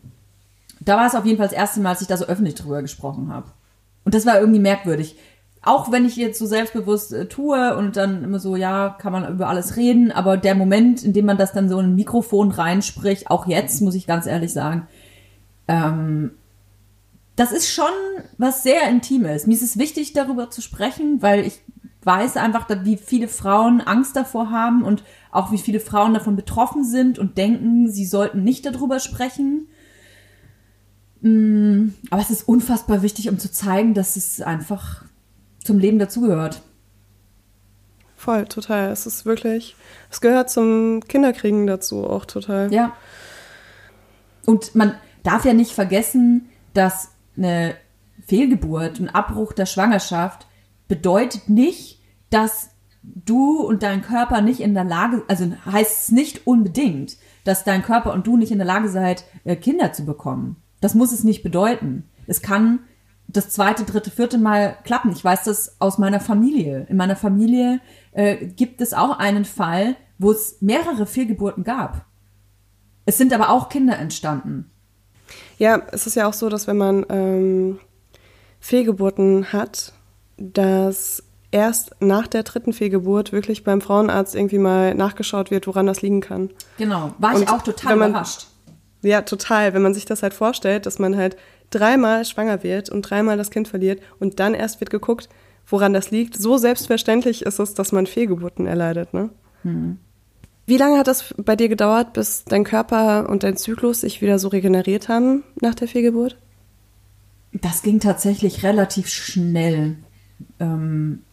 da 0.79 0.97
war 0.97 1.07
es 1.07 1.15
auf 1.15 1.25
jeden 1.25 1.37
Fall 1.37 1.47
das 1.47 1.57
erste 1.57 1.79
Mal, 1.79 1.89
als 1.89 2.01
ich 2.01 2.07
da 2.07 2.17
so 2.17 2.25
öffentlich 2.25 2.55
drüber 2.55 2.81
gesprochen 2.81 3.31
habe. 3.31 3.47
Und 4.03 4.13
das 4.13 4.25
war 4.25 4.39
irgendwie 4.39 4.59
merkwürdig 4.59 5.17
auch 5.67 5.91
wenn 5.91 6.05
ich 6.05 6.15
jetzt 6.15 6.39
so 6.39 6.45
selbstbewusst 6.45 7.11
äh, 7.11 7.25
tue 7.27 7.75
und 7.75 7.97
dann 7.97 8.23
immer 8.23 8.39
so, 8.39 8.55
ja, 8.55 8.95
kann 8.97 9.11
man 9.11 9.29
über 9.29 9.49
alles 9.49 9.75
reden, 9.75 10.11
aber 10.13 10.37
der 10.37 10.55
Moment, 10.55 11.03
in 11.03 11.11
dem 11.11 11.25
man 11.25 11.37
das 11.37 11.51
dann 11.51 11.67
so 11.67 11.79
in 11.79 11.87
ein 11.87 11.95
Mikrofon 11.95 12.51
reinspricht, 12.51 13.29
auch 13.29 13.47
jetzt, 13.47 13.81
muss 13.81 13.95
ich 13.95 14.07
ganz 14.07 14.25
ehrlich 14.27 14.53
sagen, 14.53 14.87
ähm, 15.67 16.31
das 17.35 17.51
ist 17.51 17.69
schon 17.69 17.91
was 18.37 18.63
sehr 18.63 18.89
Intimes. 18.89 19.45
Mir 19.45 19.53
ist 19.53 19.61
es 19.61 19.77
wichtig, 19.77 20.13
darüber 20.13 20.49
zu 20.49 20.61
sprechen, 20.61 21.21
weil 21.21 21.45
ich 21.45 21.59
weiß 22.07 22.37
einfach, 22.37 22.67
wie 22.83 22.97
viele 22.97 23.27
Frauen 23.27 23.81
Angst 23.81 24.15
davor 24.15 24.49
haben 24.49 24.83
und 24.83 25.03
auch 25.29 25.51
wie 25.51 25.59
viele 25.59 25.79
Frauen 25.79 26.15
davon 26.15 26.35
betroffen 26.35 26.83
sind 26.83 27.19
und 27.19 27.37
denken, 27.37 27.91
sie 27.91 28.05
sollten 28.05 28.43
nicht 28.43 28.65
darüber 28.65 28.99
sprechen. 28.99 29.67
Mm, 31.21 31.89
aber 32.09 32.21
es 32.21 32.31
ist 32.31 32.47
unfassbar 32.47 33.03
wichtig, 33.03 33.29
um 33.29 33.37
zu 33.37 33.51
zeigen, 33.51 33.93
dass 33.93 34.15
es 34.15 34.41
einfach 34.41 35.03
zum 35.63 35.77
Leben 35.77 35.99
dazugehört. 35.99 36.61
Voll, 38.15 38.45
total. 38.45 38.89
Es 38.91 39.05
ist 39.05 39.25
wirklich, 39.25 39.75
es 40.09 40.21
gehört 40.21 40.49
zum 40.49 41.01
Kinderkriegen 41.07 41.67
dazu 41.67 42.07
auch 42.07 42.25
total. 42.25 42.73
Ja. 42.73 42.93
Und 44.45 44.73
man 44.75 44.95
darf 45.23 45.45
ja 45.45 45.53
nicht 45.53 45.73
vergessen, 45.73 46.49
dass 46.73 47.09
eine 47.35 47.75
Fehlgeburt, 48.25 48.99
ein 48.99 49.09
Abbruch 49.09 49.53
der 49.53 49.65
Schwangerschaft 49.65 50.47
bedeutet 50.87 51.49
nicht, 51.49 51.96
dass 52.29 52.69
du 53.03 53.61
und 53.61 53.83
dein 53.83 54.01
Körper 54.01 54.41
nicht 54.41 54.59
in 54.59 54.73
der 54.73 54.83
Lage, 54.83 55.23
also 55.27 55.51
heißt 55.65 56.03
es 56.03 56.11
nicht 56.11 56.45
unbedingt, 56.47 57.17
dass 57.43 57.63
dein 57.63 57.83
Körper 57.83 58.13
und 58.13 58.27
du 58.27 58.37
nicht 58.37 58.51
in 58.51 58.57
der 58.57 58.67
Lage 58.67 58.89
seid, 58.89 59.23
äh, 59.43 59.55
Kinder 59.55 59.93
zu 59.93 60.05
bekommen. 60.05 60.57
Das 60.81 60.95
muss 60.95 61.11
es 61.11 61.23
nicht 61.23 61.43
bedeuten. 61.43 62.03
Es 62.27 62.41
kann 62.41 62.79
das 63.27 63.49
zweite, 63.49 63.83
dritte, 63.83 64.11
vierte 64.11 64.37
Mal 64.37 64.77
klappen. 64.83 65.11
Ich 65.11 65.23
weiß 65.23 65.43
das 65.43 65.79
aus 65.79 65.97
meiner 65.97 66.19
Familie. 66.19 66.85
In 66.89 66.97
meiner 66.97 67.15
Familie 67.15 67.79
äh, 68.11 68.47
gibt 68.47 68.81
es 68.81 68.93
auch 68.93 69.19
einen 69.19 69.45
Fall, 69.45 69.95
wo 70.17 70.31
es 70.31 70.57
mehrere 70.61 71.05
Fehlgeburten 71.05 71.63
gab. 71.63 72.05
Es 73.05 73.17
sind 73.17 73.33
aber 73.33 73.49
auch 73.49 73.69
Kinder 73.69 73.97
entstanden. 73.97 74.69
Ja, 75.57 75.81
es 75.91 76.07
ist 76.07 76.15
ja 76.15 76.27
auch 76.27 76.33
so, 76.33 76.49
dass 76.49 76.67
wenn 76.67 76.77
man 76.77 77.05
ähm, 77.09 77.79
Fehlgeburten 78.59 79.51
hat, 79.51 79.93
dass 80.37 81.23
erst 81.51 81.95
nach 82.01 82.27
der 82.27 82.43
dritten 82.43 82.73
Fehlgeburt 82.73 83.31
wirklich 83.31 83.63
beim 83.63 83.81
Frauenarzt 83.81 84.35
irgendwie 84.35 84.57
mal 84.57 84.93
nachgeschaut 84.93 85.51
wird, 85.51 85.67
woran 85.67 85.85
das 85.85 86.01
liegen 86.01 86.21
kann. 86.21 86.49
Genau, 86.77 87.13
war 87.19 87.35
Und 87.35 87.43
ich 87.43 87.49
auch 87.49 87.61
total 87.61 87.95
man, 87.95 88.11
überrascht. 88.11 88.47
Ja, 89.01 89.21
total. 89.21 89.73
Wenn 89.73 89.81
man 89.81 89.93
sich 89.93 90.05
das 90.05 90.23
halt 90.23 90.33
vorstellt, 90.33 90.85
dass 90.85 90.99
man 90.99 91.15
halt 91.15 91.37
dreimal 91.69 92.25
schwanger 92.25 92.63
wird 92.63 92.89
und 92.89 93.03
dreimal 93.03 93.37
das 93.37 93.51
Kind 93.51 93.67
verliert 93.67 94.01
und 94.19 94.39
dann 94.39 94.53
erst 94.53 94.79
wird 94.79 94.89
geguckt, 94.89 95.29
woran 95.67 95.93
das 95.93 96.11
liegt. 96.11 96.37
So 96.37 96.57
selbstverständlich 96.57 97.43
ist 97.43 97.59
es, 97.59 97.73
dass 97.73 97.91
man 97.91 98.07
Fehlgeburten 98.07 98.67
erleidet. 98.67 99.13
Ne? 99.13 99.29
Hm. 99.63 99.97
Wie 100.65 100.77
lange 100.77 100.97
hat 100.97 101.07
das 101.07 101.33
bei 101.37 101.55
dir 101.55 101.69
gedauert, 101.69 102.13
bis 102.13 102.43
dein 102.43 102.63
Körper 102.63 103.29
und 103.29 103.43
dein 103.43 103.55
Zyklus 103.55 104.01
sich 104.01 104.21
wieder 104.21 104.39
so 104.39 104.49
regeneriert 104.49 105.07
haben 105.07 105.43
nach 105.61 105.75
der 105.75 105.87
Fehlgeburt? 105.87 106.37
Das 107.53 107.81
ging 107.81 107.99
tatsächlich 107.99 108.63
relativ 108.63 109.07
schnell. 109.07 109.95
ähm, 110.59 111.23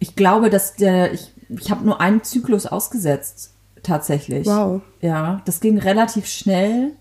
ich 0.00 0.16
glaube, 0.16 0.50
dass 0.50 0.74
der, 0.74 1.12
ich, 1.12 1.32
ich 1.48 1.70
habe 1.70 1.84
nur 1.84 2.00
einen 2.00 2.24
Zyklus 2.24 2.66
ausgesetzt, 2.66 3.54
tatsächlich. 3.82 4.46
Wow. 4.46 4.80
Ja, 5.00 5.42
das 5.44 5.60
ging 5.60 5.78
relativ 5.78 6.26
schnell. 6.26 6.92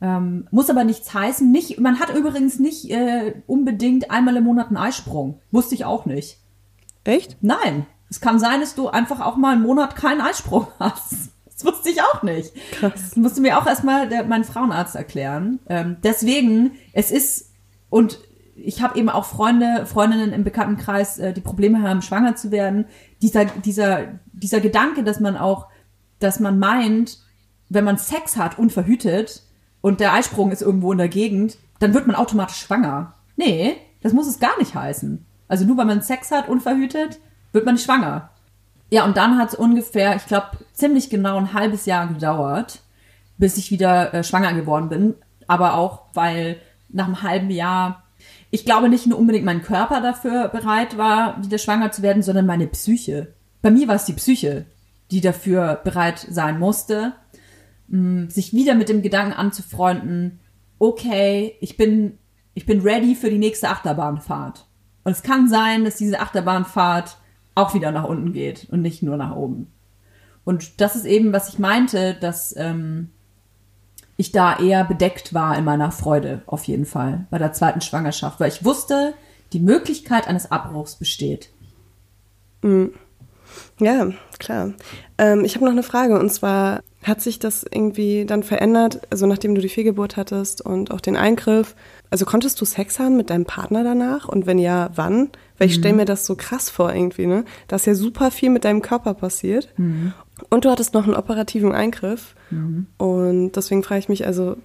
Ähm, 0.00 0.48
muss 0.50 0.70
aber 0.70 0.82
nichts 0.82 1.12
heißen. 1.12 1.52
Nicht, 1.52 1.78
man 1.78 2.00
hat 2.00 2.16
übrigens 2.16 2.58
nicht 2.58 2.90
äh, 2.90 3.34
unbedingt 3.46 4.10
einmal 4.10 4.36
im 4.36 4.44
Monat 4.44 4.68
einen 4.68 4.78
Eisprung. 4.78 5.38
Wusste 5.50 5.74
ich 5.74 5.84
auch 5.84 6.06
nicht. 6.06 6.38
Echt? 7.04 7.36
Nein. 7.42 7.86
Es 8.08 8.20
kann 8.20 8.40
sein, 8.40 8.60
dass 8.60 8.74
du 8.74 8.88
einfach 8.88 9.20
auch 9.20 9.36
mal 9.36 9.52
einen 9.52 9.62
Monat 9.62 9.94
keinen 9.94 10.22
Eisprung 10.22 10.66
hast. 10.80 11.30
Das 11.44 11.64
wusste 11.64 11.90
ich 11.90 12.00
auch 12.02 12.22
nicht. 12.22 12.54
Krass. 12.72 12.92
Das 12.94 13.16
musste 13.16 13.42
mir 13.42 13.58
auch 13.58 13.66
erstmal 13.66 14.08
der, 14.08 14.24
mein 14.24 14.44
Frauenarzt 14.44 14.96
erklären. 14.96 15.58
Ähm, 15.68 15.98
deswegen, 16.02 16.72
es 16.94 17.10
ist, 17.10 17.50
und 17.90 18.18
ich 18.64 18.82
habe 18.82 18.98
eben 18.98 19.08
auch 19.08 19.24
Freunde, 19.24 19.86
Freundinnen 19.86 20.32
im 20.32 20.44
Bekanntenkreis, 20.44 21.18
äh, 21.18 21.32
die 21.32 21.40
Probleme 21.40 21.82
haben, 21.82 22.02
schwanger 22.02 22.36
zu 22.36 22.50
werden. 22.50 22.86
Dieser, 23.22 23.44
dieser, 23.44 24.18
dieser 24.32 24.60
Gedanke, 24.60 25.02
dass 25.04 25.20
man 25.20 25.36
auch, 25.36 25.68
dass 26.18 26.40
man 26.40 26.58
meint, 26.58 27.18
wenn 27.68 27.84
man 27.84 27.98
Sex 27.98 28.36
hat, 28.36 28.58
unverhütet, 28.58 29.42
und 29.80 30.00
der 30.00 30.12
Eisprung 30.12 30.52
ist 30.52 30.62
irgendwo 30.62 30.92
in 30.92 30.98
der 30.98 31.08
Gegend, 31.08 31.58
dann 31.78 31.94
wird 31.94 32.06
man 32.06 32.16
automatisch 32.16 32.58
schwanger. 32.58 33.14
Nee, 33.36 33.76
das 34.02 34.12
muss 34.12 34.28
es 34.28 34.38
gar 34.38 34.58
nicht 34.58 34.74
heißen. 34.74 35.24
Also 35.48 35.64
nur 35.64 35.76
weil 35.76 35.86
man 35.86 36.02
Sex 36.02 36.30
hat, 36.30 36.48
unverhütet, 36.48 37.18
wird 37.52 37.64
man 37.64 37.74
nicht 37.74 37.84
schwanger. 37.84 38.30
Ja, 38.90 39.04
und 39.04 39.16
dann 39.16 39.38
hat 39.38 39.50
es 39.50 39.54
ungefähr, 39.54 40.16
ich 40.16 40.26
glaube, 40.26 40.58
ziemlich 40.72 41.10
genau 41.10 41.36
ein 41.36 41.54
halbes 41.54 41.86
Jahr 41.86 42.08
gedauert, 42.08 42.82
bis 43.38 43.56
ich 43.56 43.70
wieder 43.70 44.12
äh, 44.12 44.24
schwanger 44.24 44.52
geworden 44.52 44.88
bin. 44.88 45.14
Aber 45.46 45.74
auch, 45.74 46.02
weil 46.12 46.60
nach 46.88 47.06
einem 47.06 47.22
halben 47.22 47.50
Jahr, 47.50 48.02
ich 48.50 48.64
glaube 48.64 48.88
nicht 48.88 49.06
nur 49.06 49.18
unbedingt 49.18 49.44
mein 49.44 49.62
Körper 49.62 50.00
dafür 50.00 50.48
bereit 50.48 50.98
war, 50.98 51.42
wieder 51.42 51.58
schwanger 51.58 51.92
zu 51.92 52.02
werden, 52.02 52.22
sondern 52.22 52.46
meine 52.46 52.66
Psyche. 52.66 53.34
Bei 53.62 53.70
mir 53.70 53.88
war 53.88 53.94
es 53.94 54.04
die 54.04 54.12
Psyche, 54.12 54.66
die 55.10 55.20
dafür 55.20 55.80
bereit 55.84 56.26
sein 56.28 56.58
musste, 56.58 57.14
mh, 57.88 58.30
sich 58.30 58.52
wieder 58.52 58.74
mit 58.74 58.88
dem 58.88 59.02
Gedanken 59.02 59.32
anzufreunden, 59.32 60.40
okay, 60.78 61.56
ich 61.60 61.76
bin, 61.76 62.18
ich 62.54 62.66
bin 62.66 62.80
ready 62.80 63.14
für 63.14 63.30
die 63.30 63.38
nächste 63.38 63.68
Achterbahnfahrt. 63.68 64.66
Und 65.04 65.12
es 65.12 65.22
kann 65.22 65.48
sein, 65.48 65.84
dass 65.84 65.96
diese 65.96 66.20
Achterbahnfahrt 66.20 67.18
auch 67.54 67.74
wieder 67.74 67.92
nach 67.92 68.04
unten 68.04 68.32
geht 68.32 68.68
und 68.70 68.82
nicht 68.82 69.02
nur 69.02 69.16
nach 69.16 69.34
oben. 69.34 69.68
Und 70.44 70.80
das 70.80 70.96
ist 70.96 71.04
eben, 71.04 71.32
was 71.32 71.50
ich 71.50 71.58
meinte, 71.58 72.16
dass 72.20 72.54
ähm, 72.56 73.10
ich 74.20 74.32
da 74.32 74.58
eher 74.58 74.84
bedeckt 74.84 75.32
war 75.32 75.56
in 75.56 75.64
meiner 75.64 75.90
Freude, 75.90 76.42
auf 76.46 76.64
jeden 76.64 76.84
Fall, 76.84 77.26
bei 77.30 77.38
der 77.38 77.52
zweiten 77.52 77.80
Schwangerschaft, 77.80 78.38
weil 78.38 78.48
ich 78.48 78.64
wusste, 78.64 79.14
die 79.52 79.60
Möglichkeit 79.60 80.28
eines 80.28 80.50
Abbruchs 80.50 80.96
besteht. 80.96 81.50
Ja, 83.80 84.08
klar. 84.38 84.74
Ähm, 85.18 85.44
ich 85.44 85.54
habe 85.54 85.64
noch 85.64 85.72
eine 85.72 85.82
Frage 85.82 86.18
und 86.18 86.30
zwar 86.30 86.82
hat 87.02 87.22
sich 87.22 87.38
das 87.38 87.64
irgendwie 87.68 88.26
dann 88.26 88.42
verändert, 88.42 89.00
also 89.08 89.26
nachdem 89.26 89.54
du 89.54 89.62
die 89.62 89.70
Fehlgeburt 89.70 90.18
hattest 90.18 90.60
und 90.60 90.90
auch 90.90 91.00
den 91.00 91.16
Eingriff. 91.16 91.74
Also 92.10 92.26
konntest 92.26 92.60
du 92.60 92.66
Sex 92.66 92.98
haben 92.98 93.16
mit 93.16 93.30
deinem 93.30 93.46
Partner 93.46 93.82
danach 93.82 94.28
und 94.28 94.46
wenn 94.46 94.58
ja, 94.58 94.90
wann? 94.94 95.30
Weil 95.56 95.68
ich 95.68 95.74
stelle 95.76 95.94
mir 95.94 96.04
das 96.04 96.26
so 96.26 96.36
krass 96.36 96.68
vor 96.68 96.94
irgendwie, 96.94 97.26
ne? 97.26 97.44
Da 97.68 97.76
ist 97.76 97.86
ja 97.86 97.94
super 97.94 98.30
viel 98.30 98.50
mit 98.50 98.64
deinem 98.64 98.82
Körper 98.82 99.14
passiert. 99.14 99.72
Und 100.50 100.64
du 100.64 100.70
hattest 100.70 100.92
noch 100.92 101.04
einen 101.04 101.16
operativen 101.16 101.72
Eingriff. 101.72 102.34
Und 102.98 103.52
deswegen 103.52 103.82
frage 103.82 104.00
ich 104.00 104.08
mich 104.08 104.26
also, 104.26 104.56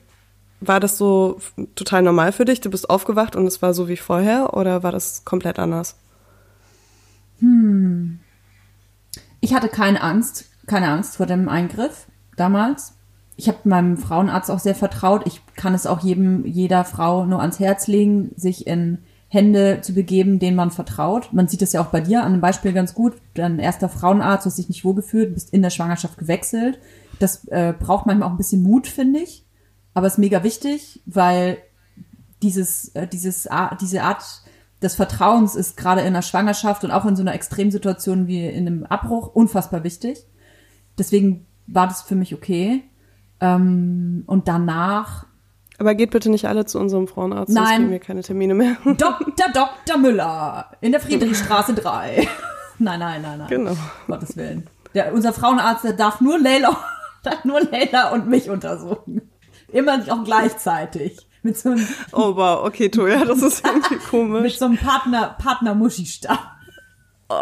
war 0.61 0.79
das 0.79 0.97
so 0.97 1.39
total 1.75 2.01
normal 2.01 2.31
für 2.31 2.45
dich? 2.45 2.61
Du 2.61 2.69
bist 2.69 2.89
aufgewacht 2.89 3.35
und 3.35 3.45
es 3.45 3.61
war 3.61 3.73
so 3.73 3.87
wie 3.87 3.97
vorher 3.97 4.53
oder 4.55 4.83
war 4.83 4.91
das 4.91 5.23
komplett 5.25 5.59
anders? 5.59 5.95
Ich 9.41 9.53
hatte 9.53 9.67
keine 9.67 10.01
Angst, 10.01 10.45
keine 10.65 10.89
Angst 10.89 11.17
vor 11.17 11.25
dem 11.25 11.49
Eingriff 11.49 12.07
damals. 12.35 12.93
Ich 13.37 13.47
habe 13.49 13.59
meinem 13.65 13.97
Frauenarzt 13.97 14.49
auch 14.49 14.59
sehr 14.59 14.75
vertraut. 14.75 15.27
Ich 15.27 15.41
kann 15.55 15.73
es 15.73 15.85
auch 15.85 15.99
jedem, 15.99 16.45
jeder 16.45 16.85
Frau 16.85 17.25
nur 17.25 17.41
ans 17.41 17.59
Herz 17.59 17.87
legen, 17.87 18.31
sich 18.37 18.65
in 18.65 18.99
Hände 19.27 19.79
zu 19.81 19.93
begeben, 19.93 20.39
denen 20.39 20.55
man 20.55 20.71
vertraut. 20.71 21.33
Man 21.33 21.49
sieht 21.49 21.61
das 21.61 21.73
ja 21.73 21.81
auch 21.81 21.87
bei 21.87 21.99
dir 21.99 22.21
an 22.21 22.33
einem 22.33 22.41
Beispiel 22.41 22.71
ganz 22.71 22.93
gut. 22.93 23.13
Dein 23.33 23.59
erster 23.59 23.89
Frauenarzt, 23.89 24.45
du 24.45 24.49
hast 24.49 24.57
dich 24.57 24.69
nicht 24.69 24.85
wohlgefühlt, 24.85 25.33
bist 25.33 25.51
in 25.53 25.61
der 25.61 25.71
Schwangerschaft 25.71 26.17
gewechselt. 26.17 26.79
Das 27.19 27.45
äh, 27.47 27.73
braucht 27.77 28.05
manchmal 28.05 28.27
auch 28.27 28.33
ein 28.33 28.37
bisschen 28.37 28.63
Mut, 28.63 28.87
finde 28.87 29.19
ich. 29.19 29.45
Aber 29.93 30.07
ist 30.07 30.17
mega 30.17 30.43
wichtig, 30.43 31.01
weil 31.05 31.57
dieses, 32.41 32.89
äh, 32.89 33.07
dieses, 33.07 33.47
diese 33.79 34.03
Art 34.03 34.23
des 34.81 34.95
Vertrauens 34.95 35.55
ist 35.55 35.77
gerade 35.77 36.01
in 36.01 36.13
der 36.13 36.21
Schwangerschaft 36.21 36.83
und 36.83 36.91
auch 36.91 37.05
in 37.05 37.15
so 37.15 37.21
einer 37.21 37.33
Extremsituation 37.33 38.27
wie 38.27 38.45
in 38.45 38.67
einem 38.67 38.83
Abbruch 38.83 39.27
unfassbar 39.33 39.83
wichtig. 39.83 40.25
Deswegen 40.97 41.45
war 41.67 41.87
das 41.87 42.01
für 42.01 42.15
mich 42.15 42.33
okay. 42.33 42.83
Ähm, 43.39 44.23
und 44.27 44.47
danach 44.47 45.25
Aber 45.77 45.95
geht 45.95 46.11
bitte 46.11 46.29
nicht 46.29 46.47
alle 46.47 46.65
zu 46.65 46.79
unserem 46.79 47.07
Frauenarzt, 47.07 47.53
sonst 47.53 47.67
Nein. 47.67 47.77
kriegen 47.79 47.91
wir 47.91 47.99
keine 47.99 48.21
Termine 48.21 48.53
mehr. 48.53 48.77
Dr. 48.85 49.45
Dr. 49.53 49.97
Müller 49.97 50.71
in 50.81 50.91
der 50.91 51.01
Friedrichstraße 51.01 51.73
3. 51.73 52.27
nein, 52.79 52.99
nein, 52.99 53.21
nein, 53.21 53.39
nein. 53.39 53.47
Genau. 53.47 53.71
Um 53.71 53.77
Gottes 54.07 54.37
Willen. 54.37 54.67
Der, 54.93 55.13
unser 55.13 55.33
Frauenarzt, 55.33 55.83
der 55.83 55.93
darf 55.93 56.21
nur 56.21 56.39
Leila, 56.39 56.77
darf 57.25 57.43
nur 57.45 57.61
Leila 57.61 58.11
und 58.11 58.27
mich 58.27 58.49
untersuchen. 58.49 59.29
Immer 59.71 59.99
auch 60.09 60.23
gleichzeitig. 60.23 61.27
Mit 61.41 61.57
so 61.57 61.69
einem, 61.69 61.87
Oh 62.11 62.35
wow, 62.35 62.65
okay, 62.65 62.89
Toja, 62.89 63.23
das 63.25 63.41
ist 63.41 63.65
irgendwie 63.65 63.93
mit 63.95 64.07
komisch. 64.09 64.57
so 64.57 64.65
einem 64.65 64.77
Partner, 64.77 65.35
Partner-Muschi-Stab. 65.37 66.39
Oh, 67.27 67.33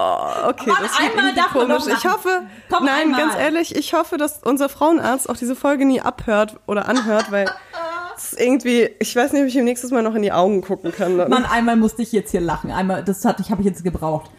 okay, 0.48 0.70
Warte, 0.70 0.84
das 0.84 0.98
einmal 0.98 1.34
man 1.34 1.46
komisch. 1.52 1.84
Ich 1.98 2.06
hoffe, 2.06 2.44
Komm, 2.70 2.86
nein, 2.86 3.04
einmal. 3.04 3.20
ganz 3.22 3.36
ehrlich, 3.36 3.76
ich 3.76 3.94
hoffe, 3.94 4.18
dass 4.18 4.40
unser 4.44 4.70
Frauenarzt 4.70 5.30
auch 5.30 5.36
diese 5.38 5.56
Folge 5.56 5.86
nie 5.86 6.00
abhört 6.02 6.58
oder 6.68 6.88
anhört, 6.88 7.32
weil 7.32 7.50
es 8.18 8.34
ist 8.34 8.40
irgendwie, 8.42 8.90
ich 9.00 9.14
weiß 9.16 9.34
nicht, 9.34 9.42
ob 9.42 9.48
ich 9.48 9.56
ihm 9.56 9.66
nächstes 9.66 9.92
Mal 9.92 10.02
noch 10.04 10.16
in 10.16 10.22
die 10.22 10.32
Augen 10.32 10.62
gucken 10.62 10.92
kann. 10.94 11.18
Dann. 11.18 11.30
Mann, 11.30 11.46
einmal 11.46 11.76
musste 11.76 12.02
ich 12.02 12.12
jetzt 12.14 12.32
hier 12.32 12.42
lachen. 12.42 12.72
Einmal, 12.72 13.04
das 13.04 13.26
hatte 13.26 13.42
ich, 13.42 13.52
habe 13.52 13.62
ich 13.62 13.68
jetzt 13.68 13.84
gebraucht. 13.84 14.32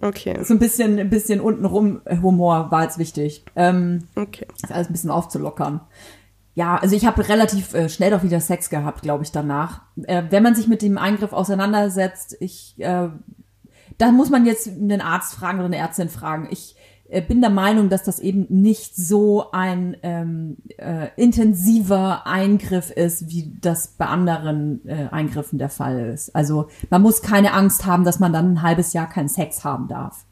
Okay, 0.00 0.38
So 0.42 0.54
ein 0.54 0.58
bisschen, 0.58 0.98
ein 0.98 1.10
bisschen 1.10 1.40
untenrum 1.40 2.00
Humor 2.22 2.70
war 2.70 2.82
jetzt 2.82 2.98
wichtig. 2.98 3.44
Ähm, 3.56 4.06
okay. 4.16 4.46
das 4.60 4.70
alles 4.70 4.88
ein 4.88 4.92
bisschen 4.92 5.10
aufzulockern. 5.10 5.80
Ja, 6.54 6.76
also 6.76 6.94
ich 6.94 7.04
habe 7.04 7.28
relativ 7.28 7.74
äh, 7.74 7.88
schnell 7.88 8.10
doch 8.10 8.22
wieder 8.22 8.40
Sex 8.40 8.70
gehabt, 8.70 9.02
glaube 9.02 9.24
ich, 9.24 9.32
danach. 9.32 9.82
Äh, 10.04 10.24
wenn 10.30 10.42
man 10.42 10.54
sich 10.54 10.68
mit 10.68 10.82
dem 10.82 10.98
Eingriff 10.98 11.32
auseinandersetzt, 11.32 12.36
ich, 12.40 12.74
äh, 12.78 13.08
da 13.98 14.12
muss 14.12 14.30
man 14.30 14.46
jetzt 14.46 14.68
einen 14.68 15.00
Arzt 15.00 15.34
fragen 15.34 15.58
oder 15.58 15.66
eine 15.66 15.78
Ärztin 15.78 16.08
fragen. 16.08 16.48
Ich 16.50 16.73
äh, 16.73 16.73
bin 17.22 17.40
der 17.40 17.50
Meinung, 17.50 17.88
dass 17.88 18.02
das 18.02 18.18
eben 18.18 18.46
nicht 18.48 18.96
so 18.96 19.50
ein 19.52 19.96
ähm, 20.02 20.56
äh, 20.78 21.08
intensiver 21.16 22.26
Eingriff 22.26 22.90
ist, 22.90 23.28
wie 23.28 23.52
das 23.60 23.88
bei 23.88 24.06
anderen 24.06 24.86
äh, 24.86 25.08
Eingriffen 25.10 25.58
der 25.58 25.68
Fall 25.68 26.10
ist. 26.12 26.34
Also 26.34 26.68
man 26.90 27.02
muss 27.02 27.22
keine 27.22 27.52
Angst 27.52 27.86
haben, 27.86 28.04
dass 28.04 28.20
man 28.20 28.32
dann 28.32 28.54
ein 28.54 28.62
halbes 28.62 28.92
Jahr 28.92 29.08
keinen 29.08 29.28
Sex 29.28 29.64
haben 29.64 29.88
darf. 29.88 30.24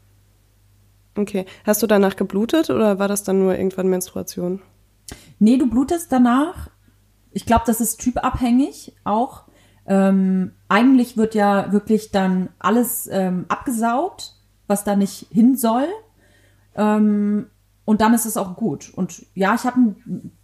Okay. 1.15 1.45
Hast 1.65 1.83
du 1.83 1.87
danach 1.87 2.15
geblutet 2.15 2.69
oder 2.69 2.99
war 2.99 3.07
das 3.07 3.23
dann 3.23 3.39
nur 3.39 3.55
irgendwann 3.55 3.87
Menstruation? 3.87 4.61
Nee, 5.39 5.57
du 5.57 5.69
blutest 5.69 6.11
danach. 6.11 6.69
Ich 7.31 7.45
glaube, 7.45 7.63
das 7.65 7.81
ist 7.81 7.97
typabhängig 7.97 8.93
auch. 9.03 9.43
Ähm, 9.85 10.53
eigentlich 10.69 11.17
wird 11.17 11.35
ja 11.35 11.71
wirklich 11.71 12.11
dann 12.11 12.49
alles 12.59 13.07
ähm, 13.11 13.45
abgesaugt, 13.49 14.35
was 14.67 14.83
da 14.83 14.95
nicht 14.95 15.27
hin 15.29 15.55
soll. 15.57 15.87
Ähm, 16.75 17.47
und 17.85 18.01
dann 18.01 18.13
ist 18.13 18.25
es 18.25 18.37
auch 18.37 18.55
gut. 18.55 18.91
Und 18.95 19.25
ja, 19.35 19.55
ich 19.55 19.65
habe 19.65 19.95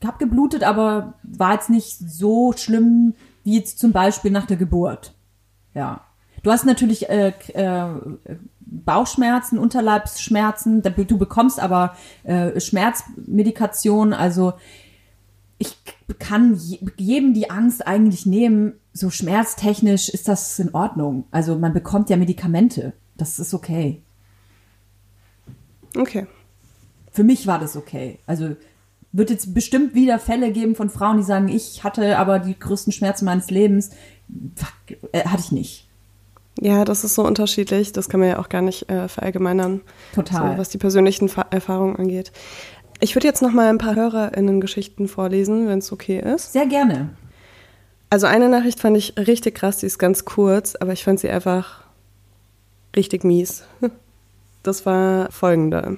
hab 0.04 0.20
geblutet, 0.20 0.63
aber 0.63 1.13
war 1.24 1.54
jetzt 1.54 1.70
nicht 1.70 1.98
so 1.98 2.54
schlimm 2.54 3.13
wie 3.44 3.58
jetzt 3.58 3.80
zum 3.80 3.92
Beispiel 3.94 4.32
nach 4.32 4.46
der 4.46 4.58
Geburt. 4.58 5.13
Ja. 5.74 6.02
Du 6.44 6.52
hast 6.52 6.65
natürlich 6.65 7.10
äh, 7.10 7.34
äh, 7.54 7.88
Bauchschmerzen, 8.60 9.58
Unterleibsschmerzen. 9.58 10.82
Du 10.82 11.17
bekommst 11.17 11.60
aber 11.60 11.96
äh, 12.23 12.60
Schmerzmedikation. 12.60 14.13
Also 14.13 14.54
ich 15.58 15.77
kann 16.19 16.56
je- 16.56 16.80
jedem 16.98 17.34
die 17.34 17.50
Angst 17.50 17.88
eigentlich 17.88 18.25
nehmen. 18.25 18.73
So 18.94 19.10
schmerztechnisch 19.10 20.10
ist 20.10 20.27
das 20.27 20.60
in 20.60 20.73
Ordnung. 20.73 21.25
Also 21.32 21.58
man 21.58 21.73
bekommt 21.73 22.10
ja 22.10 22.17
Medikamente. 22.17 22.94
Das 23.17 23.40
ist 23.40 23.54
okay. 23.54 24.02
Okay. 25.96 26.27
Für 27.12 27.23
mich 27.23 27.48
war 27.48 27.60
das 27.60 27.75
okay. 27.75 28.19
Also 28.25 28.56
wird 29.12 29.29
jetzt 29.29 29.54
bestimmt 29.54 29.96
wieder 29.96 30.19
Fälle 30.19 30.52
geben 30.52 30.75
von 30.75 30.90
Frauen, 30.90 31.17
die 31.17 31.23
sagen, 31.23 31.48
ich 31.48 31.83
hatte 31.83 32.17
aber 32.17 32.40
die 32.40 32.58
größten 32.58 32.94
Schmerzen 32.94 33.25
meines 33.25 33.50
Lebens. 33.50 33.90
Fuck, 34.56 34.98
äh, 35.12 35.23
hatte 35.25 35.42
ich 35.42 35.52
nicht. 35.52 35.87
Ja, 36.62 36.85
das 36.85 37.04
ist 37.04 37.15
so 37.15 37.25
unterschiedlich. 37.25 37.94
Das 37.94 38.10
kann 38.10 38.19
man 38.19 38.29
ja 38.29 38.40
auch 38.40 38.50
gar 38.50 38.62
nicht 38.62 38.90
äh, 38.90 39.08
verallgemeinern. 39.08 39.81
Total. 40.13 40.54
So, 40.54 40.58
was 40.58 40.69
die 40.69 40.77
persönlichen 40.77 41.29
Fa 41.29 41.46
Erfahrungen 41.50 41.96
angeht. 41.96 42.31
Ich 43.00 43.15
würde 43.15 43.27
jetzt 43.27 43.42
noch 43.42 43.52
mal 43.52 43.69
ein 43.69 43.77
paar 43.77 43.96
HörerInnen-Geschichten 43.96 45.08
vorlesen, 45.08 45.67
wenn 45.67 45.79
es 45.79 45.92
okay 45.92 46.19
ist. 46.19 46.52
Sehr 46.52 46.65
gerne. 46.65 47.10
Also 48.10 48.27
eine 48.27 48.50
Nachricht 48.50 48.79
fand 48.79 48.98
ich 48.98 49.17
richtig 49.17 49.56
krass, 49.56 49.77
die 49.77 49.85
ist 49.85 50.00
ganz 50.00 50.25
kurz, 50.25 50.75
aber 50.75 50.94
ich 50.94 51.04
fand 51.04 51.19
sie 51.19 51.29
einfach 51.29 51.85
richtig 52.96 53.23
mies. 53.23 53.63
Das 54.64 54.86
war 54.86 55.32
folgende. 55.32 55.98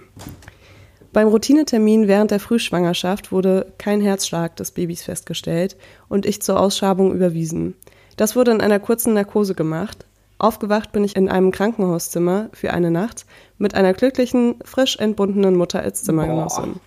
Beim 1.13 1.27
Routinetermin 1.27 2.07
während 2.07 2.31
der 2.31 2.39
Frühschwangerschaft 2.39 3.31
wurde 3.31 3.73
kein 3.77 3.99
Herzschlag 4.01 4.55
des 4.55 4.71
Babys 4.71 5.03
festgestellt 5.03 5.75
und 6.07 6.25
ich 6.25 6.41
zur 6.41 6.59
Ausschabung 6.59 7.13
überwiesen. 7.13 7.75
Das 8.17 8.35
wurde 8.35 8.51
in 8.51 8.61
einer 8.61 8.79
kurzen 8.79 9.13
Narkose 9.13 9.55
gemacht. 9.55 10.05
Aufgewacht 10.37 10.91
bin 10.91 11.03
ich 11.03 11.15
in 11.15 11.29
einem 11.29 11.51
Krankenhauszimmer 11.51 12.49
für 12.53 12.71
eine 12.73 12.91
Nacht 12.91 13.25
mit 13.57 13.75
einer 13.75 13.93
glücklichen, 13.93 14.55
frisch 14.63 14.97
entbundenen 14.97 15.55
Mutter 15.55 15.81
als 15.81 16.03
Zimmergenossin. 16.03 16.79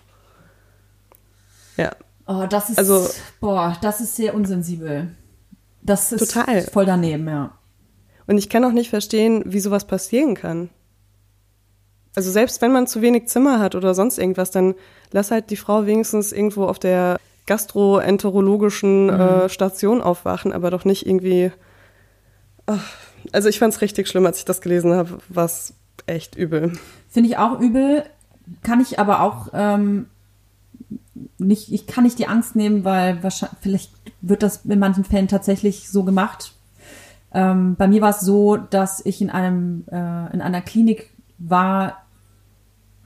Ja. 1.77 1.91
Oh, 2.27 2.45
das 2.49 2.69
ist, 2.71 2.79
Also- 2.79 3.07
boah, 3.39 3.77
das 3.81 4.01
ist 4.01 4.15
sehr 4.15 4.33
unsensibel. 4.33 5.15
Das 5.83 6.11
ist 6.11 6.33
Total. 6.33 6.63
voll 6.63 6.85
daneben, 6.85 7.27
ja. 7.27 7.51
Und 8.27 8.39
ich 8.39 8.49
kann 8.49 8.63
auch 8.65 8.71
nicht 8.71 8.89
verstehen, 8.89 9.43
wie 9.45 9.59
sowas 9.59 9.85
passieren 9.85 10.33
kann. 10.33 10.69
Also 12.15 12.31
selbst 12.31 12.61
wenn 12.61 12.71
man 12.71 12.87
zu 12.87 13.01
wenig 13.01 13.27
Zimmer 13.27 13.59
hat 13.59 13.75
oder 13.75 13.93
sonst 13.93 14.17
irgendwas, 14.17 14.51
dann 14.51 14.75
lass 15.11 15.31
halt 15.31 15.49
die 15.49 15.57
Frau 15.57 15.85
wenigstens 15.85 16.31
irgendwo 16.31 16.65
auf 16.65 16.79
der 16.79 17.17
gastroenterologischen 17.45 19.09
äh, 19.09 19.49
Station 19.49 20.01
aufwachen, 20.01 20.53
aber 20.53 20.71
doch 20.71 20.85
nicht 20.85 21.05
irgendwie. 21.05 21.51
Ach, 22.65 22.83
also 23.31 23.49
ich 23.49 23.59
fand's 23.59 23.81
richtig 23.81 24.07
schlimm, 24.07 24.25
als 24.25 24.39
ich 24.39 24.45
das 24.45 24.61
gelesen 24.61 24.93
habe, 24.93 25.19
was 25.29 25.73
echt 26.07 26.35
übel. 26.35 26.73
Finde 27.09 27.29
ich 27.29 27.37
auch 27.37 27.59
übel, 27.59 28.03
kann 28.63 28.81
ich 28.81 28.99
aber 28.99 29.21
auch 29.21 29.49
ähm, 29.53 30.07
nicht, 31.37 31.71
ich 31.71 31.87
kann 31.87 32.03
nicht 32.03 32.19
die 32.19 32.27
Angst 32.27 32.55
nehmen, 32.55 32.83
weil 32.83 33.21
wahrscheinlich, 33.23 33.59
vielleicht 33.61 33.91
wird 34.21 34.43
das 34.43 34.65
in 34.65 34.79
manchen 34.79 35.03
Fällen 35.03 35.27
tatsächlich 35.27 35.89
so 35.89 36.03
gemacht. 36.03 36.53
Ähm, 37.33 37.75
bei 37.75 37.87
mir 37.87 38.01
war 38.01 38.11
es 38.11 38.21
so, 38.21 38.57
dass 38.57 39.05
ich 39.05 39.21
in 39.21 39.29
einem 39.29 39.83
äh, 39.91 40.33
in 40.33 40.41
einer 40.41 40.61
Klinik 40.61 41.09
war 41.37 42.04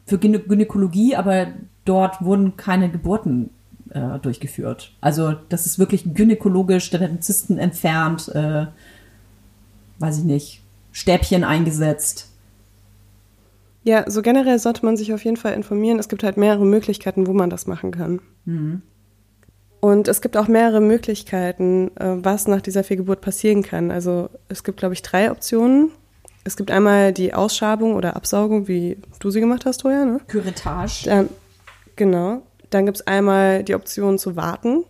für 0.10 0.18
Gynä 0.18 0.40
Gynäkologie, 0.40 1.16
aber 1.16 1.48
dort 1.86 2.22
wurden 2.22 2.58
keine 2.58 2.90
Geburten 2.90 3.52
äh, 3.92 4.20
durchgeführt. 4.20 4.94
Also 5.02 5.34
das 5.50 5.66
ist 5.66 5.80
wirklich 5.80 6.14
gynäkologisch, 6.14 6.90
da 6.90 7.00
werden 7.00 7.22
Zysten 7.22 7.58
entfernt, 7.58 8.30
äh, 8.30 8.68
weiß 10.00 10.20
ich 10.20 10.24
nicht, 10.24 10.62
Stäbchen 10.92 11.44
eingesetzt. 11.44 12.30
Ja, 13.84 14.10
so 14.10 14.22
generell 14.22 14.60
sollte 14.60 14.86
man 14.86 14.98
sich 14.98 15.14
auf 15.14 15.24
jeden 15.24 15.38
Fall 15.38 15.54
informieren. 15.54 16.00
Es 16.00 16.10
gibt 16.10 16.24
halt 16.24 16.38
mehrere 16.38 16.66
Möglichkeiten, 16.66 17.28
wo 17.28 17.34
man 17.34 17.50
das 17.50 17.66
machen 17.66 17.92
kann. 17.92 18.20
Und 19.80 20.08
es 20.08 20.22
gibt 20.22 20.36
auch 20.36 20.48
mehrere 20.48 20.82
Möglichkeiten, 20.82 21.92
äh, 21.96 22.18
was 22.24 22.48
nach 22.48 22.62
dieser 22.62 22.84
Fehlgeburt 22.84 23.22
passieren 23.22 23.64
kann. 23.64 23.92
Also 23.92 24.30
es 24.50 24.64
gibt, 24.64 24.80
glaube 24.80 24.94
ich, 24.94 25.02
drei 25.02 25.32
Optionen. 25.32 25.92
Es 26.50 26.56
gibt 26.56 26.72
einmal 26.72 27.14
die 27.14 27.36
Ausschabung 27.36 27.94
oder 27.94 28.16
Absaugung, 28.16 28.68
wie 28.68 28.98
du 29.20 29.30
sie 29.30 29.40
gemacht 29.40 29.68
hast, 29.68 29.82
Toja, 29.82 30.04
ne? 30.04 30.20
Curettage. 30.28 31.04
Dann, 31.06 31.30
genau. 31.96 32.42
Dann 32.72 32.88
gibt 32.88 32.98
es 32.98 33.06
einmal 33.06 33.64
die 33.64 33.76
Option 33.76 34.18
zu 34.18 34.36
warten. 34.36 34.84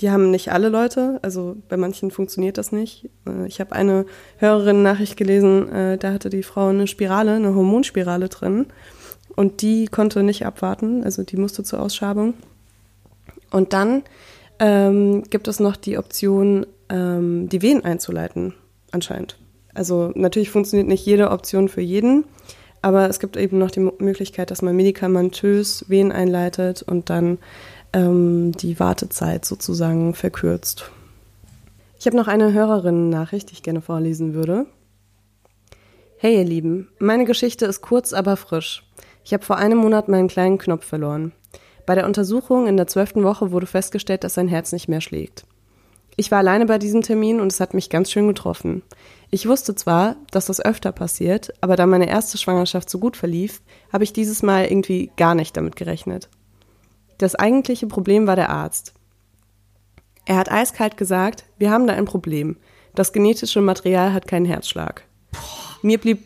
Die 0.00 0.10
haben 0.10 0.30
nicht 0.30 0.52
alle 0.52 0.70
Leute, 0.70 1.18
also 1.20 1.54
bei 1.68 1.76
manchen 1.76 2.10
funktioniert 2.10 2.56
das 2.56 2.72
nicht. 2.72 3.10
Äh, 3.26 3.46
Ich 3.46 3.60
habe 3.60 3.72
eine 3.72 4.06
Hörerin-Nachricht 4.38 5.18
gelesen, 5.18 5.70
äh, 5.70 5.98
da 5.98 6.14
hatte 6.14 6.30
die 6.30 6.42
Frau 6.42 6.68
eine 6.68 6.86
Spirale, 6.86 7.34
eine 7.34 7.54
Hormonspirale 7.54 8.30
drin. 8.30 8.64
Und 9.36 9.60
die 9.60 9.88
konnte 9.88 10.22
nicht 10.22 10.46
abwarten, 10.46 11.04
also 11.04 11.24
die 11.24 11.36
musste 11.36 11.62
zur 11.62 11.82
Ausschabung. 11.82 12.32
Und 13.50 13.74
dann 13.74 14.02
ähm, 14.60 15.24
gibt 15.28 15.46
es 15.46 15.60
noch 15.60 15.76
die 15.76 15.98
Option, 15.98 16.64
ähm, 16.88 17.50
die 17.50 17.60
Wehen 17.60 17.84
einzuleiten, 17.84 18.54
anscheinend. 18.92 19.36
Also 19.76 20.10
natürlich 20.14 20.50
funktioniert 20.50 20.88
nicht 20.88 21.04
jede 21.04 21.30
Option 21.30 21.68
für 21.68 21.82
jeden, 21.82 22.24
aber 22.80 23.10
es 23.10 23.20
gibt 23.20 23.36
eben 23.36 23.58
noch 23.58 23.70
die 23.70 23.80
Möglichkeit, 23.98 24.50
dass 24.50 24.62
man 24.62 24.74
medikamentös 24.74 25.84
Wehen 25.88 26.12
einleitet 26.12 26.82
und 26.82 27.10
dann 27.10 27.36
ähm, 27.92 28.52
die 28.52 28.80
Wartezeit 28.80 29.44
sozusagen 29.44 30.14
verkürzt. 30.14 30.90
Ich 31.98 32.06
habe 32.06 32.16
noch 32.16 32.26
eine 32.26 32.54
Hörerinnen-Nachricht, 32.54 33.50
die 33.50 33.54
ich 33.54 33.62
gerne 33.62 33.82
vorlesen 33.82 34.32
würde. 34.32 34.64
Hey 36.16 36.36
ihr 36.36 36.44
Lieben, 36.44 36.88
meine 36.98 37.26
Geschichte 37.26 37.66
ist 37.66 37.82
kurz, 37.82 38.14
aber 38.14 38.38
frisch. 38.38 38.82
Ich 39.24 39.34
habe 39.34 39.44
vor 39.44 39.58
einem 39.58 39.76
Monat 39.76 40.08
meinen 40.08 40.28
kleinen 40.28 40.56
Knopf 40.56 40.86
verloren. 40.86 41.32
Bei 41.84 41.94
der 41.94 42.06
Untersuchung 42.06 42.66
in 42.66 42.78
der 42.78 42.86
zwölften 42.86 43.24
Woche 43.24 43.52
wurde 43.52 43.66
festgestellt, 43.66 44.24
dass 44.24 44.34
sein 44.34 44.48
Herz 44.48 44.72
nicht 44.72 44.88
mehr 44.88 45.02
schlägt. 45.02 45.44
Ich 46.16 46.30
war 46.30 46.38
alleine 46.38 46.64
bei 46.64 46.78
diesem 46.78 47.02
Termin 47.02 47.40
und 47.40 47.52
es 47.52 47.60
hat 47.60 47.74
mich 47.74 47.90
ganz 47.90 48.10
schön 48.10 48.26
getroffen. 48.26 48.82
Ich 49.30 49.48
wusste 49.48 49.74
zwar, 49.74 50.16
dass 50.30 50.46
das 50.46 50.64
öfter 50.64 50.92
passiert, 50.92 51.52
aber 51.60 51.76
da 51.76 51.86
meine 51.86 52.08
erste 52.08 52.38
Schwangerschaft 52.38 52.88
so 52.88 52.98
gut 52.98 53.16
verlief, 53.16 53.60
habe 53.92 54.04
ich 54.04 54.12
dieses 54.12 54.42
Mal 54.42 54.66
irgendwie 54.66 55.10
gar 55.16 55.34
nicht 55.34 55.56
damit 55.56 55.76
gerechnet. 55.76 56.28
Das 57.18 57.34
eigentliche 57.34 57.86
Problem 57.86 58.26
war 58.26 58.36
der 58.36 58.50
Arzt. 58.50 58.94
Er 60.26 60.36
hat 60.36 60.50
eiskalt 60.50 60.96
gesagt, 60.96 61.44
wir 61.58 61.70
haben 61.70 61.86
da 61.86 61.94
ein 61.94 62.04
Problem. 62.04 62.56
Das 62.94 63.12
genetische 63.12 63.60
Material 63.60 64.12
hat 64.12 64.26
keinen 64.26 64.46
Herzschlag. 64.46 65.04
Mir 65.82 65.98
blieb, 65.98 66.24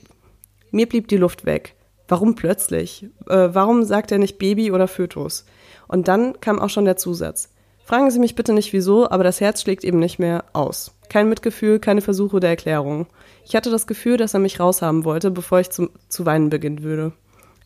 mir 0.70 0.88
blieb 0.88 1.08
die 1.08 1.16
Luft 1.16 1.44
weg. 1.44 1.76
Warum 2.08 2.34
plötzlich? 2.34 3.04
Äh, 3.28 3.48
warum 3.52 3.84
sagt 3.84 4.10
er 4.10 4.18
nicht 4.18 4.38
Baby 4.38 4.72
oder 4.72 4.88
Fötus? 4.88 5.44
Und 5.86 6.08
dann 6.08 6.40
kam 6.40 6.58
auch 6.58 6.70
schon 6.70 6.84
der 6.84 6.96
Zusatz. 6.96 7.49
Fragen 7.90 8.12
Sie 8.12 8.20
mich 8.20 8.36
bitte 8.36 8.52
nicht 8.52 8.72
wieso, 8.72 9.10
aber 9.10 9.24
das 9.24 9.40
Herz 9.40 9.62
schlägt 9.62 9.82
eben 9.82 9.98
nicht 9.98 10.20
mehr 10.20 10.44
aus. 10.52 10.94
Kein 11.08 11.28
Mitgefühl, 11.28 11.80
keine 11.80 12.02
Versuche 12.02 12.38
der 12.38 12.50
Erklärung. 12.50 13.08
Ich 13.44 13.56
hatte 13.56 13.68
das 13.68 13.88
Gefühl, 13.88 14.16
dass 14.16 14.32
er 14.32 14.38
mich 14.38 14.60
raushaben 14.60 15.04
wollte, 15.04 15.32
bevor 15.32 15.58
ich 15.58 15.70
zum, 15.70 15.90
zu 16.08 16.24
weinen 16.24 16.50
beginnen 16.50 16.84
würde. 16.84 17.10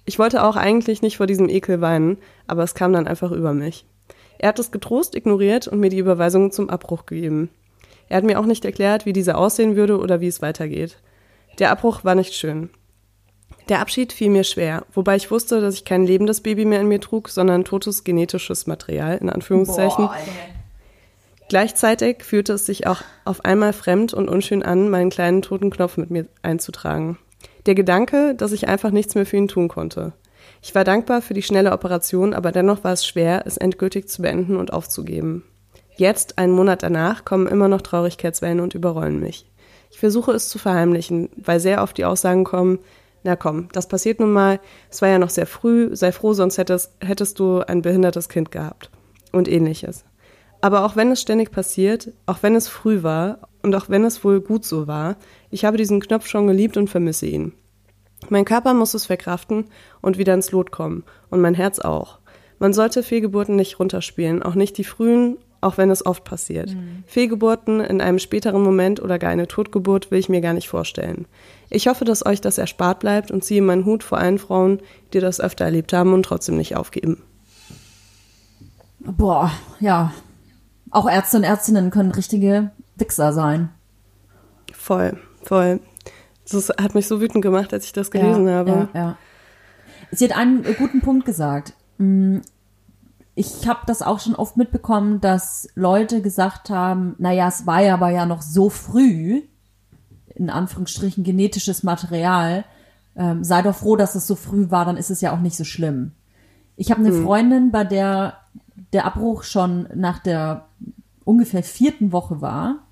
Ich 0.07 0.19
wollte 0.19 0.43
auch 0.43 0.57
eigentlich 0.57 1.03
nicht 1.03 1.19
vor 1.19 1.27
diesem 1.27 1.51
Ekel 1.51 1.83
weinen, 1.83 2.17
aber 2.47 2.63
es 2.63 2.75
kam 2.75 2.95
dann 2.95 3.07
einfach 3.07 3.33
über 3.33 3.53
mich. 3.53 3.85
Er 4.39 4.49
hat 4.49 4.59
es 4.59 4.71
getrost 4.71 5.15
ignoriert 5.15 5.69
und 5.69 5.79
mir 5.79 5.91
die 5.91 5.99
Überweisung 5.99 6.53
zum 6.53 6.71
Abbruch 6.71 7.05
gegeben. 7.05 7.51
Er 8.09 8.17
hat 8.17 8.25
mir 8.25 8.41
auch 8.41 8.47
nicht 8.47 8.65
erklärt, 8.65 9.05
wie 9.05 9.13
diese 9.13 9.37
aussehen 9.37 9.77
würde 9.77 9.99
oder 9.99 10.23
wie 10.23 10.29
es 10.29 10.41
weitergeht. 10.41 11.03
Der 11.59 11.71
Abbruch 11.71 12.03
war 12.03 12.15
nicht 12.15 12.33
schön. 12.33 12.71
Der 13.69 13.81
Abschied 13.81 14.13
fiel 14.13 14.31
mir 14.31 14.45
schwer, 14.45 14.85
wobei 14.93 15.17
ich 15.17 15.31
wusste, 15.31 15.61
dass 15.61 15.75
ich 15.75 15.85
kein 15.85 16.05
lebendes 16.05 16.43
Baby 16.43 16.67
mehr 16.67 16.81
in 16.81 16.89
mir 16.89 17.01
trug, 17.01 17.31
sondern 17.31 17.65
totes 17.65 18.05
genetisches 18.05 18.67
Material, 18.67 19.17
in 19.17 19.31
Anführungszeichen. 19.31 20.07
Boah. 20.07 20.17
Gleichzeitig 21.49 22.25
fühlte 22.25 22.55
es 22.55 22.67
sich 22.67 22.87
auch 22.87 23.03
auf 23.25 23.45
einmal 23.45 23.73
fremd 23.73 24.13
und 24.13 24.29
unschön 24.29 24.63
an, 24.63 24.91
meinen 24.91 25.11
kleinen 25.11 25.43
toten 25.43 25.71
Knopf 25.71 25.97
mit 25.97 26.11
mir 26.11 26.27
einzutragen. 26.43 27.19
Der 27.67 27.75
Gedanke, 27.75 28.35
dass 28.35 28.53
ich 28.53 28.69
einfach 28.69 28.91
nichts 28.91 29.15
mehr 29.15 29.27
für 29.27 29.37
ihn 29.37 29.49
tun 29.49 29.69
konnte. 29.69 30.13
Ich 30.63 30.75
war 30.75 30.85
dankbar 30.85 31.23
für 31.23 31.35
die 31.35 31.43
schnelle 31.43 31.73
Operation, 31.73 32.35
aber 32.35 32.53
dennoch 32.53 32.85
war 32.85 32.93
es 32.93 33.07
schwer, 33.07 33.45
es 33.47 33.57
endgültig 33.57 34.09
zu 34.09 34.23
beenden 34.23 34.57
und 34.57 34.73
aufzugeben. 34.73 35.45
Jetzt, 35.97 36.39
einen 36.39 36.53
Monat 36.53 36.83
danach, 36.83 37.25
kommen 37.25 37.47
immer 37.47 37.69
noch 37.69 37.83
Traurigkeitswellen 37.83 38.61
und 38.61 38.75
überrollen 38.75 39.21
mich. 39.21 39.47
Ich 39.91 39.99
versuche 39.99 40.33
es 40.33 40.49
zu 40.49 40.59
verheimlichen, 40.59 41.29
weil 41.37 41.61
sehr 41.61 41.83
oft 41.83 41.97
die 41.97 42.05
Aussagen 42.05 42.45
kommen, 42.45 42.81
na 43.25 43.37
komm, 43.37 43.69
das 43.73 43.89
passiert 43.89 44.21
nun 44.21 44.33
mal, 44.33 44.61
es 44.91 45.03
war 45.03 45.09
ja 45.09 45.19
noch 45.19 45.31
sehr 45.31 45.47
früh, 45.47 45.97
sei 45.97 46.13
froh, 46.13 46.35
sonst 46.35 46.59
hättest, 46.59 46.93
hättest 47.01 47.39
du 47.39 47.61
ein 47.61 47.83
behindertes 47.83 48.29
Kind 48.29 48.51
gehabt. 48.51 48.91
Und 49.33 49.49
ähnliches. 49.49 50.05
Aber 50.61 50.85
auch 50.85 50.95
wenn 50.95 51.11
es 51.11 51.21
ständig 51.21 51.51
passiert, 51.51 52.13
auch 52.27 52.39
wenn 52.43 52.55
es 52.55 52.69
früh 52.69 53.03
war 53.03 53.49
und 53.63 53.75
auch 53.75 53.89
wenn 53.89 54.05
es 54.05 54.23
wohl 54.25 54.41
gut 54.41 54.65
so 54.65 54.87
war, 54.87 55.17
ich 55.51 55.65
habe 55.65 55.77
diesen 55.77 56.01
Knopf 56.01 56.27
schon 56.27 56.47
geliebt 56.47 56.77
und 56.77 56.89
vermisse 56.89 57.27
ihn. 57.27 57.53
Mein 58.29 58.45
Körper 58.45 58.73
muss 58.75 58.95
es 58.95 59.07
verkraften 59.07 59.67
und 60.01 60.17
wieder 60.19 60.35
ins 60.35 60.53
Lot 60.53 60.71
kommen 60.71 61.05
und 61.31 61.41
mein 61.41 61.55
Herz 61.55 61.81
auch. 61.81 62.19
Man 62.59 62.73
sollte 62.73 63.03
Fehlgeburten 63.03 63.57
nicht 63.57 63.79
runterspielen, 63.79 64.43
auch 64.43 64.55
nicht 64.55 64.79
die 64.79 64.85
frühen, 64.85 65.39
auch 65.65 65.79
wenn 65.79 65.91
es 65.91 66.05
oft 66.05 66.25
passiert. 66.25 66.77
Fehlgeburten 67.07 67.81
in 67.81 68.01
einem 68.01 68.19
späteren 68.19 68.63
Moment 68.63 69.03
oder 69.03 69.19
gar 69.19 69.31
eine 69.31 69.49
Totgeburt 69.49 70.11
will 70.11 70.19
ich 70.19 70.29
mir 70.29 70.41
gar 70.41 70.53
nicht 70.53 70.69
vorstellen. 70.69 71.27
Ich 71.71 71.89
hoffe, 71.89 72.05
dass 72.05 72.25
euch 72.25 72.41
das 72.41 72.59
erspart 72.59 73.01
bleibt 73.01 73.31
und 73.31 73.43
ziehe 73.43 73.63
meinen 73.63 73.85
Hut 73.85 74.03
vor 74.03 74.19
allen 74.19 74.39
Frauen, 74.39 74.81
die 75.13 75.21
das 75.21 75.41
öfter 75.41 75.65
erlebt 75.65 75.93
haben 75.93 76.13
und 76.13 76.25
trotzdem 76.25 76.57
nicht 76.57 76.77
aufgeben. 76.77 77.23
Boah, 79.01 79.51
ja. 79.81 80.13
Auch 80.91 81.11
Ärzte 81.11 81.39
und 81.39 81.45
Ärztinnen 81.45 81.91
können 81.91 82.13
richtige 82.13 82.71
Wichser 82.97 83.33
sein. 83.33 83.71
Voll, 84.73 85.19
voll. 85.43 85.81
Das 86.51 86.69
hat 86.69 86.95
mich 86.95 87.09
so 87.09 87.21
wütend 87.21 87.43
gemacht, 87.43 87.73
als 87.73 87.87
ich 87.87 87.93
das 87.93 88.11
gelesen 88.11 88.47
ja, 88.47 88.55
habe. 88.55 88.89
Ja, 88.93 89.01
ja. 89.01 89.19
Sie 90.11 90.25
hat 90.27 90.37
einen 90.37 90.63
guten 90.77 91.01
Punkt 91.01 91.25
gesagt. 91.25 91.73
Ich 93.35 93.67
habe 93.67 93.81
das 93.87 94.03
auch 94.03 94.21
schon 94.21 94.37
oft 94.37 94.57
mitbekommen, 94.57 95.21
dass 95.21 95.69
Leute 95.75 96.23
gesagt 96.23 96.71
haben, 96.71 97.17
naja, 97.19 97.49
es 97.49 97.67
war 97.67 97.81
ja 97.81 97.95
aber 97.95 98.11
ja 98.11 98.27
noch 98.27 98.43
so 98.43 98.71
früh, 98.71 99.43
in 100.35 100.51
Anführungsstrichen 100.51 101.25
genetisches 101.25 101.83
Material, 101.83 102.65
ähm, 103.17 103.45
sei 103.45 103.63
doch 103.63 103.75
froh, 103.75 103.97
dass 103.97 104.15
es 104.15 104.27
so 104.27 104.35
früh 104.35 104.71
war, 104.71 104.85
dann 104.85 104.97
ist 104.97 105.11
es 105.11 105.21
ja 105.21 105.33
auch 105.33 105.41
nicht 105.41 105.57
so 105.57 105.65
schlimm. 105.65 106.13
Ich 106.77 106.91
habe 106.91 107.01
eine 107.01 107.13
Freundin, 107.13 107.71
bei 107.71 107.85
der 107.85 108.35
der 108.93 109.05
Abbruch 109.07 109.43
schon 109.43 109.89
nach 109.95 110.19
der 110.21 110.67
ungefähr 111.25 111.63
vierten 111.63 112.13
Woche 112.13 112.41
war, 112.41 112.87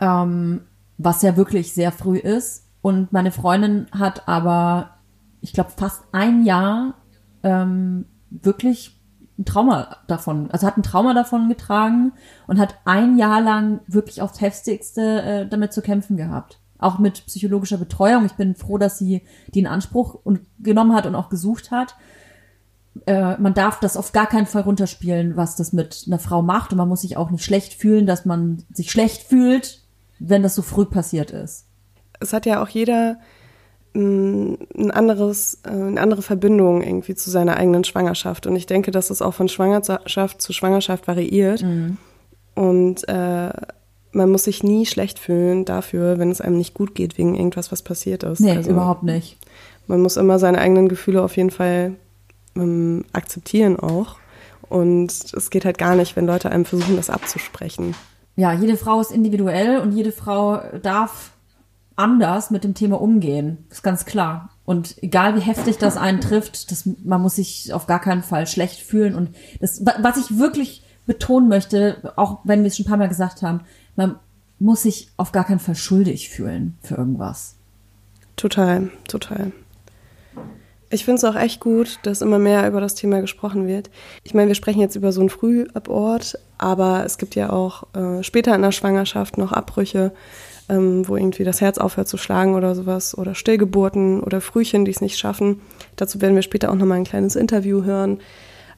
ähm, 0.00 0.62
was 0.98 1.22
ja 1.22 1.36
wirklich 1.36 1.72
sehr 1.72 1.92
früh 1.92 2.18
ist. 2.18 2.66
Und 2.82 3.12
meine 3.12 3.32
Freundin 3.32 3.86
hat 3.90 4.28
aber, 4.28 4.98
ich 5.40 5.52
glaube, 5.52 5.70
fast 5.76 6.02
ein 6.12 6.44
Jahr 6.44 6.94
ähm, 7.42 8.06
wirklich 8.30 8.98
ein 9.38 9.44
Trauma 9.44 9.96
davon, 10.08 10.50
also 10.50 10.66
hat 10.66 10.76
ein 10.76 10.82
Trauma 10.82 11.14
davon 11.14 11.48
getragen 11.48 12.12
und 12.46 12.58
hat 12.58 12.76
ein 12.84 13.18
Jahr 13.18 13.40
lang 13.40 13.80
wirklich 13.86 14.20
aufs 14.20 14.40
heftigste 14.40 15.22
äh, 15.22 15.48
damit 15.48 15.72
zu 15.72 15.80
kämpfen 15.80 16.16
gehabt. 16.16 16.58
Auch 16.78 16.98
mit 16.98 17.26
psychologischer 17.26 17.78
Betreuung. 17.78 18.24
Ich 18.24 18.34
bin 18.34 18.54
froh, 18.54 18.78
dass 18.78 18.98
sie 18.98 19.22
die 19.54 19.60
in 19.60 19.66
Anspruch 19.66 20.14
und, 20.14 20.40
genommen 20.58 20.94
hat 20.94 21.06
und 21.06 21.14
auch 21.14 21.28
gesucht 21.28 21.70
hat. 21.70 21.96
Äh, 23.06 23.36
man 23.38 23.54
darf 23.54 23.80
das 23.80 23.96
auf 23.96 24.12
gar 24.12 24.26
keinen 24.26 24.46
Fall 24.46 24.62
runterspielen, 24.62 25.36
was 25.36 25.56
das 25.56 25.72
mit 25.72 26.04
einer 26.06 26.18
Frau 26.18 26.42
macht. 26.42 26.72
Und 26.72 26.78
man 26.78 26.88
muss 26.88 27.00
sich 27.00 27.16
auch 27.16 27.30
nicht 27.30 27.44
schlecht 27.44 27.74
fühlen, 27.74 28.06
dass 28.06 28.24
man 28.24 28.64
sich 28.72 28.90
schlecht 28.90 29.22
fühlt, 29.22 29.82
wenn 30.20 30.42
das 30.42 30.54
so 30.54 30.62
früh 30.62 30.84
passiert 30.84 31.30
ist. 31.30 31.66
Es 32.20 32.32
hat 32.32 32.46
ja 32.46 32.62
auch 32.62 32.68
jeder 32.68 33.18
ein 33.98 34.90
anderes, 34.90 35.58
äh, 35.64 35.70
eine 35.70 36.00
andere 36.00 36.22
Verbindung 36.22 36.82
irgendwie 36.82 37.14
zu 37.14 37.30
seiner 37.30 37.56
eigenen 37.56 37.84
Schwangerschaft. 37.84 38.46
Und 38.46 38.56
ich 38.56 38.66
denke, 38.66 38.90
dass 38.90 39.10
es 39.10 39.22
auch 39.22 39.34
von 39.34 39.48
Schwangerschaft 39.48 40.40
zu 40.40 40.52
Schwangerschaft 40.52 41.08
variiert. 41.08 41.62
Mhm. 41.62 41.96
Und 42.54 43.08
äh, 43.08 43.50
man 44.12 44.30
muss 44.30 44.44
sich 44.44 44.62
nie 44.62 44.86
schlecht 44.86 45.18
fühlen 45.18 45.64
dafür, 45.64 46.18
wenn 46.18 46.30
es 46.30 46.40
einem 46.40 46.56
nicht 46.56 46.74
gut 46.74 46.94
geht 46.94 47.18
wegen 47.18 47.34
irgendwas, 47.34 47.70
was 47.72 47.82
passiert 47.82 48.22
ist. 48.22 48.40
Nee, 48.40 48.52
also, 48.52 48.70
überhaupt 48.70 49.02
nicht. 49.02 49.36
Man 49.86 50.00
muss 50.00 50.16
immer 50.16 50.38
seine 50.38 50.58
eigenen 50.58 50.88
Gefühle 50.88 51.22
auf 51.22 51.36
jeden 51.36 51.50
Fall 51.50 51.94
ähm, 52.56 53.04
akzeptieren 53.12 53.78
auch. 53.78 54.16
Und 54.68 55.10
es 55.10 55.50
geht 55.50 55.64
halt 55.64 55.78
gar 55.78 55.94
nicht, 55.94 56.16
wenn 56.16 56.26
Leute 56.26 56.50
einem 56.50 56.64
versuchen, 56.64 56.96
das 56.96 57.10
abzusprechen. 57.10 57.94
Ja, 58.36 58.52
jede 58.52 58.76
Frau 58.76 59.00
ist 59.00 59.10
individuell 59.10 59.78
und 59.80 59.92
jede 59.92 60.12
Frau 60.12 60.60
darf 60.82 61.30
anders 61.98 62.50
mit 62.50 62.64
dem 62.64 62.74
Thema 62.74 63.00
umgehen. 63.00 63.66
ist 63.70 63.82
ganz 63.82 64.04
klar. 64.04 64.50
Und 64.64 65.02
egal 65.02 65.34
wie 65.36 65.40
heftig 65.40 65.78
das 65.78 65.96
einen 65.96 66.20
trifft, 66.22 66.70
das, 66.70 66.88
man 67.04 67.20
muss 67.20 67.36
sich 67.36 67.72
auf 67.72 67.86
gar 67.86 68.00
keinen 68.00 68.22
Fall 68.22 68.46
schlecht 68.46 68.80
fühlen. 68.80 69.14
Und 69.14 69.34
das, 69.60 69.84
was 69.84 70.16
ich 70.16 70.38
wirklich 70.38 70.82
betonen 71.06 71.48
möchte, 71.48 72.12
auch 72.16 72.40
wenn 72.44 72.62
wir 72.62 72.68
es 72.68 72.76
schon 72.76 72.86
ein 72.86 72.88
paar 72.88 72.98
Mal 72.98 73.08
gesagt 73.08 73.42
haben, 73.42 73.60
man 73.96 74.16
muss 74.58 74.82
sich 74.82 75.10
auf 75.16 75.32
gar 75.32 75.44
keinen 75.44 75.58
Fall 75.58 75.74
schuldig 75.74 76.28
fühlen 76.28 76.76
für 76.82 76.96
irgendwas. 76.96 77.56
Total, 78.36 78.90
total. 79.08 79.52
Ich 80.90 81.04
finde 81.04 81.16
es 81.16 81.24
auch 81.24 81.34
echt 81.34 81.60
gut, 81.60 81.98
dass 82.02 82.22
immer 82.22 82.38
mehr 82.38 82.66
über 82.66 82.80
das 82.80 82.94
Thema 82.94 83.20
gesprochen 83.20 83.66
wird. 83.66 83.90
Ich 84.22 84.32
meine, 84.32 84.48
wir 84.48 84.54
sprechen 84.54 84.80
jetzt 84.80 84.96
über 84.96 85.12
so 85.12 85.20
einen 85.20 85.28
Frühabort, 85.28 86.38
aber 86.56 87.04
es 87.04 87.18
gibt 87.18 87.34
ja 87.34 87.50
auch 87.50 87.94
äh, 87.94 88.22
später 88.22 88.54
in 88.54 88.62
der 88.62 88.72
Schwangerschaft 88.72 89.36
noch 89.36 89.52
Abbrüche, 89.52 90.12
ähm, 90.68 91.08
wo 91.08 91.16
irgendwie 91.16 91.44
das 91.44 91.60
Herz 91.60 91.78
aufhört 91.78 92.08
zu 92.08 92.16
schlagen 92.16 92.54
oder 92.54 92.74
sowas, 92.74 93.16
oder 93.16 93.34
Stillgeburten 93.34 94.20
oder 94.20 94.40
Frühchen, 94.40 94.84
die 94.84 94.90
es 94.90 95.00
nicht 95.00 95.18
schaffen. 95.18 95.60
Dazu 95.96 96.20
werden 96.20 96.34
wir 96.34 96.42
später 96.42 96.70
auch 96.70 96.76
nochmal 96.76 96.98
ein 96.98 97.04
kleines 97.04 97.36
Interview 97.36 97.84
hören 97.84 98.20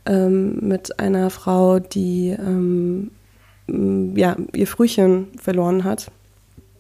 ähm, 0.07 0.59
mit 0.61 0.99
einer 0.99 1.30
Frau, 1.30 1.78
die 1.78 2.30
ähm, 2.30 3.11
ja, 4.16 4.36
ihr 4.55 4.66
Frühchen 4.66 5.28
verloren 5.38 5.84
hat. 5.84 6.11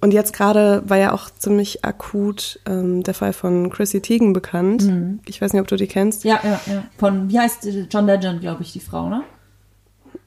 Und 0.00 0.12
jetzt 0.12 0.32
gerade 0.32 0.82
war 0.86 0.96
ja 0.96 1.12
auch 1.12 1.28
ziemlich 1.30 1.84
akut 1.84 2.58
ähm, 2.66 3.02
der 3.02 3.12
Fall 3.12 3.34
von 3.34 3.68
Chrissy 3.68 4.00
Teigen 4.00 4.32
bekannt. 4.32 4.84
Mhm. 4.84 5.20
Ich 5.26 5.42
weiß 5.42 5.52
nicht, 5.52 5.60
ob 5.60 5.68
du 5.68 5.76
die 5.76 5.86
kennst. 5.86 6.24
Ja, 6.24 6.40
ja, 6.42 6.60
ja. 6.66 6.84
Von, 6.96 7.28
wie 7.28 7.38
heißt 7.38 7.68
John 7.90 8.06
Legend, 8.06 8.40
glaube 8.40 8.62
ich, 8.62 8.72
die 8.72 8.80
Frau, 8.80 9.08
ne? 9.10 9.22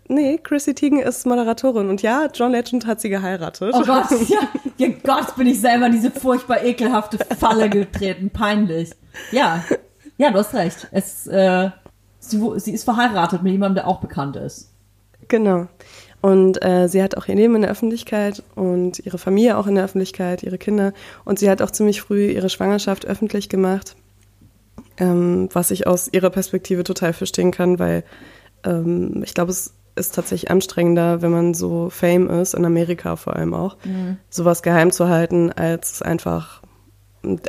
Nee, 0.08 0.38
Chrissy 0.42 0.76
Teigen 0.76 1.00
ist 1.00 1.26
Moderatorin 1.26 1.90
und 1.90 2.02
ja, 2.02 2.28
John 2.34 2.52
Legend 2.52 2.86
hat 2.86 3.00
sie 3.00 3.10
geheiratet. 3.10 3.74
Oh 3.74 3.84
Gott, 3.84 4.12
ja, 4.28 4.50
ja 4.78 4.88
Gott, 5.02 5.36
bin 5.36 5.48
ich 5.48 5.62
selber 5.62 5.86
in 5.86 5.94
diese 5.94 6.12
furchtbar 6.12 6.64
ekelhafte 6.64 7.18
Falle 7.40 7.70
getreten, 7.70 8.30
peinlich. 8.30 8.92
Ja, 9.32 9.64
ja, 10.18 10.32
du 10.32 10.40
hast 10.40 10.54
recht. 10.54 10.88
Es, 10.92 11.26
äh, 11.28 11.70
sie, 12.20 12.42
sie 12.58 12.74
ist 12.74 12.84
verheiratet 12.84 13.44
mit 13.44 13.54
jemandem, 13.54 13.76
der 13.76 13.88
auch 13.88 14.02
bekannt 14.02 14.36
ist. 14.36 14.72
Genau. 15.30 15.68
Und 16.22 16.64
äh, 16.64 16.88
sie 16.88 17.04
hat 17.04 17.18
auch 17.18 17.28
ihr 17.28 17.36
Leben 17.36 17.56
in 17.56 17.64
der 17.64 17.72
Öffentlichkeit 17.72 18.44
und 18.56 19.00
ihre 19.00 19.18
Familie 19.18 19.58
auch 19.58 19.68
in 19.68 19.76
der 19.76 19.84
Öffentlichkeit, 19.84 20.44
ihre 20.44 20.58
Kinder. 20.58 20.94
Und 21.26 21.40
sie 21.40 21.50
hat 21.50 21.62
auch 21.62 21.72
ziemlich 21.72 22.02
früh 22.02 22.28
ihre 22.28 22.50
Schwangerschaft 22.50 23.06
öffentlich 23.06 23.50
gemacht, 23.50 23.96
ähm, 24.98 25.50
was 25.52 25.72
ich 25.72 25.88
aus 25.88 26.10
ihrer 26.12 26.30
Perspektive 26.30 26.84
total 26.84 27.14
verstehen 27.14 27.52
kann, 27.52 27.78
weil 27.78 28.04
ähm, 28.64 29.22
ich 29.26 29.34
glaube, 29.34 29.52
es 29.52 29.74
ist 29.96 30.16
tatsächlich 30.16 30.50
anstrengender, 30.52 31.22
wenn 31.22 31.32
man 31.32 31.54
so 31.54 31.90
Fame 31.90 32.30
ist, 32.30 32.54
in 32.54 32.66
Amerika 32.66 33.16
vor 33.16 33.36
allem 33.36 33.54
auch, 33.54 33.78
mhm. 33.84 34.18
sowas 34.30 34.64
geheim 34.64 34.92
zu 34.92 35.08
halten, 35.08 35.52
als 35.52 36.02
einfach, 36.02 36.62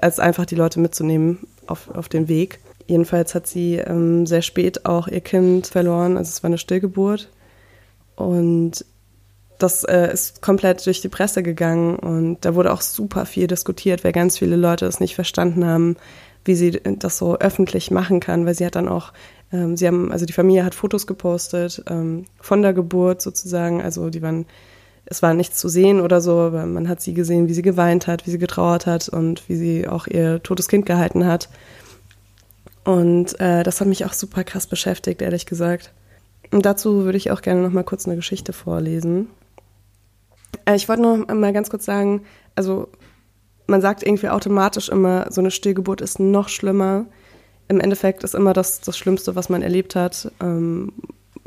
als 0.00 0.20
einfach 0.20 0.46
die 0.46 0.54
Leute 0.54 0.80
mitzunehmen 0.80 1.46
auf, 1.66 1.90
auf 1.90 2.08
den 2.08 2.28
Weg. 2.28 2.60
Jedenfalls 2.86 3.34
hat 3.34 3.46
sie 3.46 3.76
ähm, 3.76 4.26
sehr 4.26 4.42
spät 4.42 4.84
auch 4.84 5.08
ihr 5.08 5.22
Kind 5.22 5.66
verloren, 5.66 6.16
also 6.16 6.28
es 6.28 6.42
war 6.42 6.48
eine 6.48 6.58
Stillgeburt. 6.58 7.30
Und 8.16 8.84
das 9.58 9.84
äh, 9.84 10.12
ist 10.12 10.42
komplett 10.42 10.84
durch 10.84 11.00
die 11.00 11.08
Presse 11.08 11.42
gegangen 11.42 11.96
und 11.96 12.44
da 12.44 12.54
wurde 12.54 12.72
auch 12.72 12.80
super 12.80 13.24
viel 13.24 13.46
diskutiert, 13.46 14.04
weil 14.04 14.12
ganz 14.12 14.38
viele 14.38 14.56
Leute 14.56 14.86
es 14.86 15.00
nicht 15.00 15.14
verstanden 15.14 15.64
haben, 15.64 15.96
wie 16.44 16.54
sie 16.54 16.72
das 16.72 17.18
so 17.18 17.38
öffentlich 17.38 17.90
machen 17.90 18.20
kann, 18.20 18.46
weil 18.46 18.54
sie 18.54 18.66
hat 18.66 18.74
dann 18.74 18.88
auch, 18.88 19.12
ähm, 19.54 19.76
sie 19.76 19.86
haben, 19.86 20.10
also 20.10 20.26
die 20.26 20.32
Familie 20.32 20.64
hat 20.64 20.74
Fotos 20.74 21.06
gepostet 21.06 21.82
ähm, 21.88 22.24
von 22.40 22.60
der 22.60 22.72
Geburt 22.72 23.22
sozusagen, 23.22 23.80
also 23.80 24.10
die 24.10 24.20
waren, 24.20 24.46
es 25.06 25.22
war 25.22 25.32
nichts 25.32 25.58
zu 25.58 25.68
sehen 25.68 26.00
oder 26.00 26.20
so, 26.20 26.32
aber 26.40 26.66
man 26.66 26.88
hat 26.88 27.00
sie 27.00 27.14
gesehen, 27.14 27.46
wie 27.46 27.54
sie 27.54 27.62
geweint 27.62 28.08
hat, 28.08 28.26
wie 28.26 28.30
sie 28.32 28.38
getrauert 28.38 28.86
hat 28.86 29.08
und 29.08 29.48
wie 29.48 29.54
sie 29.54 29.86
auch 29.86 30.08
ihr 30.08 30.42
totes 30.42 30.66
Kind 30.66 30.86
gehalten 30.86 31.24
hat. 31.24 31.48
Und 32.82 33.38
äh, 33.40 33.62
das 33.62 33.80
hat 33.80 33.86
mich 33.86 34.04
auch 34.04 34.12
super 34.12 34.42
krass 34.42 34.66
beschäftigt, 34.66 35.22
ehrlich 35.22 35.46
gesagt. 35.46 35.92
Und 36.50 36.66
dazu 36.66 37.04
würde 37.04 37.16
ich 37.16 37.30
auch 37.30 37.40
gerne 37.40 37.62
noch 37.62 37.72
mal 37.72 37.84
kurz 37.84 38.06
eine 38.06 38.16
Geschichte 38.16 38.52
vorlesen. 38.52 39.28
Äh, 40.64 40.74
ich 40.74 40.88
wollte 40.88 41.02
noch 41.02 41.28
mal 41.28 41.52
ganz 41.52 41.70
kurz 41.70 41.84
sagen, 41.84 42.22
also 42.56 42.88
man 43.66 43.80
sagt 43.80 44.02
irgendwie 44.02 44.28
automatisch 44.28 44.88
immer, 44.88 45.30
so 45.30 45.40
eine 45.40 45.52
Stillgeburt 45.52 46.00
ist 46.00 46.18
noch 46.18 46.48
schlimmer. 46.48 47.06
Im 47.68 47.80
Endeffekt 47.80 48.24
ist 48.24 48.34
immer 48.34 48.52
das, 48.52 48.80
das 48.80 48.96
Schlimmste, 48.98 49.36
was 49.36 49.48
man 49.48 49.62
erlebt 49.62 49.96
hat. 49.96 50.30
Ähm, 50.40 50.92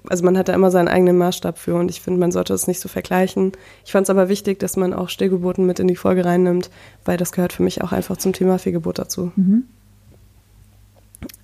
also 0.10 0.24
man 0.24 0.38
hat 0.38 0.48
da 0.48 0.54
immer 0.54 0.72
seinen 0.72 0.88
eigenen 0.88 1.18
Maßstab 1.18 1.58
für 1.58 1.76
und 1.76 1.90
ich 1.90 2.02
finde, 2.02 2.20
man 2.20 2.32
sollte 2.32 2.54
es 2.54 2.68
nicht 2.68 2.80
so 2.80 2.88
vergleichen. 2.88 3.52
Ich 3.86 3.92
fand 3.92 4.06
es 4.06 4.10
aber 4.10 4.30
wichtig, 4.30 4.60
dass 4.60 4.78
man 4.78 4.94
auch 4.94 5.10
Stillgeburten 5.10 5.66
mit 5.66 5.80
in 5.80 5.88
die 5.88 5.96
Folge 5.96 6.26
reinnimmt, 6.26 6.70
weil 7.06 7.18
das 7.18 7.32
gehört 7.32 7.54
für 7.54 7.64
mich 7.64 7.82
auch 7.82 7.92
einfach 7.92 8.18
zum 8.18 8.34
Thema 8.34 8.58
Fehlgeburt 8.58 9.00
dazu. 9.00 9.32
Mhm. 9.36 9.64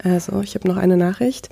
Also, 0.04 0.42
ich 0.42 0.56
habe 0.56 0.68
noch 0.68 0.78
eine 0.78 0.98
Nachricht. 0.98 1.50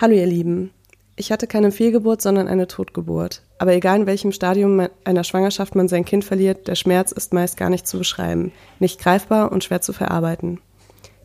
Hallo 0.00 0.14
ihr 0.14 0.26
Lieben. 0.26 0.70
Ich 1.16 1.30
hatte 1.30 1.46
keine 1.46 1.70
Fehlgeburt, 1.70 2.20
sondern 2.20 2.48
eine 2.48 2.66
Totgeburt. 2.66 3.42
Aber 3.58 3.72
egal 3.72 4.00
in 4.00 4.06
welchem 4.06 4.32
Stadium 4.32 4.88
einer 5.04 5.24
Schwangerschaft 5.24 5.76
man 5.76 5.86
sein 5.86 6.04
Kind 6.04 6.24
verliert, 6.24 6.66
der 6.66 6.74
Schmerz 6.74 7.12
ist 7.12 7.32
meist 7.32 7.56
gar 7.56 7.70
nicht 7.70 7.86
zu 7.86 7.98
beschreiben, 7.98 8.50
nicht 8.80 9.00
greifbar 9.00 9.52
und 9.52 9.62
schwer 9.62 9.80
zu 9.80 9.92
verarbeiten. 9.92 10.60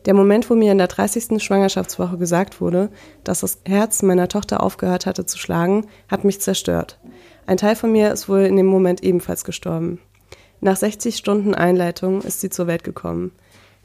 Der 0.06 0.14
Moment, 0.14 0.48
wo 0.48 0.54
mir 0.54 0.72
in 0.72 0.78
der 0.78 0.86
30. 0.86 1.42
Schwangerschaftswoche 1.42 2.16
gesagt 2.16 2.60
wurde, 2.60 2.88
dass 3.22 3.40
das 3.40 3.58
Herz 3.66 4.02
meiner 4.02 4.28
Tochter 4.28 4.62
aufgehört 4.62 5.06
hatte 5.06 5.26
zu 5.26 5.36
schlagen, 5.36 5.86
hat 6.08 6.24
mich 6.24 6.40
zerstört. 6.40 6.98
Ein 7.46 7.58
Teil 7.58 7.76
von 7.76 7.92
mir 7.92 8.10
ist 8.12 8.28
wohl 8.28 8.40
in 8.40 8.56
dem 8.56 8.66
Moment 8.66 9.02
ebenfalls 9.02 9.44
gestorben. 9.44 9.98
Nach 10.60 10.76
60 10.76 11.16
Stunden 11.16 11.54
Einleitung 11.54 12.22
ist 12.22 12.40
sie 12.40 12.50
zur 12.50 12.66
Welt 12.66 12.84
gekommen. 12.84 13.32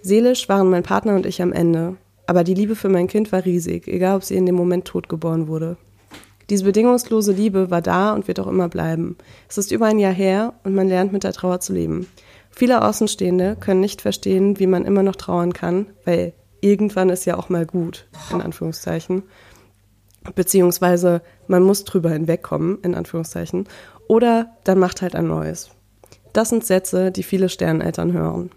Seelisch 0.02 0.48
waren 0.50 0.70
mein 0.70 0.84
Partner 0.84 1.16
und 1.16 1.26
ich 1.26 1.42
am 1.42 1.52
Ende. 1.52 1.98
Aber 2.28 2.44
die 2.44 2.54
Liebe 2.54 2.76
für 2.76 2.90
mein 2.90 3.08
Kind 3.08 3.32
war 3.32 3.46
riesig, 3.46 3.88
egal 3.88 4.18
ob 4.18 4.24
sie 4.24 4.36
in 4.36 4.46
dem 4.46 4.56
Moment 4.56 4.86
tot 4.86 5.10
geboren 5.10 5.48
wurde. 5.48 5.78
Diese 6.50 6.66
bedingungslose 6.66 7.32
Liebe 7.32 7.72
war 7.72 7.82
da 7.82 8.14
und 8.14 8.28
wird 8.28 8.40
auch 8.40 8.48
immer 8.48 8.70
bleiben. 8.70 9.18
Es 9.50 9.58
ist 9.58 9.72
über 9.72 9.88
ein 9.88 10.00
Jahr 10.00 10.14
her 10.14 10.54
und 10.64 10.76
man 10.76 10.88
lernt 10.88 11.12
mit 11.12 11.24
der 11.24 11.34
Trauer 11.34 11.60
zu 11.60 11.74
leben. 11.74 12.08
Viele 12.58 12.84
Außenstehende 12.84 13.58
können 13.60 13.82
nicht 13.82 14.02
verstehen, 14.02 14.60
wie 14.60 14.68
man 14.68 14.86
immer 14.86 15.04
noch 15.04 15.18
trauern 15.18 15.52
kann, 15.52 15.88
weil 16.06 16.32
irgendwann 16.62 17.10
ist 17.10 17.26
ja 17.26 17.38
auch 17.38 17.50
mal 17.50 17.66
gut, 17.66 18.08
in 18.32 18.42
Anführungszeichen. 18.42 19.24
Beziehungsweise 20.36 21.22
man 21.48 21.64
muss 21.64 21.84
drüber 21.84 22.12
hinwegkommen, 22.12 22.80
in 22.82 22.96
Anführungszeichen. 22.96 23.68
Oder 24.08 24.56
dann 24.64 24.80
macht 24.80 25.02
halt 25.02 25.16
ein 25.16 25.28
neues. 25.28 25.70
Das 26.32 26.48
sind 26.48 26.66
Sätze, 26.66 27.12
die 27.12 27.24
viele 27.24 27.50
Sterneltern 27.50 28.14
hören. 28.14 28.52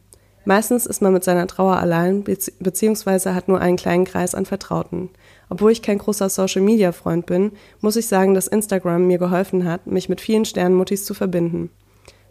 Meistens 0.45 0.87
ist 0.87 1.03
man 1.03 1.13
mit 1.13 1.25
seiner 1.25 1.49
Trauer 1.49 1.79
allein, 1.79 2.23
beziehungsweise 2.23 3.35
hat 3.35 3.49
nur 3.49 3.61
einen 3.61 3.77
kleinen 3.77 4.05
Kreis 4.05 4.33
an 4.35 4.47
Vertrauten. 4.47 5.11
Obwohl 5.51 5.73
ich 5.73 5.83
kein 5.83 5.99
großer 5.99 6.29
Social-Media-Freund 6.29 7.27
bin, 7.27 7.51
muss 7.81 7.97
ich 7.97 8.07
sagen, 8.07 8.35
dass 8.35 8.47
Instagram 8.47 9.09
mir 9.09 9.19
geholfen 9.19 9.65
hat, 9.65 9.89
mich 9.89 10.09
mit 10.09 10.21
vielen 10.21 10.45
Sternmuttis 10.45 11.05
zu 11.05 11.15
verbinden. 11.15 11.71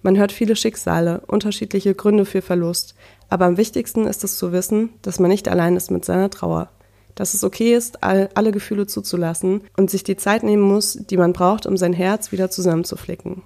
Man 0.07 0.17
hört 0.17 0.31
viele 0.31 0.55
Schicksale, 0.55 1.19
unterschiedliche 1.27 1.93
Gründe 1.93 2.23
für 2.23 2.41
Verlust, 2.41 2.95
aber 3.27 3.43
am 3.43 3.57
wichtigsten 3.57 4.07
ist 4.07 4.23
es 4.23 4.37
zu 4.37 4.53
wissen, 4.53 4.91
dass 5.01 5.19
man 5.19 5.29
nicht 5.29 5.49
allein 5.49 5.75
ist 5.75 5.91
mit 5.91 6.05
seiner 6.05 6.29
Trauer. 6.29 6.69
Dass 7.15 7.33
es 7.33 7.43
okay 7.43 7.75
ist, 7.75 8.05
all, 8.05 8.29
alle 8.33 8.53
Gefühle 8.53 8.87
zuzulassen 8.87 9.63
und 9.75 9.89
sich 9.89 10.05
die 10.05 10.15
Zeit 10.15 10.43
nehmen 10.43 10.63
muss, 10.63 10.93
die 10.93 11.17
man 11.17 11.33
braucht, 11.33 11.65
um 11.65 11.75
sein 11.75 11.91
Herz 11.91 12.31
wieder 12.31 12.49
zusammenzuflicken. 12.49 13.41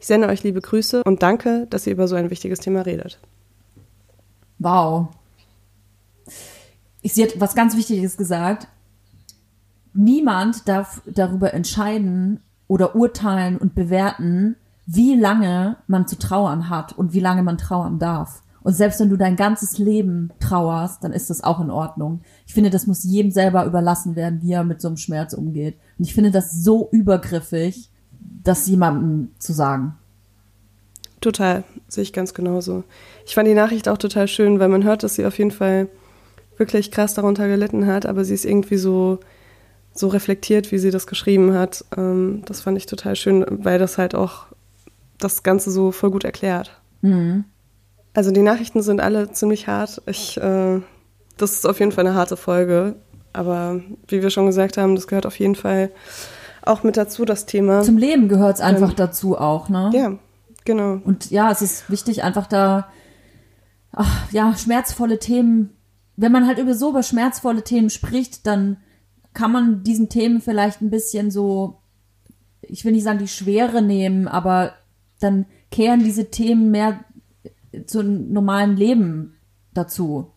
Ich 0.00 0.06
sende 0.06 0.28
euch 0.28 0.42
liebe 0.42 0.62
Grüße 0.62 1.02
und 1.04 1.22
danke, 1.22 1.66
dass 1.68 1.86
ihr 1.86 1.92
über 1.92 2.08
so 2.08 2.16
ein 2.16 2.30
wichtiges 2.30 2.60
Thema 2.60 2.86
redet. 2.86 3.20
Wow. 4.58 5.08
Sie 7.02 7.22
hat 7.22 7.38
was 7.38 7.54
ganz 7.54 7.76
Wichtiges 7.76 8.16
gesagt. 8.16 8.66
Niemand 9.92 10.66
darf 10.70 11.02
darüber 11.04 11.52
entscheiden 11.52 12.40
oder 12.66 12.96
urteilen 12.96 13.58
und 13.58 13.74
bewerten, 13.74 14.56
wie 14.90 15.14
lange 15.14 15.76
man 15.86 16.08
zu 16.08 16.18
trauern 16.18 16.70
hat 16.70 16.96
und 16.96 17.12
wie 17.12 17.20
lange 17.20 17.42
man 17.42 17.58
trauern 17.58 17.98
darf. 17.98 18.42
Und 18.62 18.72
selbst 18.72 18.98
wenn 19.00 19.10
du 19.10 19.18
dein 19.18 19.36
ganzes 19.36 19.76
Leben 19.76 20.32
trauerst, 20.40 21.04
dann 21.04 21.12
ist 21.12 21.28
das 21.28 21.44
auch 21.44 21.60
in 21.60 21.70
Ordnung. 21.70 22.22
Ich 22.46 22.54
finde, 22.54 22.70
das 22.70 22.86
muss 22.86 23.04
jedem 23.04 23.30
selber 23.30 23.66
überlassen 23.66 24.16
werden, 24.16 24.40
wie 24.42 24.52
er 24.52 24.64
mit 24.64 24.80
so 24.80 24.88
einem 24.88 24.96
Schmerz 24.96 25.34
umgeht. 25.34 25.76
Und 25.98 26.06
ich 26.06 26.14
finde 26.14 26.30
das 26.30 26.52
so 26.52 26.88
übergriffig, 26.90 27.90
das 28.42 28.66
jemandem 28.66 29.32
zu 29.38 29.52
sagen. 29.52 29.94
Total, 31.20 31.64
sehe 31.86 32.02
ich 32.02 32.14
ganz 32.14 32.32
genauso. 32.32 32.82
Ich 33.26 33.34
fand 33.34 33.46
die 33.46 33.54
Nachricht 33.54 33.90
auch 33.90 33.98
total 33.98 34.26
schön, 34.26 34.58
weil 34.58 34.68
man 34.68 34.84
hört, 34.84 35.02
dass 35.02 35.16
sie 35.16 35.26
auf 35.26 35.36
jeden 35.36 35.50
Fall 35.50 35.88
wirklich 36.56 36.90
krass 36.90 37.12
darunter 37.12 37.46
gelitten 37.46 37.86
hat, 37.86 38.06
aber 38.06 38.24
sie 38.24 38.34
ist 38.34 38.46
irgendwie 38.46 38.78
so, 38.78 39.20
so 39.92 40.08
reflektiert, 40.08 40.72
wie 40.72 40.78
sie 40.78 40.90
das 40.90 41.06
geschrieben 41.06 41.52
hat. 41.52 41.84
Ähm, 41.94 42.42
das 42.46 42.62
fand 42.62 42.78
ich 42.78 42.86
total 42.86 43.16
schön, 43.16 43.44
weil 43.50 43.78
das 43.78 43.98
halt 43.98 44.14
auch 44.14 44.46
das 45.18 45.42
Ganze 45.42 45.70
so 45.70 45.92
voll 45.92 46.10
gut 46.10 46.24
erklärt. 46.24 46.80
Mhm. 47.02 47.44
Also 48.14 48.30
die 48.30 48.42
Nachrichten 48.42 48.82
sind 48.82 49.00
alle 49.00 49.30
ziemlich 49.32 49.68
hart. 49.68 50.02
Ich, 50.06 50.36
äh, 50.38 50.80
das 51.36 51.52
ist 51.52 51.66
auf 51.66 51.78
jeden 51.78 51.92
Fall 51.92 52.06
eine 52.06 52.16
harte 52.16 52.36
Folge. 52.36 52.96
Aber 53.32 53.80
wie 54.08 54.22
wir 54.22 54.30
schon 54.30 54.46
gesagt 54.46 54.76
haben, 54.76 54.94
das 54.94 55.06
gehört 55.06 55.26
auf 55.26 55.38
jeden 55.38 55.54
Fall 55.54 55.90
auch 56.62 56.82
mit 56.82 56.96
dazu, 56.96 57.24
das 57.24 57.46
Thema. 57.46 57.82
Zum 57.82 57.98
Leben 57.98 58.28
gehört 58.28 58.56
es 58.56 58.60
einfach 58.60 58.90
ähm, 58.90 58.96
dazu 58.96 59.38
auch, 59.38 59.68
ne? 59.68 59.90
Ja, 59.94 60.18
genau. 60.64 61.00
Und 61.04 61.30
ja, 61.30 61.50
es 61.50 61.62
ist 61.62 61.90
wichtig, 61.90 62.24
einfach 62.24 62.46
da, 62.46 62.88
ach, 63.92 64.32
ja, 64.32 64.54
schmerzvolle 64.56 65.18
Themen, 65.18 65.70
wenn 66.16 66.32
man 66.32 66.46
halt 66.46 66.58
über 66.58 66.74
so 66.74 66.90
über 66.90 67.02
schmerzvolle 67.02 67.62
Themen 67.62 67.90
spricht, 67.90 68.46
dann 68.46 68.78
kann 69.34 69.52
man 69.52 69.84
diesen 69.84 70.08
Themen 70.08 70.40
vielleicht 70.40 70.82
ein 70.82 70.90
bisschen 70.90 71.30
so, 71.30 71.78
ich 72.60 72.84
will 72.84 72.92
nicht 72.92 73.04
sagen 73.04 73.20
die 73.20 73.28
Schwere 73.28 73.82
nehmen, 73.82 74.26
aber 74.26 74.72
dann 75.20 75.46
kehren 75.70 76.04
diese 76.04 76.30
Themen 76.30 76.70
mehr 76.70 77.00
zum 77.86 78.32
normalen 78.32 78.76
Leben 78.76 79.34
dazu. 79.74 80.32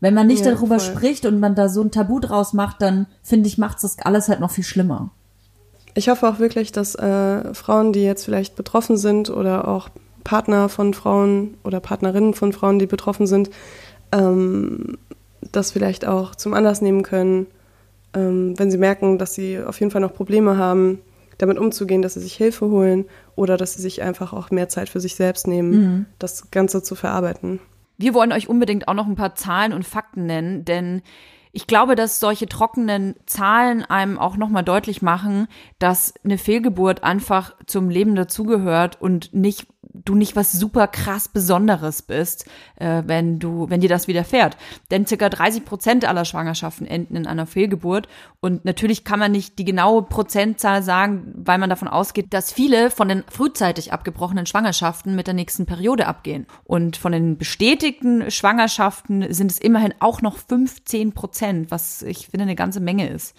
Wenn 0.00 0.14
man 0.14 0.26
nicht 0.26 0.44
ja, 0.44 0.52
darüber 0.52 0.78
voll. 0.78 0.96
spricht 0.96 1.24
und 1.24 1.40
man 1.40 1.54
da 1.54 1.68
so 1.68 1.80
ein 1.80 1.90
Tabu 1.90 2.20
draus 2.20 2.52
macht, 2.52 2.82
dann 2.82 3.06
finde 3.22 3.48
ich, 3.48 3.56
macht 3.56 3.82
das 3.82 3.98
alles 4.00 4.28
halt 4.28 4.40
noch 4.40 4.50
viel 4.50 4.64
schlimmer. 4.64 5.10
Ich 5.94 6.08
hoffe 6.08 6.28
auch 6.28 6.38
wirklich, 6.38 6.72
dass 6.72 6.94
äh, 6.94 7.54
Frauen, 7.54 7.92
die 7.92 8.02
jetzt 8.02 8.24
vielleicht 8.24 8.56
betroffen 8.56 8.96
sind 8.96 9.30
oder 9.30 9.68
auch 9.68 9.88
Partner 10.24 10.68
von 10.68 10.92
Frauen 10.92 11.56
oder 11.64 11.80
Partnerinnen 11.80 12.34
von 12.34 12.52
Frauen, 12.52 12.78
die 12.78 12.86
betroffen 12.86 13.26
sind, 13.26 13.50
ähm, 14.12 14.98
das 15.52 15.70
vielleicht 15.70 16.06
auch 16.06 16.34
zum 16.34 16.54
Anlass 16.54 16.82
nehmen 16.82 17.02
können, 17.02 17.46
ähm, 18.14 18.58
wenn 18.58 18.70
sie 18.70 18.78
merken, 18.78 19.18
dass 19.18 19.34
sie 19.34 19.60
auf 19.60 19.78
jeden 19.80 19.90
Fall 19.90 20.00
noch 20.00 20.14
Probleme 20.14 20.56
haben, 20.56 21.00
damit 21.38 21.58
umzugehen, 21.58 22.02
dass 22.02 22.14
sie 22.14 22.20
sich 22.20 22.34
Hilfe 22.34 22.66
holen 22.68 23.04
oder 23.36 23.56
dass 23.56 23.74
sie 23.74 23.82
sich 23.82 24.02
einfach 24.02 24.32
auch 24.32 24.50
mehr 24.50 24.68
Zeit 24.68 24.88
für 24.88 25.00
sich 25.00 25.14
selbst 25.14 25.46
nehmen, 25.46 25.70
mhm. 25.70 26.06
das 26.18 26.50
Ganze 26.50 26.82
zu 26.82 26.94
verarbeiten. 26.94 27.60
Wir 27.96 28.14
wollen 28.14 28.32
euch 28.32 28.48
unbedingt 28.48 28.88
auch 28.88 28.94
noch 28.94 29.06
ein 29.06 29.16
paar 29.16 29.34
Zahlen 29.34 29.72
und 29.72 29.84
Fakten 29.84 30.26
nennen, 30.26 30.64
denn 30.64 31.02
ich 31.56 31.68
glaube, 31.68 31.94
dass 31.94 32.18
solche 32.18 32.46
trockenen 32.46 33.14
Zahlen 33.26 33.84
einem 33.84 34.18
auch 34.18 34.36
nochmal 34.36 34.64
deutlich 34.64 35.02
machen, 35.02 35.46
dass 35.78 36.12
eine 36.24 36.36
Fehlgeburt 36.36 37.04
einfach 37.04 37.54
zum 37.66 37.90
Leben 37.90 38.16
dazugehört 38.16 39.00
und 39.00 39.32
nicht 39.32 39.68
du 39.94 40.14
nicht 40.14 40.36
was 40.36 40.52
super 40.52 40.88
krass 40.88 41.28
Besonderes 41.28 42.02
bist, 42.02 42.46
äh, 42.76 43.02
wenn 43.06 43.38
du, 43.38 43.70
wenn 43.70 43.80
dir 43.80 43.88
das 43.88 44.08
widerfährt. 44.08 44.56
Denn 44.90 45.06
circa 45.06 45.28
30 45.28 45.64
Prozent 45.64 46.04
aller 46.04 46.24
Schwangerschaften 46.24 46.86
enden 46.86 47.16
in 47.16 47.26
einer 47.26 47.46
Fehlgeburt. 47.46 48.08
Und 48.40 48.64
natürlich 48.64 49.04
kann 49.04 49.20
man 49.20 49.32
nicht 49.32 49.58
die 49.58 49.64
genaue 49.64 50.02
Prozentzahl 50.02 50.82
sagen, 50.82 51.32
weil 51.36 51.58
man 51.58 51.70
davon 51.70 51.88
ausgeht, 51.88 52.34
dass 52.34 52.52
viele 52.52 52.90
von 52.90 53.08
den 53.08 53.24
frühzeitig 53.28 53.92
abgebrochenen 53.92 54.46
Schwangerschaften 54.46 55.14
mit 55.14 55.26
der 55.26 55.34
nächsten 55.34 55.66
Periode 55.66 56.06
abgehen. 56.06 56.46
Und 56.64 56.96
von 56.96 57.12
den 57.12 57.38
bestätigten 57.38 58.30
Schwangerschaften 58.30 59.32
sind 59.32 59.50
es 59.50 59.58
immerhin 59.58 59.94
auch 60.00 60.22
noch 60.22 60.36
15 60.36 61.12
Prozent, 61.12 61.70
was 61.70 62.02
ich 62.02 62.28
finde 62.28 62.42
eine 62.42 62.56
ganze 62.56 62.80
Menge 62.80 63.08
ist. 63.08 63.34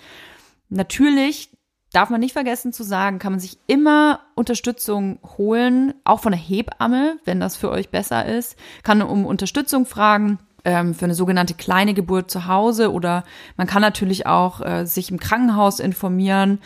Natürlich 0.69 1.54
darf 1.95 2.09
man 2.09 2.19
nicht 2.19 2.33
vergessen 2.33 2.73
zu 2.73 2.83
sagen, 2.83 3.19
kann 3.19 3.31
man 3.31 3.39
sich 3.39 3.57
immer 3.67 4.19
Unterstützung 4.35 5.19
holen, 5.37 5.93
auch 6.03 6.19
von 6.19 6.33
der 6.33 6.41
Hebamme, 6.41 7.17
wenn 7.23 7.39
das 7.39 7.55
für 7.55 7.69
euch 7.71 7.89
besser 7.89 8.25
ist, 8.25 8.57
kann 8.83 9.01
um 9.01 9.25
Unterstützung 9.25 9.85
fragen 9.85 10.39
ähm, 10.65 10.93
für 10.93 11.05
eine 11.05 11.15
sogenannte 11.15 11.53
kleine 11.53 11.93
Geburt 11.93 12.29
zu 12.29 12.47
Hause 12.47 12.91
oder 12.91 13.23
man 13.55 13.67
kann 13.67 13.81
natürlich 13.81 14.27
auch 14.27 14.59
äh, 14.59 14.85
sich 14.85 15.09
im 15.09 15.19
Krankenhaus 15.19 15.79
informieren 15.79 16.59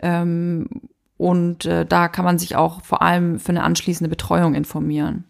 ähm, 0.00 0.68
und 1.16 1.64
äh, 1.64 1.84
da 1.84 2.06
kann 2.06 2.24
man 2.24 2.38
sich 2.38 2.54
auch 2.54 2.82
vor 2.82 3.02
allem 3.02 3.40
für 3.40 3.50
eine 3.50 3.64
anschließende 3.64 4.10
Betreuung 4.10 4.54
informieren. 4.54 5.24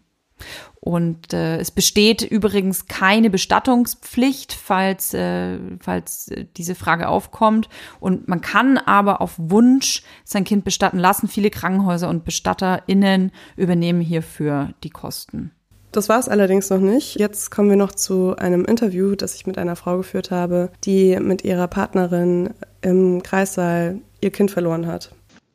Und 0.79 1.33
äh, 1.33 1.57
es 1.57 1.71
besteht 1.71 2.21
übrigens 2.21 2.85
keine 2.85 3.29
Bestattungspflicht, 3.29 4.53
falls, 4.53 5.13
äh, 5.13 5.57
falls 5.79 6.31
diese 6.55 6.75
Frage 6.75 7.09
aufkommt. 7.09 7.67
Und 7.99 8.27
man 8.27 8.41
kann 8.41 8.77
aber 8.77 9.21
auf 9.21 9.33
Wunsch 9.37 10.03
sein 10.23 10.43
Kind 10.43 10.63
bestatten 10.63 10.99
lassen. 10.99 11.27
Viele 11.27 11.49
Krankenhäuser 11.49 12.09
und 12.09 12.23
BestatterInnen 12.23 13.31
übernehmen 13.55 14.01
hierfür 14.01 14.73
die 14.83 14.89
Kosten. 14.89 15.51
Das 15.91 16.09
war 16.09 16.19
es 16.19 16.29
allerdings 16.29 16.69
noch 16.69 16.79
nicht. 16.79 17.19
Jetzt 17.19 17.49
kommen 17.49 17.69
wir 17.69 17.77
noch 17.77 17.91
zu 17.91 18.35
einem 18.35 18.65
Interview, 18.65 19.15
das 19.15 19.35
ich 19.35 19.47
mit 19.47 19.57
einer 19.57 19.75
Frau 19.75 19.97
geführt 19.97 20.31
habe, 20.31 20.69
die 20.83 21.19
mit 21.19 21.43
ihrer 21.43 21.67
Partnerin 21.67 22.51
im 22.81 23.23
Kreissaal 23.23 23.99
ihr 24.21 24.31
Kind 24.31 24.51
verloren 24.51 24.85
hat. 24.85 25.11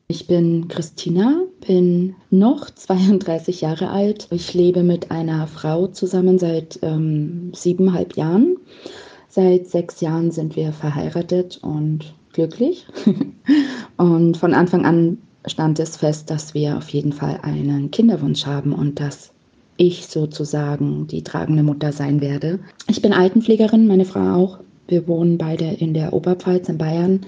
Ich 0.07 0.27
bin 0.27 0.67
Christina, 0.67 1.41
bin 1.65 2.15
noch 2.29 2.69
32 2.75 3.61
Jahre 3.61 3.89
alt. 3.89 4.27
Ich 4.31 4.53
lebe 4.53 4.83
mit 4.83 5.11
einer 5.11 5.47
Frau 5.47 5.87
zusammen 5.87 6.39
seit 6.39 6.79
ähm, 6.81 7.51
siebeneinhalb 7.53 8.15
Jahren. 8.15 8.57
Seit 9.29 9.67
sechs 9.67 10.01
Jahren 10.01 10.31
sind 10.31 10.55
wir 10.55 10.73
verheiratet 10.73 11.59
und 11.63 12.13
glücklich. 12.33 12.85
und 13.97 14.37
von 14.37 14.53
Anfang 14.53 14.85
an 14.85 15.17
stand 15.45 15.79
es 15.79 15.97
fest, 15.97 16.29
dass 16.29 16.53
wir 16.53 16.77
auf 16.77 16.89
jeden 16.89 17.13
Fall 17.13 17.39
einen 17.41 17.91
Kinderwunsch 17.91 18.45
haben 18.45 18.73
und 18.73 18.99
dass 18.99 19.31
ich 19.77 20.07
sozusagen 20.07 21.07
die 21.07 21.23
tragende 21.23 21.63
Mutter 21.63 21.91
sein 21.91 22.21
werde. 22.21 22.59
Ich 22.87 23.01
bin 23.01 23.13
Altenpflegerin, 23.13 23.87
meine 23.87 24.05
Frau 24.05 24.35
auch. 24.35 24.59
Wir 24.87 25.07
wohnen 25.07 25.37
beide 25.37 25.65
in 25.65 25.93
der 25.93 26.13
Oberpfalz 26.13 26.69
in 26.69 26.77
Bayern. 26.77 27.21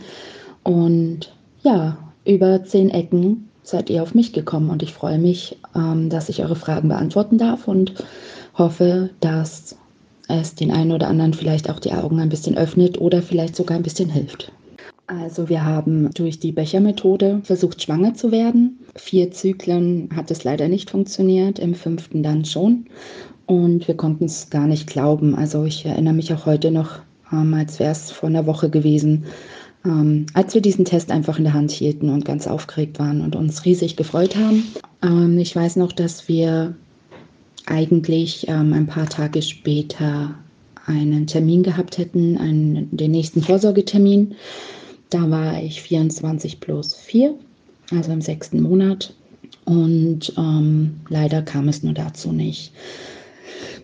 Und 0.63 1.33
ja, 1.63 1.97
über 2.25 2.63
zehn 2.63 2.89
Ecken 2.89 3.49
seid 3.63 3.89
ihr 3.89 4.03
auf 4.03 4.13
mich 4.13 4.33
gekommen 4.33 4.69
und 4.69 4.83
ich 4.83 4.93
freue 4.93 5.19
mich, 5.19 5.57
ähm, 5.75 6.09
dass 6.09 6.29
ich 6.29 6.41
eure 6.41 6.55
Fragen 6.55 6.89
beantworten 6.89 7.37
darf 7.37 7.67
und 7.67 7.93
hoffe, 8.57 9.09
dass 9.19 9.75
es 10.27 10.55
den 10.55 10.71
einen 10.71 10.91
oder 10.91 11.07
anderen 11.07 11.33
vielleicht 11.33 11.69
auch 11.69 11.79
die 11.79 11.93
Augen 11.93 12.19
ein 12.19 12.29
bisschen 12.29 12.57
öffnet 12.57 12.99
oder 12.99 13.21
vielleicht 13.21 13.55
sogar 13.55 13.77
ein 13.77 13.83
bisschen 13.83 14.09
hilft. 14.09 14.51
Also 15.07 15.49
wir 15.49 15.63
haben 15.63 16.09
durch 16.15 16.39
die 16.39 16.51
Bechermethode 16.51 17.41
versucht, 17.43 17.83
schwanger 17.83 18.15
zu 18.15 18.31
werden. 18.31 18.79
Vier 18.95 19.29
Zyklen 19.31 20.09
hat 20.15 20.31
es 20.31 20.43
leider 20.43 20.67
nicht 20.67 20.89
funktioniert, 20.89 21.59
im 21.59 21.75
fünften 21.75 22.23
dann 22.23 22.43
schon. 22.43 22.85
Und 23.45 23.87
wir 23.87 23.95
konnten 23.95 24.25
es 24.25 24.49
gar 24.49 24.65
nicht 24.65 24.87
glauben. 24.87 25.35
Also 25.35 25.63
ich 25.65 25.85
erinnere 25.85 26.15
mich 26.15 26.33
auch 26.33 26.47
heute 26.47 26.71
noch, 26.71 26.99
ähm, 27.31 27.53
als 27.53 27.79
wäre 27.79 27.91
es 27.91 28.09
vor 28.09 28.29
einer 28.29 28.47
Woche 28.47 28.71
gewesen, 28.71 29.25
ähm, 29.85 30.25
als 30.33 30.53
wir 30.53 30.61
diesen 30.61 30.85
Test 30.85 31.11
einfach 31.11 31.37
in 31.37 31.43
der 31.43 31.53
Hand 31.53 31.71
hielten 31.71 32.09
und 32.09 32.25
ganz 32.25 32.47
aufgeregt 32.47 32.99
waren 32.99 33.21
und 33.21 33.35
uns 33.35 33.65
riesig 33.65 33.95
gefreut 33.95 34.35
haben. 34.35 34.63
Ähm, 35.03 35.37
ich 35.37 35.55
weiß 35.55 35.75
noch, 35.77 35.91
dass 35.91 36.27
wir 36.27 36.75
eigentlich 37.65 38.47
ähm, 38.47 38.73
ein 38.73 38.87
paar 38.87 39.07
Tage 39.07 39.41
später 39.41 40.35
einen 40.85 41.27
Termin 41.27 41.63
gehabt 41.63 41.97
hätten, 41.97 42.37
einen, 42.37 42.95
den 42.95 43.11
nächsten 43.11 43.41
Vorsorgetermin. 43.41 44.35
Da 45.09 45.29
war 45.29 45.61
ich 45.61 45.81
24 45.81 46.59
plus 46.59 46.95
4, 46.95 47.33
also 47.91 48.11
im 48.11 48.21
sechsten 48.21 48.61
Monat. 48.61 49.13
Und 49.65 50.33
ähm, 50.37 50.97
leider 51.09 51.41
kam 51.41 51.67
es 51.69 51.81
nur 51.81 51.93
dazu 51.93 52.31
nicht. 52.31 52.71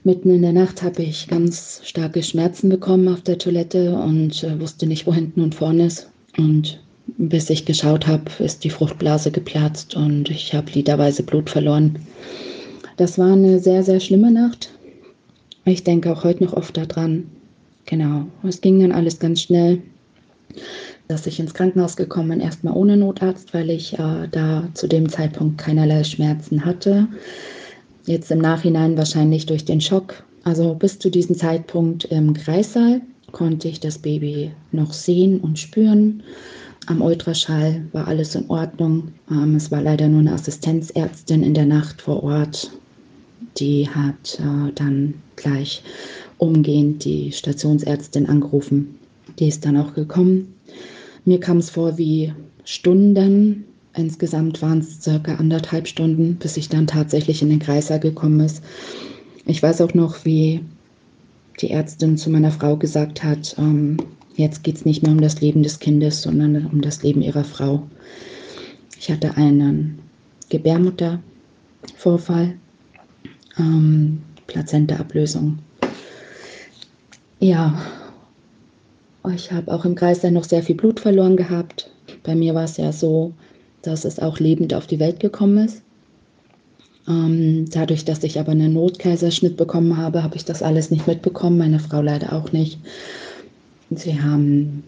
Mitten 0.04 0.32
in 0.32 0.41
der 0.41 0.54
Nacht 0.54 0.82
habe 0.82 1.04
ich 1.04 1.28
ganz 1.28 1.80
starke 1.84 2.24
Schmerzen 2.24 2.70
bekommen 2.70 3.08
auf 3.08 3.22
der 3.22 3.38
Toilette 3.38 3.93
und 3.93 4.43
äh, 4.43 4.60
wusste 4.60 4.88
nicht, 4.88 5.06
wo 5.06 5.14
hinten 5.14 5.41
und 5.41 5.54
vorne 5.54 5.86
ist. 5.86 6.10
Und 6.38 6.82
bis 7.18 7.52
ich 7.52 7.66
geschaut 7.66 8.08
habe, 8.08 8.24
ist 8.39 8.64
die 8.64 8.72
Fruchtblase 8.72 9.30
geplatzt 9.30 9.95
und 9.95 10.32
ich 10.32 10.56
habe 10.56 10.72
liederweise 10.72 11.22
Blut 11.22 11.52
verloren. 11.52 11.99
Das 12.97 13.20
war 13.20 13.34
eine 13.34 13.60
sehr, 13.60 13.84
sehr 13.84 13.99
schlimme 13.99 14.32
Nacht. 14.32 14.72
Ich 15.66 15.84
denke 15.84 16.12
auch 16.12 16.24
heute 16.24 16.45
noch 16.45 16.54
oft 16.54 16.76
daran. 16.78 17.30
Genau, 17.86 18.26
es 18.43 18.62
ging 18.62 18.80
dann 18.80 18.91
alles 18.91 19.20
ganz 19.20 19.41
schnell, 19.41 19.84
dass 21.08 21.28
ich 21.28 21.39
ins 21.39 21.54
Krankenhaus 21.54 21.95
gekommen 21.95 22.30
bin, 22.30 22.39
erstmal 22.39 22.74
ohne 22.74 22.97
Notarzt, 22.97 23.54
weil 23.54 23.70
ich 23.70 23.93
äh, 23.99 24.28
da 24.32 24.68
zu 24.74 24.88
dem 24.88 25.10
Zeitpunkt 25.10 25.60
keinerlei 25.60 26.04
Schmerzen 26.04 26.66
hatte. 26.66 27.08
Jetzt 28.06 28.32
im 28.32 28.39
Nachhinein 28.39 28.97
wahrscheinlich 28.97 29.45
durch 29.45 29.66
den 29.66 29.82
Schock 29.82 30.24
Also 30.43 30.74
bis 30.74 30.97
zu 30.97 31.10
diesem 31.10 31.36
Zeitpunkt 31.36 32.06
im 32.06 32.34
Kreissaal 32.34 33.02
konnte 33.32 33.68
ich 33.68 33.80
das 33.80 33.99
Baby 33.99 34.52
noch 34.72 34.93
sehen 34.93 35.39
und 35.39 35.60
spüren. 35.60 36.24
Am 36.88 37.02
Ultraschall 37.02 37.86
war 37.91 38.08
alles 38.08 38.36
in 38.36 38.49
Ordnung. 38.49 39.10
Ähm, 39.30 39.56
es 39.56 39.72
war 39.72 39.82
leider 39.82 40.08
nur 40.08 40.22
eine 40.22 40.34
Assistenzärztin 40.34 41.43
in 41.43 41.54
der 41.54 41.66
Nacht 41.66 42.02
vor 42.02 42.24
Ort. 42.24 42.72
Die 43.58 43.88
hat 43.88 44.39
äh, 44.39 44.72
dann 44.74 45.14
gleich 45.36 45.84
umgehend 46.39 47.06
die 47.06 47.32
Stationsärztin 47.32 48.28
angerufen. 48.28 48.97
Die 49.38 49.47
ist 49.47 49.64
dann 49.66 49.78
auch 49.78 49.93
gekommen. 49.93 50.56
Mir 51.24 51.39
kam 51.39 51.58
es 51.58 51.70
vor 51.70 51.97
wie 51.97 52.34
Stunden. 52.66 53.66
Insgesamt 53.93 54.61
waren 54.61 54.79
es 54.79 55.01
circa 55.01 55.35
anderthalb 55.35 55.87
Stunden, 55.87 56.35
bis 56.35 56.57
ich 56.57 56.69
dann 56.69 56.87
tatsächlich 56.87 57.41
in 57.41 57.49
den 57.49 57.59
Kreißsaal 57.59 57.99
gekommen 57.99 58.39
ist. 58.39 58.63
Ich 59.45 59.61
weiß 59.61 59.81
auch 59.81 59.93
noch, 59.93 60.23
wie 60.23 60.61
die 61.59 61.71
Ärztin 61.71 62.17
zu 62.17 62.29
meiner 62.29 62.51
Frau 62.51 62.77
gesagt 62.77 63.23
hat, 63.23 63.55
ähm, 63.57 63.97
jetzt 64.35 64.63
geht 64.63 64.77
es 64.77 64.85
nicht 64.85 65.03
mehr 65.03 65.11
um 65.11 65.21
das 65.21 65.41
Leben 65.41 65.63
des 65.63 65.79
Kindes, 65.79 66.21
sondern 66.21 66.65
um 66.67 66.81
das 66.81 67.03
Leben 67.03 67.21
ihrer 67.21 67.43
Frau. 67.43 67.83
Ich 68.97 69.11
hatte 69.11 69.35
einen 69.35 69.99
Gebärmuttervorfall, 70.49 72.53
ähm, 73.57 74.21
Plazentaablösung. 74.47 75.59
Ja, 77.39 77.81
ich 79.33 79.51
habe 79.51 79.73
auch 79.73 79.85
im 79.85 79.95
Kreis 79.95 80.21
dann 80.21 80.33
noch 80.33 80.43
sehr 80.43 80.63
viel 80.63 80.75
Blut 80.75 80.99
verloren 80.99 81.35
gehabt. 81.35 81.89
Bei 82.23 82.35
mir 82.35 82.53
war 82.53 82.65
es 82.65 82.77
ja 82.77 82.91
so, 82.91 83.33
dass 83.82 84.05
es 84.05 84.19
auch 84.19 84.39
lebend 84.39 84.73
auf 84.73 84.88
die 84.88 84.99
Welt 84.99 85.19
gekommen 85.19 85.65
ist. 85.65 85.82
Ähm, 87.07 87.65
dadurch, 87.71 88.05
dass 88.05 88.23
ich 88.23 88.39
aber 88.39 88.51
einen 88.51 88.73
Notkaiserschnitt 88.73 89.57
bekommen 89.57 89.97
habe, 89.97 90.23
habe 90.23 90.36
ich 90.36 90.45
das 90.45 90.61
alles 90.61 90.91
nicht 90.91 91.07
mitbekommen, 91.07 91.57
meine 91.57 91.79
Frau 91.79 92.01
leider 92.01 92.34
auch 92.34 92.51
nicht. 92.51 92.79
Sie 93.89 94.21
haben 94.21 94.84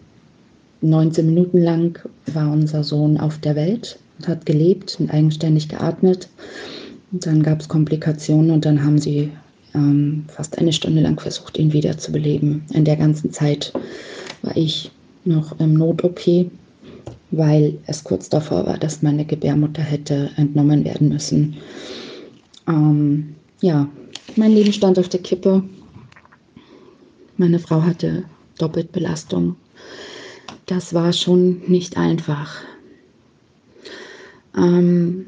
19 0.80 1.26
Minuten 1.26 1.62
lang 1.62 1.98
war 2.26 2.52
unser 2.52 2.84
Sohn 2.84 3.18
auf 3.18 3.38
der 3.38 3.56
Welt 3.56 3.98
und 4.18 4.28
hat 4.28 4.46
gelebt 4.46 4.96
und 5.00 5.10
eigenständig 5.10 5.68
geatmet. 5.68 6.28
Und 7.10 7.26
dann 7.26 7.42
gab 7.42 7.60
es 7.60 7.68
Komplikationen 7.68 8.50
und 8.50 8.64
dann 8.64 8.84
haben 8.84 8.98
sie 8.98 9.30
ähm, 9.74 10.24
fast 10.28 10.58
eine 10.58 10.72
Stunde 10.72 11.00
lang 11.00 11.18
versucht, 11.18 11.58
ihn 11.58 11.72
wieder 11.72 11.98
zu 11.98 12.12
beleben. 12.12 12.64
In 12.72 12.84
der 12.84 12.96
ganzen 12.96 13.32
Zeit 13.32 13.72
war 14.42 14.56
ich 14.56 14.90
noch 15.24 15.58
im 15.58 15.74
Not-OP, 15.74 16.50
weil 17.36 17.78
es 17.86 18.04
kurz 18.04 18.28
davor 18.28 18.66
war, 18.66 18.78
dass 18.78 19.02
meine 19.02 19.24
Gebärmutter 19.24 19.82
hätte 19.82 20.30
entnommen 20.36 20.84
werden 20.84 21.08
müssen. 21.08 21.56
Ähm, 22.66 23.34
ja, 23.60 23.88
mein 24.36 24.52
Leben 24.52 24.72
stand 24.72 24.98
auf 24.98 25.08
der 25.08 25.20
Kippe. 25.20 25.62
Meine 27.36 27.58
Frau 27.58 27.82
hatte 27.82 28.24
Doppelbelastung. 28.58 29.56
Das 30.66 30.94
war 30.94 31.12
schon 31.12 31.62
nicht 31.66 31.96
einfach. 31.96 32.56
Ähm, 34.56 35.26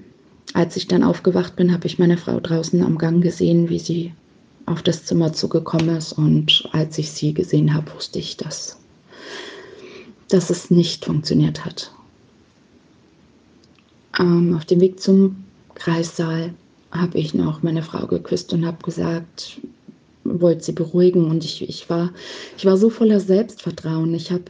als 0.54 0.76
ich 0.76 0.86
dann 0.86 1.02
aufgewacht 1.02 1.56
bin, 1.56 1.72
habe 1.72 1.86
ich 1.86 1.98
meine 1.98 2.16
Frau 2.16 2.40
draußen 2.40 2.82
am 2.82 2.98
Gang 2.98 3.22
gesehen, 3.22 3.68
wie 3.68 3.78
sie 3.78 4.12
auf 4.64 4.82
das 4.82 5.04
Zimmer 5.04 5.32
zugekommen 5.32 5.96
ist. 5.96 6.12
Und 6.12 6.68
als 6.72 6.98
ich 6.98 7.10
sie 7.10 7.34
gesehen 7.34 7.74
habe, 7.74 7.92
wusste 7.94 8.18
ich, 8.18 8.36
dass, 8.36 8.78
dass 10.28 10.50
es 10.50 10.70
nicht 10.70 11.04
funktioniert 11.04 11.64
hat. 11.64 11.92
Ähm, 14.18 14.54
auf 14.56 14.64
dem 14.64 14.80
Weg 14.80 15.00
zum 15.00 15.36
Kreissaal 15.74 16.54
habe 16.90 17.18
ich 17.18 17.34
noch 17.34 17.62
meine 17.62 17.82
Frau 17.82 18.06
geküsst 18.06 18.52
und 18.52 18.66
habe 18.66 18.82
gesagt, 18.82 19.60
wollte 20.24 20.64
sie 20.64 20.72
beruhigen. 20.72 21.26
Und 21.30 21.44
ich, 21.44 21.68
ich, 21.68 21.88
war, 21.90 22.12
ich 22.56 22.64
war 22.64 22.76
so 22.76 22.90
voller 22.90 23.20
Selbstvertrauen. 23.20 24.14
Ich 24.14 24.30
habe 24.30 24.44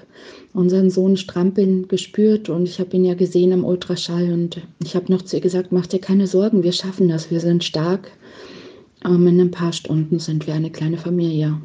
unseren 0.54 0.90
Sohn 0.90 1.16
strampeln 1.16 1.88
gespürt 1.88 2.48
und 2.48 2.64
ich 2.64 2.80
habe 2.80 2.96
ihn 2.96 3.04
ja 3.04 3.14
gesehen 3.14 3.52
im 3.52 3.64
Ultraschall. 3.64 4.32
Und 4.32 4.60
ich 4.82 4.94
habe 4.96 5.12
noch 5.12 5.22
zu 5.22 5.36
ihr 5.36 5.42
gesagt, 5.42 5.72
mach 5.72 5.86
dir 5.86 6.00
keine 6.00 6.26
Sorgen, 6.26 6.62
wir 6.62 6.72
schaffen 6.72 7.08
das, 7.08 7.30
wir 7.30 7.40
sind 7.40 7.64
stark. 7.64 8.10
Ähm, 9.04 9.26
in 9.26 9.40
ein 9.40 9.50
paar 9.50 9.72
Stunden 9.72 10.18
sind 10.18 10.46
wir 10.46 10.54
eine 10.54 10.70
kleine 10.70 10.98
Familie. 10.98 11.60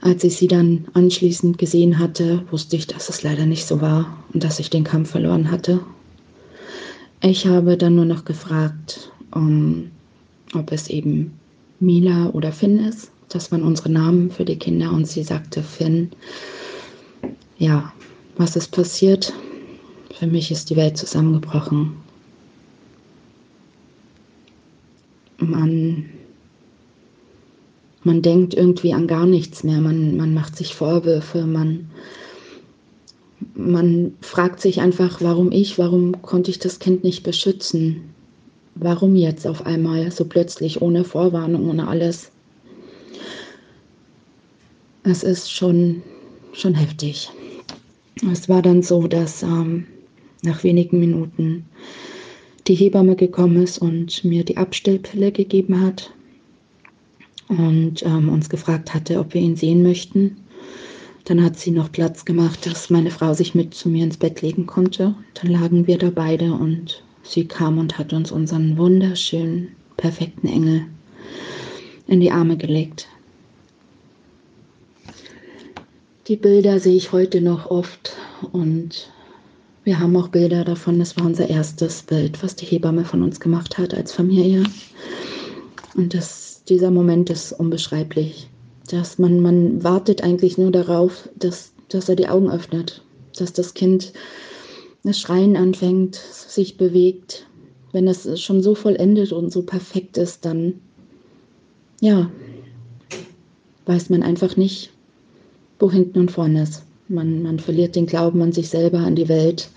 Als 0.00 0.24
ich 0.24 0.36
sie 0.36 0.48
dann 0.48 0.86
anschließend 0.94 1.58
gesehen 1.58 1.98
hatte, 1.98 2.42
wusste 2.50 2.76
ich, 2.76 2.86
dass 2.86 3.10
es 3.10 3.22
leider 3.22 3.44
nicht 3.44 3.66
so 3.66 3.82
war 3.82 4.24
und 4.32 4.42
dass 4.42 4.58
ich 4.58 4.70
den 4.70 4.84
Kampf 4.84 5.10
verloren 5.10 5.50
hatte. 5.50 5.80
Ich 7.22 7.46
habe 7.46 7.76
dann 7.76 7.96
nur 7.96 8.06
noch 8.06 8.24
gefragt, 8.24 9.12
um, 9.32 9.90
ob 10.54 10.72
es 10.72 10.88
eben 10.88 11.38
Mila 11.78 12.30
oder 12.30 12.50
Finn 12.50 12.78
ist. 12.78 13.10
Das 13.28 13.52
waren 13.52 13.62
unsere 13.62 13.90
Namen 13.90 14.30
für 14.30 14.44
die 14.44 14.58
Kinder 14.58 14.90
und 14.90 15.06
sie 15.06 15.22
sagte 15.22 15.62
Finn. 15.62 16.10
Ja, 17.58 17.92
was 18.36 18.56
ist 18.56 18.68
passiert? 18.68 19.34
Für 20.18 20.26
mich 20.26 20.50
ist 20.50 20.70
die 20.70 20.76
Welt 20.76 20.96
zusammengebrochen. 20.96 21.92
Man, 25.38 26.06
man 28.02 28.22
denkt 28.22 28.54
irgendwie 28.54 28.94
an 28.94 29.06
gar 29.06 29.26
nichts 29.26 29.62
mehr. 29.62 29.80
Man, 29.80 30.16
man 30.16 30.32
macht 30.32 30.56
sich 30.56 30.74
Vorwürfe. 30.74 31.46
Man, 31.46 31.90
man 33.54 34.14
fragt 34.20 34.60
sich 34.60 34.80
einfach, 34.80 35.20
warum 35.20 35.52
ich, 35.52 35.78
warum 35.78 36.22
konnte 36.22 36.50
ich 36.50 36.58
das 36.58 36.78
Kind 36.78 37.04
nicht 37.04 37.22
beschützen? 37.22 38.02
Warum 38.74 39.16
jetzt 39.16 39.46
auf 39.46 39.66
einmal 39.66 40.10
so 40.10 40.24
plötzlich 40.24 40.80
ohne 40.80 41.04
Vorwarnung, 41.04 41.68
ohne 41.68 41.88
alles? 41.88 42.30
Es 45.02 45.22
ist 45.22 45.50
schon, 45.52 46.02
schon 46.52 46.74
heftig. 46.74 47.30
Es 48.30 48.48
war 48.48 48.62
dann 48.62 48.82
so, 48.82 49.06
dass 49.06 49.42
ähm, 49.42 49.86
nach 50.42 50.62
wenigen 50.62 51.00
Minuten 51.00 51.64
die 52.66 52.74
Hebamme 52.74 53.16
gekommen 53.16 53.62
ist 53.62 53.78
und 53.78 54.24
mir 54.24 54.44
die 54.44 54.56
Abstellpille 54.56 55.32
gegeben 55.32 55.80
hat 55.80 56.12
und 57.48 58.02
ähm, 58.04 58.28
uns 58.28 58.48
gefragt 58.48 58.94
hatte, 58.94 59.18
ob 59.18 59.34
wir 59.34 59.40
ihn 59.40 59.56
sehen 59.56 59.82
möchten. 59.82 60.36
Dann 61.30 61.44
hat 61.44 61.56
sie 61.56 61.70
noch 61.70 61.92
Platz 61.92 62.24
gemacht, 62.24 62.66
dass 62.66 62.90
meine 62.90 63.12
Frau 63.12 63.34
sich 63.34 63.54
mit 63.54 63.72
zu 63.72 63.88
mir 63.88 64.02
ins 64.02 64.16
Bett 64.16 64.42
legen 64.42 64.66
konnte. 64.66 65.14
Dann 65.34 65.52
lagen 65.52 65.86
wir 65.86 65.96
da 65.96 66.10
beide 66.10 66.52
und 66.52 67.04
sie 67.22 67.46
kam 67.46 67.78
und 67.78 67.98
hat 67.98 68.12
uns 68.12 68.32
unseren 68.32 68.76
wunderschönen, 68.76 69.68
perfekten 69.96 70.48
Engel 70.48 70.86
in 72.08 72.18
die 72.18 72.32
Arme 72.32 72.56
gelegt. 72.56 73.06
Die 76.26 76.34
Bilder 76.34 76.80
sehe 76.80 76.96
ich 76.96 77.12
heute 77.12 77.40
noch 77.40 77.70
oft 77.70 78.16
und 78.50 79.08
wir 79.84 80.00
haben 80.00 80.16
auch 80.16 80.30
Bilder 80.30 80.64
davon. 80.64 80.98
Das 80.98 81.16
war 81.16 81.26
unser 81.26 81.48
erstes 81.48 82.02
Bild, 82.02 82.42
was 82.42 82.56
die 82.56 82.66
Hebamme 82.66 83.04
von 83.04 83.22
uns 83.22 83.38
gemacht 83.38 83.78
hat 83.78 83.94
als 83.94 84.10
Familie. 84.10 84.64
Und 85.94 86.12
das, 86.12 86.64
dieser 86.68 86.90
Moment 86.90 87.30
ist 87.30 87.52
unbeschreiblich 87.52 88.48
dass 88.92 89.18
man, 89.18 89.40
man 89.40 89.82
wartet 89.84 90.22
eigentlich 90.22 90.58
nur 90.58 90.70
darauf, 90.70 91.28
dass, 91.36 91.72
dass 91.88 92.08
er 92.08 92.16
die 92.16 92.28
Augen 92.28 92.50
öffnet, 92.50 93.02
dass 93.36 93.52
das 93.52 93.74
Kind 93.74 94.12
das 95.04 95.18
Schreien 95.18 95.56
anfängt, 95.56 96.16
sich 96.16 96.76
bewegt. 96.76 97.46
Wenn 97.92 98.06
es 98.06 98.40
schon 98.40 98.62
so 98.62 98.74
vollendet 98.74 99.32
und 99.32 99.52
so 99.52 99.62
perfekt 99.62 100.16
ist, 100.16 100.44
dann 100.44 100.74
ja, 102.00 102.30
weiß 103.86 104.10
man 104.10 104.22
einfach 104.22 104.56
nicht, 104.56 104.90
wo 105.78 105.90
hinten 105.90 106.20
und 106.20 106.30
vorne 106.30 106.62
ist. 106.62 106.82
Man, 107.08 107.42
man 107.42 107.58
verliert 107.58 107.96
den 107.96 108.06
Glauben 108.06 108.40
an 108.42 108.52
sich 108.52 108.68
selber, 108.68 109.00
an 109.00 109.16
die 109.16 109.28
Welt. 109.28 109.68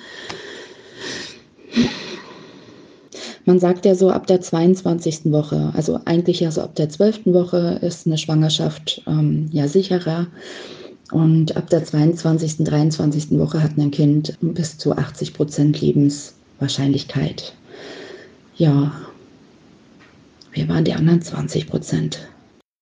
Man 3.46 3.60
sagt 3.60 3.86
ja 3.86 3.94
so 3.94 4.10
ab 4.10 4.28
der 4.28 4.40
22. 4.40 5.32
Woche, 5.32 5.72
also 5.76 6.00
eigentlich 6.06 6.40
ja 6.40 6.52
so 6.52 6.62
ab 6.62 6.76
der 6.76 6.90
12. 6.90 7.26
Woche 7.26 7.80
ist 7.82 8.08
eine 8.08 8.18
Schwangerschaft 8.18 9.02
ähm, 9.06 9.50
ja 9.52 9.68
sicherer. 9.68 10.28
Und 11.12 11.56
ab 11.58 11.70
der 11.70 11.84
22., 11.84 12.64
23. 12.64 13.38
Woche 13.38 13.62
hat 13.62 13.78
ein 13.78 13.92
Kind 13.92 14.38
bis 14.42 14.78
zu 14.78 14.94
80 14.94 15.34
Prozent 15.34 15.80
Lebenswahrscheinlichkeit. 15.80 17.54
Ja, 18.56 18.94
wir 20.54 20.70
waren 20.70 20.86
die 20.86 20.94
anderen 20.94 21.22
20 21.22 21.68
Prozent. 21.68 22.28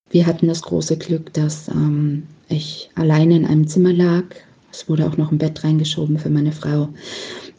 Wir 0.09 0.28
hatten 0.28 0.47
das 0.47 0.62
große 0.62 0.97
Glück, 0.97 1.34
dass 1.34 1.70
ähm, 1.70 2.24
ich 2.49 2.89
alleine 2.95 3.36
in 3.36 3.45
einem 3.45 3.68
Zimmer 3.68 3.93
lag. 3.93 4.26
Es 4.72 4.88
wurde 4.88 5.07
auch 5.07 5.18
noch 5.18 5.32
ein 5.32 5.38
Bett 5.38 5.64
reingeschoben 5.64 6.20
für 6.20 6.30
meine 6.30 6.51
Frau, 6.51 6.89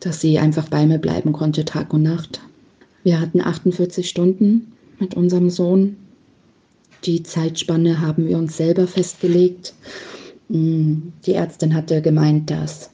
dass 0.01 0.21
sie 0.21 0.39
einfach 0.39 0.69
bei 0.69 0.87
mir 0.87 0.99
bleiben 0.99 1.33
konnte, 1.33 1.65
Tag 1.65 1.93
und 1.93 2.03
Nacht. 2.03 2.41
Wir 3.05 3.21
hatten 3.21 3.41
48 3.41 4.09
Stunden 4.09 4.73
mit 4.99 5.15
unserem 5.15 5.51
Sohn. 5.51 5.97
Die 7.05 7.23
Zeitspanne 7.23 8.01
haben 8.01 8.29
wir 8.29 8.39
uns 8.39 8.57
selber 8.57 8.87
festgelegt. 8.87 9.75
Mm, 10.49 11.09
die 11.27 11.35
Ärztin 11.35 11.75
hatte 11.75 12.01
gemeint, 12.01 12.51
dass 12.51 12.91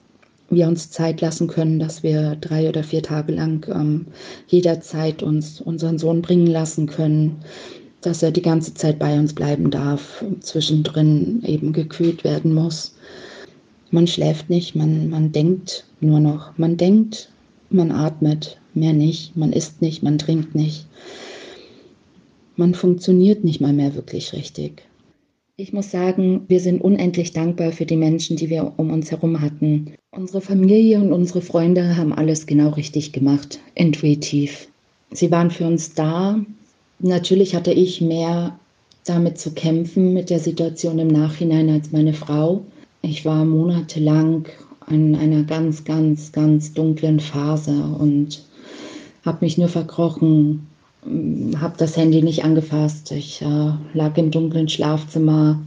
wir 0.50 0.66
uns 0.66 0.90
Zeit 0.90 1.20
lassen 1.20 1.46
können, 1.46 1.78
dass 1.78 2.02
wir 2.02 2.36
drei 2.36 2.68
oder 2.68 2.82
vier 2.82 3.02
Tage 3.02 3.32
lang 3.32 3.66
ähm, 3.68 4.06
jederzeit 4.46 5.22
uns 5.22 5.60
unseren 5.60 5.98
Sohn 5.98 6.22
bringen 6.22 6.46
lassen 6.46 6.86
können. 6.86 7.42
dass 8.00 8.22
er 8.22 8.30
die 8.30 8.42
ganze 8.42 8.74
Zeit 8.74 8.98
bei 8.98 9.18
uns 9.18 9.34
bleiben 9.34 9.70
darf, 9.70 10.24
zwischendrin 10.40 11.42
eben 11.44 11.72
gekühlt 11.72 12.24
werden 12.24 12.54
muss. 12.54 12.94
Man 13.90 14.06
schläft 14.06 14.50
nicht, 14.50 14.76
man, 14.76 15.10
man 15.10 15.32
denkt 15.32 15.84
nur 16.00 16.20
noch. 16.20 16.56
Man 16.58 16.76
denkt, 16.76 17.30
man 17.70 17.90
atmet, 17.90 18.57
mehr 18.78 18.92
nicht, 18.92 19.36
man 19.36 19.52
isst 19.52 19.82
nicht, 19.82 20.02
man 20.02 20.18
trinkt 20.18 20.54
nicht. 20.54 20.86
Man 22.56 22.74
funktioniert 22.74 23.44
nicht 23.44 23.60
mal 23.60 23.72
mehr 23.72 23.94
wirklich 23.94 24.32
richtig. 24.32 24.82
Ich 25.56 25.72
muss 25.72 25.90
sagen, 25.90 26.42
wir 26.48 26.60
sind 26.60 26.80
unendlich 26.80 27.32
dankbar 27.32 27.72
für 27.72 27.86
die 27.86 27.96
Menschen, 27.96 28.36
die 28.36 28.48
wir 28.48 28.74
um 28.76 28.90
uns 28.90 29.10
herum 29.10 29.40
hatten. 29.40 29.94
Unsere 30.12 30.40
Familie 30.40 31.00
und 31.00 31.12
unsere 31.12 31.42
Freunde 31.42 31.96
haben 31.96 32.12
alles 32.12 32.46
genau 32.46 32.70
richtig 32.70 33.12
gemacht, 33.12 33.58
intuitiv. 33.74 34.68
Sie 35.10 35.30
waren 35.30 35.50
für 35.50 35.66
uns 35.66 35.94
da. 35.94 36.38
Natürlich 37.00 37.54
hatte 37.54 37.72
ich 37.72 38.00
mehr 38.00 38.58
damit 39.04 39.38
zu 39.38 39.52
kämpfen 39.52 40.14
mit 40.14 40.30
der 40.30 40.38
Situation 40.38 40.98
im 40.98 41.08
Nachhinein 41.08 41.70
als 41.70 41.92
meine 41.92 42.12
Frau. 42.12 42.64
Ich 43.02 43.24
war 43.24 43.44
monatelang 43.44 44.46
in 44.90 45.14
einer 45.14 45.42
ganz, 45.42 45.84
ganz, 45.84 46.32
ganz 46.32 46.72
dunklen 46.72 47.20
Phase 47.20 47.72
und 47.72 48.44
habe 49.24 49.38
mich 49.44 49.58
nur 49.58 49.68
verkrochen, 49.68 50.66
habe 51.60 51.74
das 51.78 51.96
Handy 51.96 52.22
nicht 52.22 52.44
angefasst. 52.44 53.12
Ich 53.12 53.42
äh, 53.42 53.72
lag 53.94 54.16
im 54.16 54.30
dunklen 54.30 54.68
Schlafzimmer, 54.68 55.60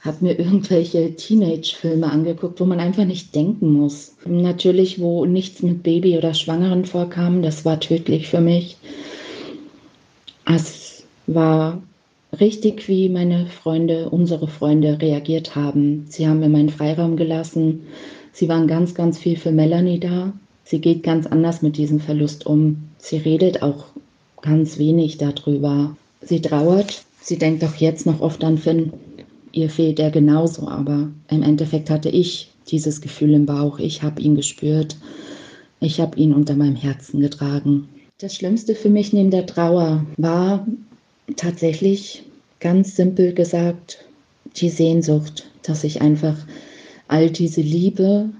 habe 0.00 0.24
mir 0.24 0.38
irgendwelche 0.38 1.14
Teenage-Filme 1.14 2.10
angeguckt, 2.10 2.60
wo 2.60 2.64
man 2.64 2.80
einfach 2.80 3.04
nicht 3.04 3.34
denken 3.34 3.72
muss. 3.72 4.14
Natürlich, 4.24 5.00
wo 5.00 5.24
nichts 5.26 5.62
mit 5.62 5.82
Baby 5.82 6.16
oder 6.16 6.34
Schwangeren 6.34 6.84
vorkam, 6.84 7.42
das 7.42 7.64
war 7.64 7.80
tödlich 7.80 8.28
für 8.28 8.40
mich. 8.40 8.76
Es 10.46 11.04
war 11.26 11.82
richtig, 12.38 12.88
wie 12.88 13.08
meine 13.08 13.46
Freunde, 13.46 14.08
unsere 14.10 14.48
Freunde 14.48 15.00
reagiert 15.00 15.54
haben. 15.54 16.06
Sie 16.08 16.26
haben 16.26 16.40
mir 16.40 16.48
meinen 16.48 16.70
Freiraum 16.70 17.16
gelassen. 17.16 17.86
Sie 18.32 18.48
waren 18.48 18.66
ganz, 18.66 18.94
ganz 18.94 19.18
viel 19.18 19.36
für 19.36 19.52
Melanie 19.52 20.00
da. 20.00 20.32
Sie 20.70 20.80
geht 20.80 21.02
ganz 21.02 21.26
anders 21.26 21.62
mit 21.62 21.76
diesem 21.76 21.98
Verlust 21.98 22.46
um. 22.46 22.76
Sie 22.96 23.16
redet 23.16 23.60
auch 23.60 23.86
ganz 24.40 24.78
wenig 24.78 25.18
darüber. 25.18 25.96
Sie 26.22 26.40
trauert. 26.40 27.02
Sie 27.20 27.38
denkt 27.38 27.64
auch 27.64 27.74
jetzt 27.74 28.06
noch 28.06 28.20
oft 28.20 28.44
an 28.44 28.56
Finn. 28.56 28.92
Ihr 29.50 29.68
fehlt 29.68 29.98
er 29.98 30.12
genauso, 30.12 30.68
aber 30.68 31.08
im 31.28 31.42
Endeffekt 31.42 31.90
hatte 31.90 32.08
ich 32.08 32.52
dieses 32.68 33.00
Gefühl 33.00 33.34
im 33.34 33.46
Bauch. 33.46 33.80
Ich 33.80 34.04
habe 34.04 34.22
ihn 34.22 34.36
gespürt. 34.36 34.96
Ich 35.80 36.00
habe 36.00 36.16
ihn 36.16 36.32
unter 36.32 36.54
meinem 36.54 36.76
Herzen 36.76 37.18
getragen. 37.18 37.88
Das 38.18 38.36
Schlimmste 38.36 38.76
für 38.76 38.90
mich 38.90 39.12
neben 39.12 39.32
der 39.32 39.46
Trauer 39.46 40.06
war 40.18 40.64
tatsächlich 41.34 42.22
ganz 42.60 42.94
simpel 42.94 43.34
gesagt 43.34 44.04
die 44.54 44.70
Sehnsucht, 44.70 45.50
dass 45.64 45.82
ich 45.82 46.00
einfach 46.00 46.36
all 47.08 47.28
diese 47.28 47.60
Liebe, 47.60 48.30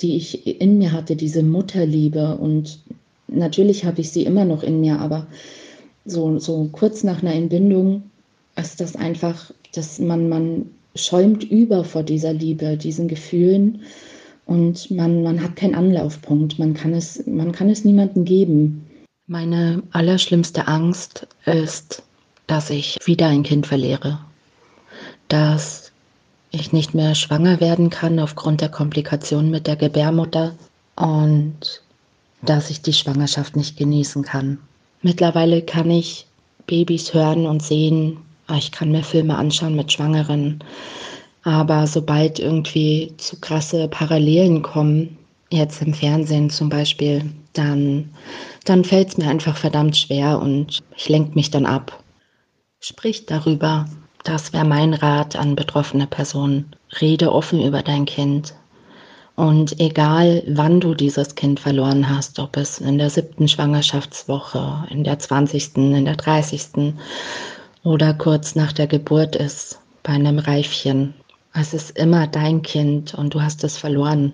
die 0.00 0.16
ich 0.16 0.60
in 0.60 0.78
mir 0.78 0.92
hatte, 0.92 1.16
diese 1.16 1.42
Mutterliebe. 1.42 2.36
Und 2.36 2.80
natürlich 3.28 3.84
habe 3.84 4.00
ich 4.00 4.10
sie 4.10 4.24
immer 4.24 4.44
noch 4.44 4.62
in 4.62 4.80
mir, 4.80 4.98
aber 4.98 5.26
so, 6.04 6.38
so 6.38 6.68
kurz 6.72 7.04
nach 7.04 7.22
einer 7.22 7.34
Entbindung 7.34 8.02
ist 8.56 8.80
das 8.80 8.96
einfach, 8.96 9.52
dass 9.74 9.98
man, 9.98 10.28
man 10.28 10.66
schäumt 10.94 11.44
über 11.44 11.84
vor 11.84 12.02
dieser 12.02 12.32
Liebe, 12.32 12.76
diesen 12.76 13.08
Gefühlen. 13.08 13.82
Und 14.44 14.90
man, 14.90 15.22
man 15.22 15.42
hat 15.42 15.56
keinen 15.56 15.74
Anlaufpunkt, 15.74 16.58
man 16.58 16.74
kann, 16.74 16.92
es, 16.92 17.26
man 17.26 17.52
kann 17.52 17.70
es 17.70 17.84
niemandem 17.84 18.24
geben. 18.24 18.86
Meine 19.28 19.82
allerschlimmste 19.92 20.66
Angst 20.66 21.28
ist, 21.46 22.02
dass 22.48 22.68
ich 22.70 22.98
wieder 23.04 23.28
ein 23.28 23.44
Kind 23.44 23.66
verliere, 23.66 24.18
dass 25.28 25.91
ich 26.52 26.72
nicht 26.72 26.94
mehr 26.94 27.14
schwanger 27.14 27.60
werden 27.60 27.90
kann 27.90 28.18
aufgrund 28.18 28.60
der 28.60 28.68
Komplikationen 28.68 29.50
mit 29.50 29.66
der 29.66 29.76
Gebärmutter 29.76 30.54
und 30.96 31.82
dass 32.42 32.70
ich 32.70 32.82
die 32.82 32.92
Schwangerschaft 32.92 33.56
nicht 33.56 33.76
genießen 33.76 34.22
kann. 34.22 34.58
Mittlerweile 35.00 35.62
kann 35.62 35.90
ich 35.90 36.26
Babys 36.66 37.14
hören 37.14 37.46
und 37.46 37.62
sehen, 37.62 38.18
ah, 38.46 38.56
ich 38.56 38.70
kann 38.70 38.92
mir 38.92 39.02
Filme 39.02 39.36
anschauen 39.36 39.74
mit 39.74 39.92
Schwangeren, 39.92 40.62
aber 41.42 41.86
sobald 41.86 42.38
irgendwie 42.38 43.14
zu 43.16 43.40
krasse 43.40 43.88
Parallelen 43.88 44.62
kommen, 44.62 45.18
jetzt 45.50 45.82
im 45.82 45.94
Fernsehen 45.94 46.50
zum 46.50 46.68
Beispiel, 46.68 47.24
dann, 47.52 48.10
dann 48.64 48.84
fällt 48.84 49.08
es 49.08 49.18
mir 49.18 49.28
einfach 49.28 49.56
verdammt 49.56 49.96
schwer 49.96 50.40
und 50.40 50.80
ich 50.96 51.08
lenke 51.08 51.34
mich 51.34 51.50
dann 51.50 51.66
ab. 51.66 52.02
Sprich 52.80 53.26
darüber. 53.26 53.86
Das 54.24 54.52
wäre 54.52 54.64
mein 54.64 54.94
Rat 54.94 55.36
an 55.36 55.56
betroffene 55.56 56.06
Personen. 56.06 56.72
Rede 57.00 57.32
offen 57.32 57.60
über 57.60 57.82
dein 57.82 58.04
Kind. 58.04 58.54
Und 59.34 59.80
egal, 59.80 60.42
wann 60.46 60.80
du 60.80 60.94
dieses 60.94 61.34
Kind 61.34 61.58
verloren 61.58 62.08
hast, 62.08 62.38
ob 62.38 62.56
es 62.56 62.78
in 62.78 62.98
der 62.98 63.10
siebten 63.10 63.48
Schwangerschaftswoche, 63.48 64.86
in 64.90 65.04
der 65.04 65.18
zwanzigsten, 65.18 65.94
in 65.94 66.04
der 66.04 66.16
dreißigsten 66.16 66.98
oder 67.82 68.14
kurz 68.14 68.54
nach 68.54 68.72
der 68.72 68.86
Geburt 68.86 69.34
ist, 69.34 69.80
bei 70.02 70.12
einem 70.12 70.38
Reifchen, 70.38 71.14
es 71.54 71.74
ist 71.74 71.98
immer 71.98 72.26
dein 72.26 72.62
Kind 72.62 73.14
und 73.14 73.34
du 73.34 73.42
hast 73.42 73.64
es 73.64 73.76
verloren. 73.76 74.32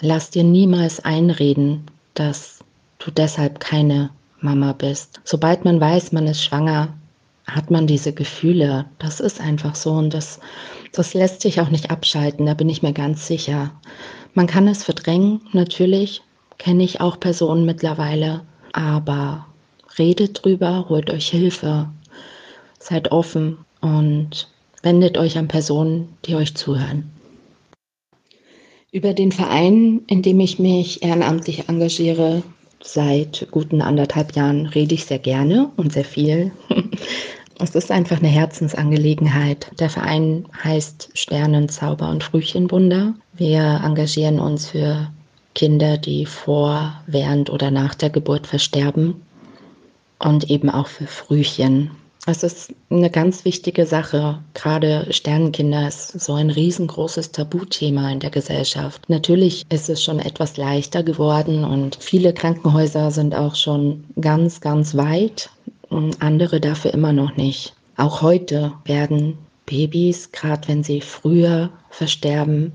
Lass 0.00 0.30
dir 0.30 0.44
niemals 0.44 1.04
einreden, 1.04 1.86
dass 2.14 2.60
du 2.98 3.10
deshalb 3.10 3.60
keine 3.60 4.10
Mama 4.40 4.72
bist. 4.72 5.20
Sobald 5.24 5.64
man 5.64 5.80
weiß, 5.80 6.12
man 6.12 6.26
ist 6.26 6.42
schwanger, 6.42 6.88
hat 7.54 7.70
man 7.70 7.86
diese 7.86 8.12
Gefühle. 8.12 8.86
Das 8.98 9.20
ist 9.20 9.40
einfach 9.40 9.74
so 9.74 9.92
und 9.92 10.14
das, 10.14 10.40
das 10.92 11.14
lässt 11.14 11.42
sich 11.42 11.60
auch 11.60 11.70
nicht 11.70 11.90
abschalten, 11.90 12.46
da 12.46 12.54
bin 12.54 12.68
ich 12.68 12.82
mir 12.82 12.92
ganz 12.92 13.26
sicher. 13.26 13.72
Man 14.34 14.46
kann 14.46 14.68
es 14.68 14.84
verdrängen, 14.84 15.40
natürlich, 15.52 16.22
kenne 16.58 16.84
ich 16.84 17.00
auch 17.00 17.18
Personen 17.18 17.66
mittlerweile, 17.66 18.42
aber 18.72 19.46
redet 19.98 20.44
drüber, 20.44 20.86
holt 20.88 21.10
euch 21.10 21.28
Hilfe, 21.28 21.88
seid 22.78 23.12
offen 23.12 23.58
und 23.80 24.48
wendet 24.82 25.18
euch 25.18 25.38
an 25.38 25.48
Personen, 25.48 26.16
die 26.24 26.34
euch 26.34 26.54
zuhören. 26.54 27.10
Über 28.92 29.14
den 29.14 29.30
Verein, 29.30 30.02
in 30.08 30.22
dem 30.22 30.40
ich 30.40 30.58
mich 30.58 31.02
ehrenamtlich 31.02 31.68
engagiere, 31.68 32.42
seit 32.82 33.46
guten 33.50 33.82
anderthalb 33.82 34.34
Jahren 34.34 34.66
rede 34.66 34.94
ich 34.94 35.04
sehr 35.04 35.18
gerne 35.18 35.70
und 35.76 35.92
sehr 35.92 36.04
viel. 36.04 36.52
Es 37.62 37.74
ist 37.74 37.90
einfach 37.90 38.16
eine 38.18 38.28
Herzensangelegenheit. 38.28 39.70
Der 39.78 39.90
Verein 39.90 40.46
heißt 40.64 41.10
Sternen, 41.12 41.68
Zauber 41.68 42.08
und 42.08 42.24
Frühchenwunder. 42.24 43.12
Wir 43.34 43.82
engagieren 43.84 44.40
uns 44.40 44.68
für 44.68 45.10
Kinder, 45.54 45.98
die 45.98 46.24
vor, 46.24 46.94
während 47.06 47.50
oder 47.50 47.70
nach 47.70 47.94
der 47.94 48.08
Geburt 48.08 48.46
versterben 48.46 49.20
und 50.18 50.50
eben 50.50 50.70
auch 50.70 50.86
für 50.86 51.06
Frühchen. 51.06 51.90
Es 52.26 52.42
ist 52.42 52.72
eine 52.90 53.10
ganz 53.10 53.44
wichtige 53.44 53.86
Sache. 53.86 54.38
Gerade 54.54 55.06
Sternenkinder 55.10 55.88
ist 55.88 56.20
so 56.20 56.34
ein 56.34 56.50
riesengroßes 56.50 57.32
Tabuthema 57.32 58.10
in 58.10 58.20
der 58.20 58.30
Gesellschaft. 58.30 59.08
Natürlich 59.08 59.64
ist 59.70 59.88
es 59.88 60.02
schon 60.02 60.18
etwas 60.18 60.56
leichter 60.56 61.02
geworden 61.02 61.64
und 61.64 61.96
viele 62.00 62.32
Krankenhäuser 62.32 63.10
sind 63.10 63.34
auch 63.34 63.54
schon 63.54 64.04
ganz, 64.20 64.60
ganz 64.60 64.96
weit 64.96 65.50
andere 66.20 66.60
dafür 66.60 66.94
immer 66.94 67.12
noch 67.12 67.36
nicht. 67.36 67.74
Auch 67.96 68.22
heute 68.22 68.72
werden 68.84 69.38
Babys, 69.66 70.32
gerade 70.32 70.68
wenn 70.68 70.82
sie 70.82 71.00
früher 71.00 71.70
versterben, 71.90 72.72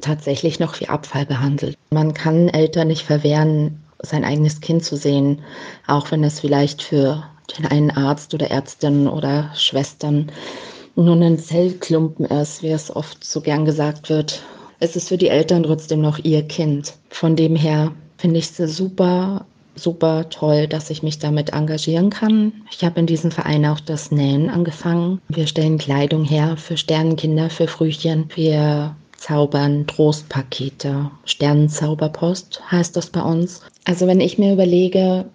tatsächlich 0.00 0.58
noch 0.58 0.80
wie 0.80 0.88
Abfall 0.88 1.26
behandelt. 1.26 1.76
Man 1.90 2.14
kann 2.14 2.48
Eltern 2.48 2.88
nicht 2.88 3.04
verwehren, 3.04 3.80
sein 4.02 4.24
eigenes 4.24 4.60
Kind 4.60 4.84
zu 4.84 4.96
sehen, 4.96 5.42
auch 5.86 6.10
wenn 6.10 6.24
es 6.24 6.40
vielleicht 6.40 6.82
für 6.82 7.24
den 7.56 7.66
einen 7.66 7.90
Arzt 7.90 8.34
oder 8.34 8.50
Ärztin 8.50 9.06
oder 9.08 9.50
Schwestern 9.54 10.30
nur 10.96 11.16
ein 11.16 11.38
Zellklumpen 11.38 12.26
ist, 12.26 12.62
wie 12.62 12.68
es 12.68 12.94
oft 12.94 13.24
so 13.24 13.40
gern 13.40 13.64
gesagt 13.64 14.10
wird. 14.10 14.42
Es 14.80 14.96
ist 14.96 15.08
für 15.08 15.18
die 15.18 15.28
Eltern 15.28 15.62
trotzdem 15.62 16.00
noch 16.00 16.18
ihr 16.18 16.42
Kind. 16.42 16.94
Von 17.08 17.36
dem 17.36 17.56
her 17.56 17.92
finde 18.18 18.38
ich 18.38 18.58
es 18.58 18.76
super 18.76 19.46
super 19.74 20.28
toll, 20.30 20.66
dass 20.68 20.90
ich 20.90 21.02
mich 21.02 21.18
damit 21.18 21.52
engagieren 21.52 22.10
kann. 22.10 22.52
Ich 22.70 22.84
habe 22.84 23.00
in 23.00 23.06
diesem 23.06 23.30
Verein 23.30 23.66
auch 23.66 23.80
das 23.80 24.10
Nähen 24.10 24.50
angefangen. 24.50 25.20
Wir 25.28 25.46
stellen 25.46 25.78
Kleidung 25.78 26.24
her 26.24 26.56
für 26.56 26.76
Sternenkinder, 26.76 27.50
für 27.50 27.66
Frühchen. 27.66 28.28
Wir 28.34 28.94
zaubern 29.16 29.86
Trostpakete. 29.86 31.10
Sternenzauberpost 31.24 32.60
heißt 32.70 32.96
das 32.96 33.10
bei 33.10 33.22
uns. 33.22 33.62
Also 33.84 34.06
wenn 34.06 34.20
ich 34.20 34.38
mir 34.38 34.52
überlege, 34.52 35.26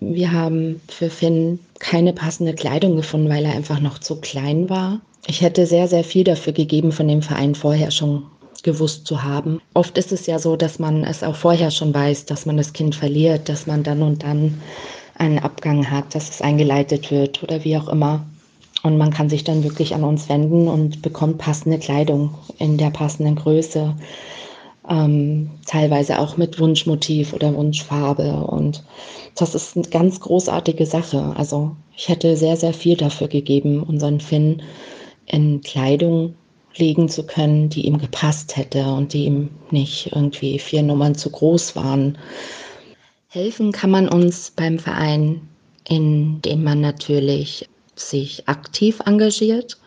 wir 0.00 0.32
haben 0.32 0.80
für 0.88 1.10
Finn 1.10 1.58
keine 1.78 2.12
passende 2.12 2.54
Kleidung 2.54 2.96
gefunden, 2.96 3.28
weil 3.28 3.44
er 3.44 3.54
einfach 3.54 3.80
noch 3.80 3.98
zu 3.98 4.20
klein 4.20 4.68
war. 4.70 5.00
Ich 5.26 5.40
hätte 5.40 5.66
sehr, 5.66 5.88
sehr 5.88 6.04
viel 6.04 6.24
dafür 6.24 6.52
gegeben, 6.52 6.92
von 6.92 7.08
dem 7.08 7.22
Verein 7.22 7.54
vorher 7.54 7.90
schon 7.90 8.24
gewusst 8.62 9.06
zu 9.06 9.22
haben. 9.22 9.60
Oft 9.74 9.98
ist 9.98 10.12
es 10.12 10.26
ja 10.26 10.38
so, 10.38 10.56
dass 10.56 10.78
man 10.78 11.04
es 11.04 11.22
auch 11.22 11.36
vorher 11.36 11.70
schon 11.70 11.94
weiß, 11.94 12.26
dass 12.26 12.46
man 12.46 12.56
das 12.56 12.72
Kind 12.72 12.94
verliert, 12.94 13.48
dass 13.48 13.66
man 13.66 13.82
dann 13.82 14.02
und 14.02 14.22
dann 14.22 14.60
einen 15.18 15.38
Abgang 15.38 15.90
hat, 15.90 16.14
dass 16.14 16.30
es 16.30 16.42
eingeleitet 16.42 17.10
wird 17.10 17.42
oder 17.42 17.64
wie 17.64 17.76
auch 17.76 17.88
immer. 17.88 18.26
Und 18.82 18.98
man 18.98 19.10
kann 19.10 19.28
sich 19.28 19.42
dann 19.44 19.64
wirklich 19.64 19.94
an 19.94 20.04
uns 20.04 20.28
wenden 20.28 20.68
und 20.68 21.02
bekommt 21.02 21.38
passende 21.38 21.78
Kleidung 21.78 22.34
in 22.58 22.76
der 22.76 22.90
passenden 22.90 23.34
Größe. 23.34 23.94
Ähm, 24.88 25.50
teilweise 25.66 26.20
auch 26.20 26.36
mit 26.36 26.60
Wunschmotiv 26.60 27.32
oder 27.32 27.54
Wunschfarbe. 27.54 28.46
Und 28.46 28.84
das 29.34 29.54
ist 29.54 29.76
eine 29.76 29.88
ganz 29.88 30.20
großartige 30.20 30.86
Sache. 30.86 31.34
Also 31.36 31.74
ich 31.96 32.08
hätte 32.08 32.36
sehr, 32.36 32.56
sehr 32.56 32.72
viel 32.72 32.96
dafür 32.96 33.28
gegeben, 33.28 33.82
unseren 33.82 34.20
Finn 34.20 34.62
in 35.26 35.62
Kleidung 35.62 36.34
legen 36.78 37.08
zu 37.08 37.24
können, 37.24 37.68
die 37.68 37.86
ihm 37.86 37.98
gepasst 37.98 38.56
hätte 38.56 38.84
und 38.84 39.12
die 39.12 39.24
ihm 39.24 39.50
nicht 39.70 40.12
irgendwie 40.14 40.58
vier 40.58 40.82
Nummern 40.82 41.14
zu 41.14 41.30
groß 41.30 41.76
waren. 41.76 42.18
Helfen 43.28 43.72
kann 43.72 43.90
man 43.90 44.08
uns 44.08 44.50
beim 44.50 44.78
Verein, 44.78 45.40
indem 45.88 46.64
man 46.64 46.80
natürlich 46.80 47.68
sich 47.96 48.46
aktiv 48.48 49.00
engagiert. 49.06 49.78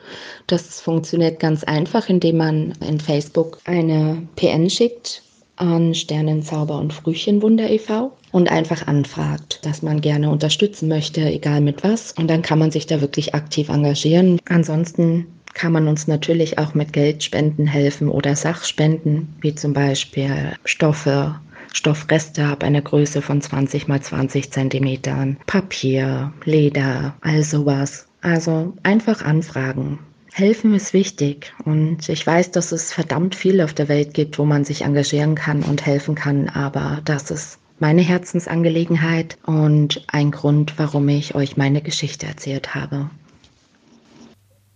Das 0.47 0.81
funktioniert 0.81 1.39
ganz 1.39 1.63
einfach, 1.63 2.09
indem 2.09 2.37
man 2.37 2.73
in 2.87 2.99
Facebook 2.99 3.59
eine 3.65 4.27
PN 4.35 4.69
schickt 4.69 5.21
an 5.59 5.93
Sternenzauber 5.93 6.79
und 6.79 6.93
Frühchenwunder 6.93 7.69
e.V. 7.69 8.11
und 8.31 8.49
einfach 8.49 8.87
anfragt, 8.87 9.59
dass 9.63 9.81
man 9.81 9.99
gerne 9.99 10.29
unterstützen 10.29 10.87
möchte, 10.87 11.21
egal 11.21 11.59
mit 11.59 11.83
was. 11.83 12.13
Und 12.13 12.29
dann 12.29 12.41
kann 12.41 12.59
man 12.59 12.71
sich 12.71 12.87
da 12.87 13.01
wirklich 13.01 13.35
aktiv 13.35 13.67
engagieren. 13.67 14.39
Ansonsten 14.47 15.27
kann 15.53 15.71
man 15.71 15.87
uns 15.87 16.07
natürlich 16.07 16.57
auch 16.57 16.73
mit 16.73 16.93
Geldspenden 16.93 17.67
helfen 17.67 18.09
oder 18.09 18.35
Sachspenden, 18.35 19.35
wie 19.41 19.55
zum 19.55 19.73
Beispiel 19.73 20.53
Stoffe, 20.65 21.39
Stoffreste 21.73 22.45
ab 22.45 22.63
einer 22.63 22.81
Größe 22.81 23.21
von 23.21 23.41
20 23.41 23.87
mal 23.87 24.01
20 24.01 24.51
Zentimetern, 24.51 25.37
Papier, 25.45 26.33
Leder, 26.45 27.15
all 27.21 27.43
sowas. 27.43 28.07
Also 28.21 28.73
einfach 28.83 29.23
anfragen. 29.23 29.99
Helfen 30.31 30.73
ist 30.73 30.93
wichtig 30.93 31.53
und 31.65 32.07
ich 32.07 32.25
weiß, 32.25 32.51
dass 32.51 32.71
es 32.71 32.93
verdammt 32.93 33.35
viel 33.35 33.61
auf 33.61 33.73
der 33.73 33.89
Welt 33.89 34.13
gibt, 34.13 34.37
wo 34.37 34.45
man 34.45 34.63
sich 34.63 34.81
engagieren 34.83 35.35
kann 35.35 35.63
und 35.63 35.85
helfen 35.85 36.15
kann, 36.15 36.49
aber 36.49 37.01
das 37.03 37.31
ist 37.31 37.59
meine 37.79 38.01
Herzensangelegenheit 38.01 39.37
und 39.45 40.03
ein 40.07 40.31
Grund, 40.31 40.73
warum 40.77 41.07
ich 41.09 41.33
euch 41.33 41.57
meine 41.57 41.81
Geschichte 41.81 42.25
erzählt 42.25 42.75
habe. 42.75 43.09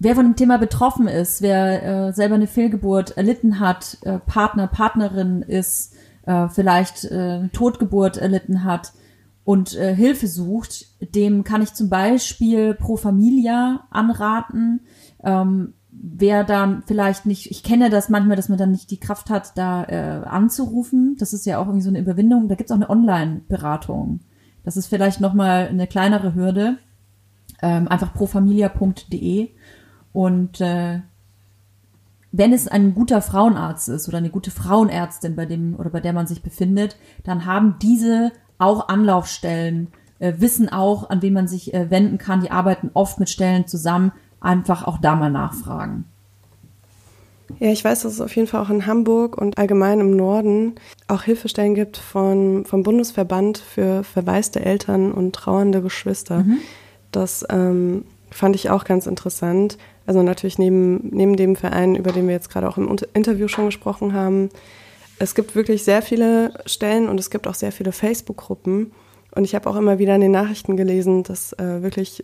Wer 0.03 0.15
von 0.15 0.25
dem 0.25 0.35
Thema 0.35 0.57
betroffen 0.57 1.07
ist, 1.07 1.41
wer 1.41 2.07
äh, 2.07 2.11
selber 2.11 2.35
eine 2.35 2.47
Fehlgeburt 2.47 3.15
erlitten 3.15 3.61
hat, 3.61 3.99
äh, 4.01 4.19
Partner, 4.19 4.67
Partnerin 4.67 5.43
ist, 5.43 5.93
äh, 6.25 6.49
vielleicht 6.49 7.05
äh, 7.05 7.47
Totgeburt 7.53 8.17
erlitten 8.17 8.65
hat 8.65 8.91
und 9.45 9.77
äh, 9.77 9.95
Hilfe 9.95 10.27
sucht, 10.27 10.87
dem 10.99 11.45
kann 11.45 11.61
ich 11.61 11.73
zum 11.73 11.87
Beispiel 11.87 12.73
Pro 12.73 12.97
Familia 12.97 13.87
anraten. 13.91 14.81
Ähm, 15.23 15.73
wer 15.89 16.43
dann 16.43 16.83
vielleicht 16.85 17.25
nicht, 17.25 17.49
ich 17.49 17.63
kenne 17.63 17.89
das 17.89 18.09
manchmal, 18.09 18.35
dass 18.35 18.49
man 18.49 18.57
dann 18.57 18.71
nicht 18.71 18.91
die 18.91 18.99
Kraft 18.99 19.29
hat, 19.29 19.57
da 19.57 19.85
äh, 19.85 20.25
anzurufen. 20.25 21.15
Das 21.17 21.31
ist 21.31 21.45
ja 21.45 21.59
auch 21.59 21.67
irgendwie 21.67 21.83
so 21.83 21.89
eine 21.89 21.99
Überwindung. 21.99 22.49
Da 22.49 22.55
gibt's 22.55 22.73
auch 22.73 22.75
eine 22.75 22.89
Online-Beratung. 22.89 24.19
Das 24.65 24.75
ist 24.75 24.87
vielleicht 24.87 25.21
nochmal 25.21 25.69
eine 25.69 25.87
kleinere 25.87 26.35
Hürde. 26.35 26.77
Ähm, 27.61 27.87
einfach 27.87 28.13
profamilia.de 28.13 29.51
und 30.13 30.61
äh, 30.61 31.01
wenn 32.31 32.53
es 32.53 32.67
ein 32.67 32.95
guter 32.95 33.21
Frauenarzt 33.21 33.89
ist 33.89 34.07
oder 34.07 34.17
eine 34.17 34.31
gute 34.31 34.51
Frauenärztin, 34.51 35.35
bei 35.35 35.45
dem 35.45 35.75
oder 35.77 35.89
bei 35.91 35.99
der 35.99 36.13
man 36.13 36.27
sich 36.27 36.41
befindet, 36.41 36.97
dann 37.23 37.45
haben 37.45 37.75
diese 37.81 38.31
auch 38.57 38.87
Anlaufstellen, 38.87 39.89
äh, 40.19 40.33
wissen 40.37 40.69
auch, 40.69 41.09
an 41.09 41.21
wen 41.21 41.33
man 41.33 41.47
sich 41.47 41.73
äh, 41.73 41.91
wenden 41.91 42.17
kann. 42.17 42.41
Die 42.41 42.49
arbeiten 42.49 42.89
oft 42.93 43.19
mit 43.19 43.29
Stellen 43.29 43.67
zusammen. 43.67 44.11
Einfach 44.39 44.87
auch 44.87 44.97
da 44.97 45.15
mal 45.15 45.31
nachfragen. 45.31 46.05
Ja, 47.59 47.69
ich 47.69 47.85
weiß, 47.85 48.01
dass 48.01 48.13
es 48.13 48.21
auf 48.21 48.35
jeden 48.35 48.47
Fall 48.47 48.61
auch 48.61 48.69
in 48.69 48.87
Hamburg 48.87 49.37
und 49.37 49.57
allgemein 49.57 49.99
im 49.99 50.15
Norden 50.15 50.75
auch 51.07 51.23
Hilfestellen 51.23 51.75
gibt 51.75 51.97
von, 51.97 52.65
vom 52.65 52.83
Bundesverband 52.83 53.59
für 53.59 54.03
verwaiste 54.03 54.65
Eltern 54.65 55.11
und 55.11 55.33
trauernde 55.33 55.81
Geschwister. 55.81 56.39
Mhm. 56.39 56.57
Das 57.11 57.45
ähm, 57.49 58.05
fand 58.31 58.55
ich 58.55 58.69
auch 58.69 58.85
ganz 58.85 59.05
interessant. 59.05 59.77
Also 60.05 60.21
natürlich 60.21 60.57
neben, 60.57 61.09
neben 61.09 61.35
dem 61.35 61.55
Verein, 61.55 61.95
über 61.95 62.11
den 62.11 62.27
wir 62.27 62.33
jetzt 62.33 62.49
gerade 62.49 62.67
auch 62.67 62.77
im 62.77 62.93
Interview 63.13 63.47
schon 63.47 63.65
gesprochen 63.65 64.13
haben. 64.13 64.49
Es 65.19 65.35
gibt 65.35 65.55
wirklich 65.55 65.83
sehr 65.83 66.01
viele 66.01 66.53
Stellen 66.65 67.07
und 67.07 67.19
es 67.19 67.29
gibt 67.29 67.47
auch 67.47 67.55
sehr 67.55 67.71
viele 67.71 67.91
Facebook-Gruppen. 67.91 68.91
Und 69.35 69.45
ich 69.45 69.55
habe 69.55 69.69
auch 69.69 69.75
immer 69.75 69.99
wieder 69.99 70.15
in 70.15 70.21
den 70.21 70.31
Nachrichten 70.31 70.77
gelesen, 70.77 71.23
dass 71.23 71.53
äh, 71.53 71.81
wirklich 71.81 72.23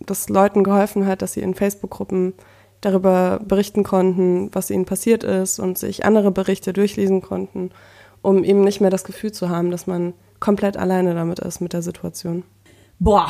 das 0.00 0.28
Leuten 0.28 0.64
geholfen 0.64 1.06
hat, 1.06 1.22
dass 1.22 1.34
sie 1.34 1.40
in 1.40 1.54
Facebook-Gruppen 1.54 2.34
darüber 2.80 3.40
berichten 3.44 3.84
konnten, 3.84 4.48
was 4.52 4.70
ihnen 4.70 4.86
passiert 4.86 5.22
ist 5.22 5.58
und 5.58 5.78
sich 5.78 6.04
andere 6.04 6.30
Berichte 6.30 6.72
durchlesen 6.72 7.20
konnten, 7.20 7.70
um 8.22 8.42
eben 8.42 8.62
nicht 8.62 8.80
mehr 8.80 8.90
das 8.90 9.04
Gefühl 9.04 9.32
zu 9.32 9.50
haben, 9.50 9.70
dass 9.70 9.86
man 9.86 10.14
komplett 10.40 10.76
alleine 10.76 11.14
damit 11.14 11.38
ist 11.40 11.60
mit 11.60 11.74
der 11.74 11.82
Situation. 11.82 12.42
Boah, 12.98 13.28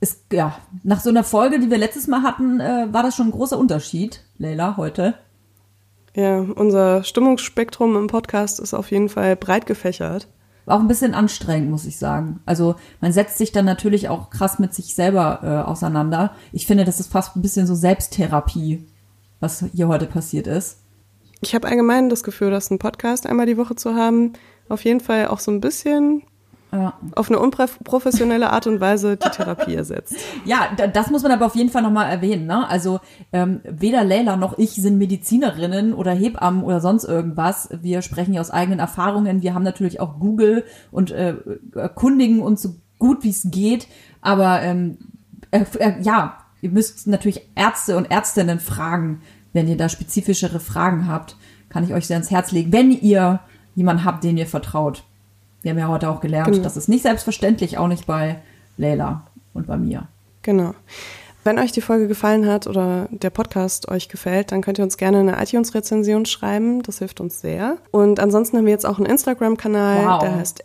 ist, 0.00 0.24
ja, 0.32 0.58
nach 0.82 1.00
so 1.00 1.10
einer 1.10 1.24
Folge, 1.24 1.58
die 1.58 1.70
wir 1.70 1.78
letztes 1.78 2.06
Mal 2.06 2.22
hatten, 2.22 2.60
äh, 2.60 2.88
war 2.90 3.02
das 3.02 3.16
schon 3.16 3.28
ein 3.28 3.32
großer 3.32 3.58
Unterschied, 3.58 4.22
Leila, 4.38 4.76
heute. 4.76 5.14
Ja, 6.14 6.38
unser 6.38 7.04
Stimmungsspektrum 7.04 7.96
im 7.96 8.06
Podcast 8.06 8.60
ist 8.60 8.74
auf 8.74 8.90
jeden 8.90 9.08
Fall 9.08 9.36
breit 9.36 9.66
gefächert. 9.66 10.28
War 10.64 10.76
auch 10.76 10.80
ein 10.80 10.88
bisschen 10.88 11.14
anstrengend, 11.14 11.70
muss 11.70 11.86
ich 11.86 11.98
sagen. 11.98 12.40
Also 12.44 12.74
man 13.00 13.12
setzt 13.12 13.38
sich 13.38 13.52
dann 13.52 13.64
natürlich 13.64 14.08
auch 14.08 14.30
krass 14.30 14.58
mit 14.58 14.74
sich 14.74 14.94
selber 14.94 15.40
äh, 15.42 15.68
auseinander. 15.68 16.34
Ich 16.52 16.66
finde, 16.66 16.84
das 16.84 17.00
ist 17.00 17.12
fast 17.12 17.36
ein 17.36 17.42
bisschen 17.42 17.66
so 17.66 17.74
Selbsttherapie, 17.74 18.86
was 19.40 19.64
hier 19.72 19.88
heute 19.88 20.06
passiert 20.06 20.46
ist. 20.46 20.78
Ich 21.40 21.54
habe 21.54 21.68
allgemein 21.68 22.08
das 22.08 22.24
Gefühl, 22.24 22.50
dass 22.50 22.70
ein 22.70 22.78
Podcast 22.78 23.26
einmal 23.26 23.46
die 23.46 23.58
Woche 23.58 23.76
zu 23.76 23.94
haben, 23.94 24.32
auf 24.68 24.84
jeden 24.84 25.00
Fall 25.00 25.28
auch 25.28 25.38
so 25.38 25.52
ein 25.52 25.60
bisschen 25.60 26.22
ja. 26.72 26.94
auf 27.14 27.30
eine 27.30 27.38
unprofessionelle 27.38 28.50
Art 28.50 28.66
und 28.66 28.80
Weise 28.80 29.16
die 29.16 29.28
Therapie 29.28 29.74
ersetzt. 29.74 30.16
Ja, 30.44 30.68
das 30.92 31.10
muss 31.10 31.22
man 31.22 31.32
aber 31.32 31.46
auf 31.46 31.56
jeden 31.56 31.70
Fall 31.70 31.82
nochmal 31.82 32.08
erwähnen. 32.10 32.46
Ne? 32.46 32.68
Also 32.68 33.00
ähm, 33.32 33.60
weder 33.64 34.04
Leila 34.04 34.36
noch 34.36 34.58
ich 34.58 34.74
sind 34.74 34.96
Medizinerinnen 34.98 35.92
oder 35.92 36.12
Hebammen 36.12 36.62
oder 36.62 36.80
sonst 36.80 37.04
irgendwas. 37.04 37.68
Wir 37.82 38.02
sprechen 38.02 38.32
hier 38.32 38.40
aus 38.40 38.50
eigenen 38.50 38.78
Erfahrungen. 38.78 39.42
Wir 39.42 39.54
haben 39.54 39.64
natürlich 39.64 39.98
auch 39.98 40.20
Google 40.20 40.64
und 40.92 41.10
äh, 41.10 41.34
erkundigen 41.74 42.42
uns 42.42 42.62
so 42.62 42.76
gut 42.98 43.24
wie 43.24 43.30
es 43.30 43.48
geht. 43.50 43.88
Aber 44.20 44.62
ähm, 44.62 44.98
äh, 45.50 45.64
äh, 45.78 46.00
ja, 46.00 46.38
ihr 46.60 46.70
müsst 46.70 47.06
natürlich 47.06 47.48
Ärzte 47.54 47.96
und 47.96 48.10
Ärztinnen 48.10 48.60
fragen, 48.60 49.22
wenn 49.52 49.68
ihr 49.68 49.76
da 49.76 49.88
spezifischere 49.88 50.60
Fragen 50.60 51.08
habt. 51.08 51.36
Kann 51.68 51.84
ich 51.84 51.92
euch 51.92 52.06
sehr 52.06 52.16
ans 52.16 52.30
Herz 52.30 52.52
legen, 52.52 52.72
wenn 52.72 52.90
ihr 52.92 53.40
jemanden 53.74 54.04
habt, 54.04 54.22
den 54.24 54.36
ihr 54.36 54.46
vertraut. 54.46 55.04
Wir 55.66 55.72
haben 55.72 55.80
ja 55.80 55.88
heute 55.88 56.08
auch 56.08 56.20
gelernt, 56.20 56.52
genau. 56.52 56.62
das 56.62 56.76
ist 56.76 56.88
nicht 56.88 57.02
selbstverständlich, 57.02 57.76
auch 57.76 57.88
nicht 57.88 58.06
bei 58.06 58.36
Leila 58.76 59.26
und 59.52 59.66
bei 59.66 59.76
mir. 59.76 60.06
Genau. 60.42 60.74
Wenn 61.42 61.58
euch 61.58 61.72
die 61.72 61.80
Folge 61.80 62.06
gefallen 62.06 62.46
hat 62.46 62.68
oder 62.68 63.08
der 63.10 63.30
Podcast 63.30 63.88
euch 63.88 64.08
gefällt, 64.08 64.52
dann 64.52 64.62
könnt 64.62 64.78
ihr 64.78 64.84
uns 64.84 64.96
gerne 64.96 65.18
eine 65.18 65.42
iTunes-Rezension 65.42 66.24
schreiben. 66.24 66.82
Das 66.82 67.00
hilft 67.00 67.20
uns 67.20 67.40
sehr. 67.40 67.78
Und 67.90 68.20
ansonsten 68.20 68.58
haben 68.58 68.66
wir 68.66 68.72
jetzt 68.72 68.86
auch 68.86 68.98
einen 68.98 69.06
Instagram-Kanal, 69.06 70.06
wow. 70.06 70.20
der 70.20 70.36
heißt 70.36 70.62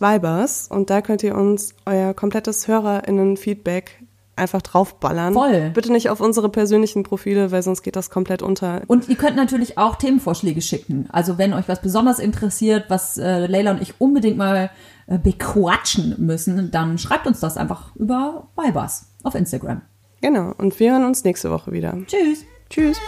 @vibers 0.00 0.68
und 0.68 0.88
da 0.88 1.02
könnt 1.02 1.22
ihr 1.22 1.34
uns 1.34 1.74
euer 1.84 2.14
komplettes 2.14 2.68
HörerInnen-Feedback 2.68 4.02
einfach 4.36 4.62
draufballern. 4.62 5.34
Voll. 5.34 5.70
Bitte 5.70 5.92
nicht 5.92 6.10
auf 6.10 6.20
unsere 6.20 6.48
persönlichen 6.48 7.02
Profile, 7.02 7.52
weil 7.52 7.62
sonst 7.62 7.82
geht 7.82 7.96
das 7.96 8.10
komplett 8.10 8.42
unter. 8.42 8.82
Und 8.86 9.08
ihr 9.08 9.16
könnt 9.16 9.36
natürlich 9.36 9.78
auch 9.78 9.96
Themenvorschläge 9.96 10.62
schicken. 10.62 11.08
Also 11.10 11.38
wenn 11.38 11.52
euch 11.52 11.68
was 11.68 11.82
besonders 11.82 12.18
interessiert, 12.18 12.86
was 12.88 13.18
äh, 13.18 13.46
Leila 13.46 13.72
und 13.72 13.82
ich 13.82 14.00
unbedingt 14.00 14.36
mal 14.36 14.70
äh, 15.06 15.18
bequatschen 15.18 16.14
müssen, 16.18 16.70
dann 16.70 16.98
schreibt 16.98 17.26
uns 17.26 17.40
das 17.40 17.56
einfach 17.56 17.94
über 17.96 18.48
Vibers 18.56 19.12
auf 19.22 19.34
Instagram. 19.34 19.82
Genau. 20.20 20.54
Und 20.58 20.78
wir 20.80 20.92
hören 20.92 21.04
uns 21.04 21.24
nächste 21.24 21.50
Woche 21.50 21.72
wieder. 21.72 21.96
Tschüss. 22.06 22.44
Tschüss. 22.68 22.98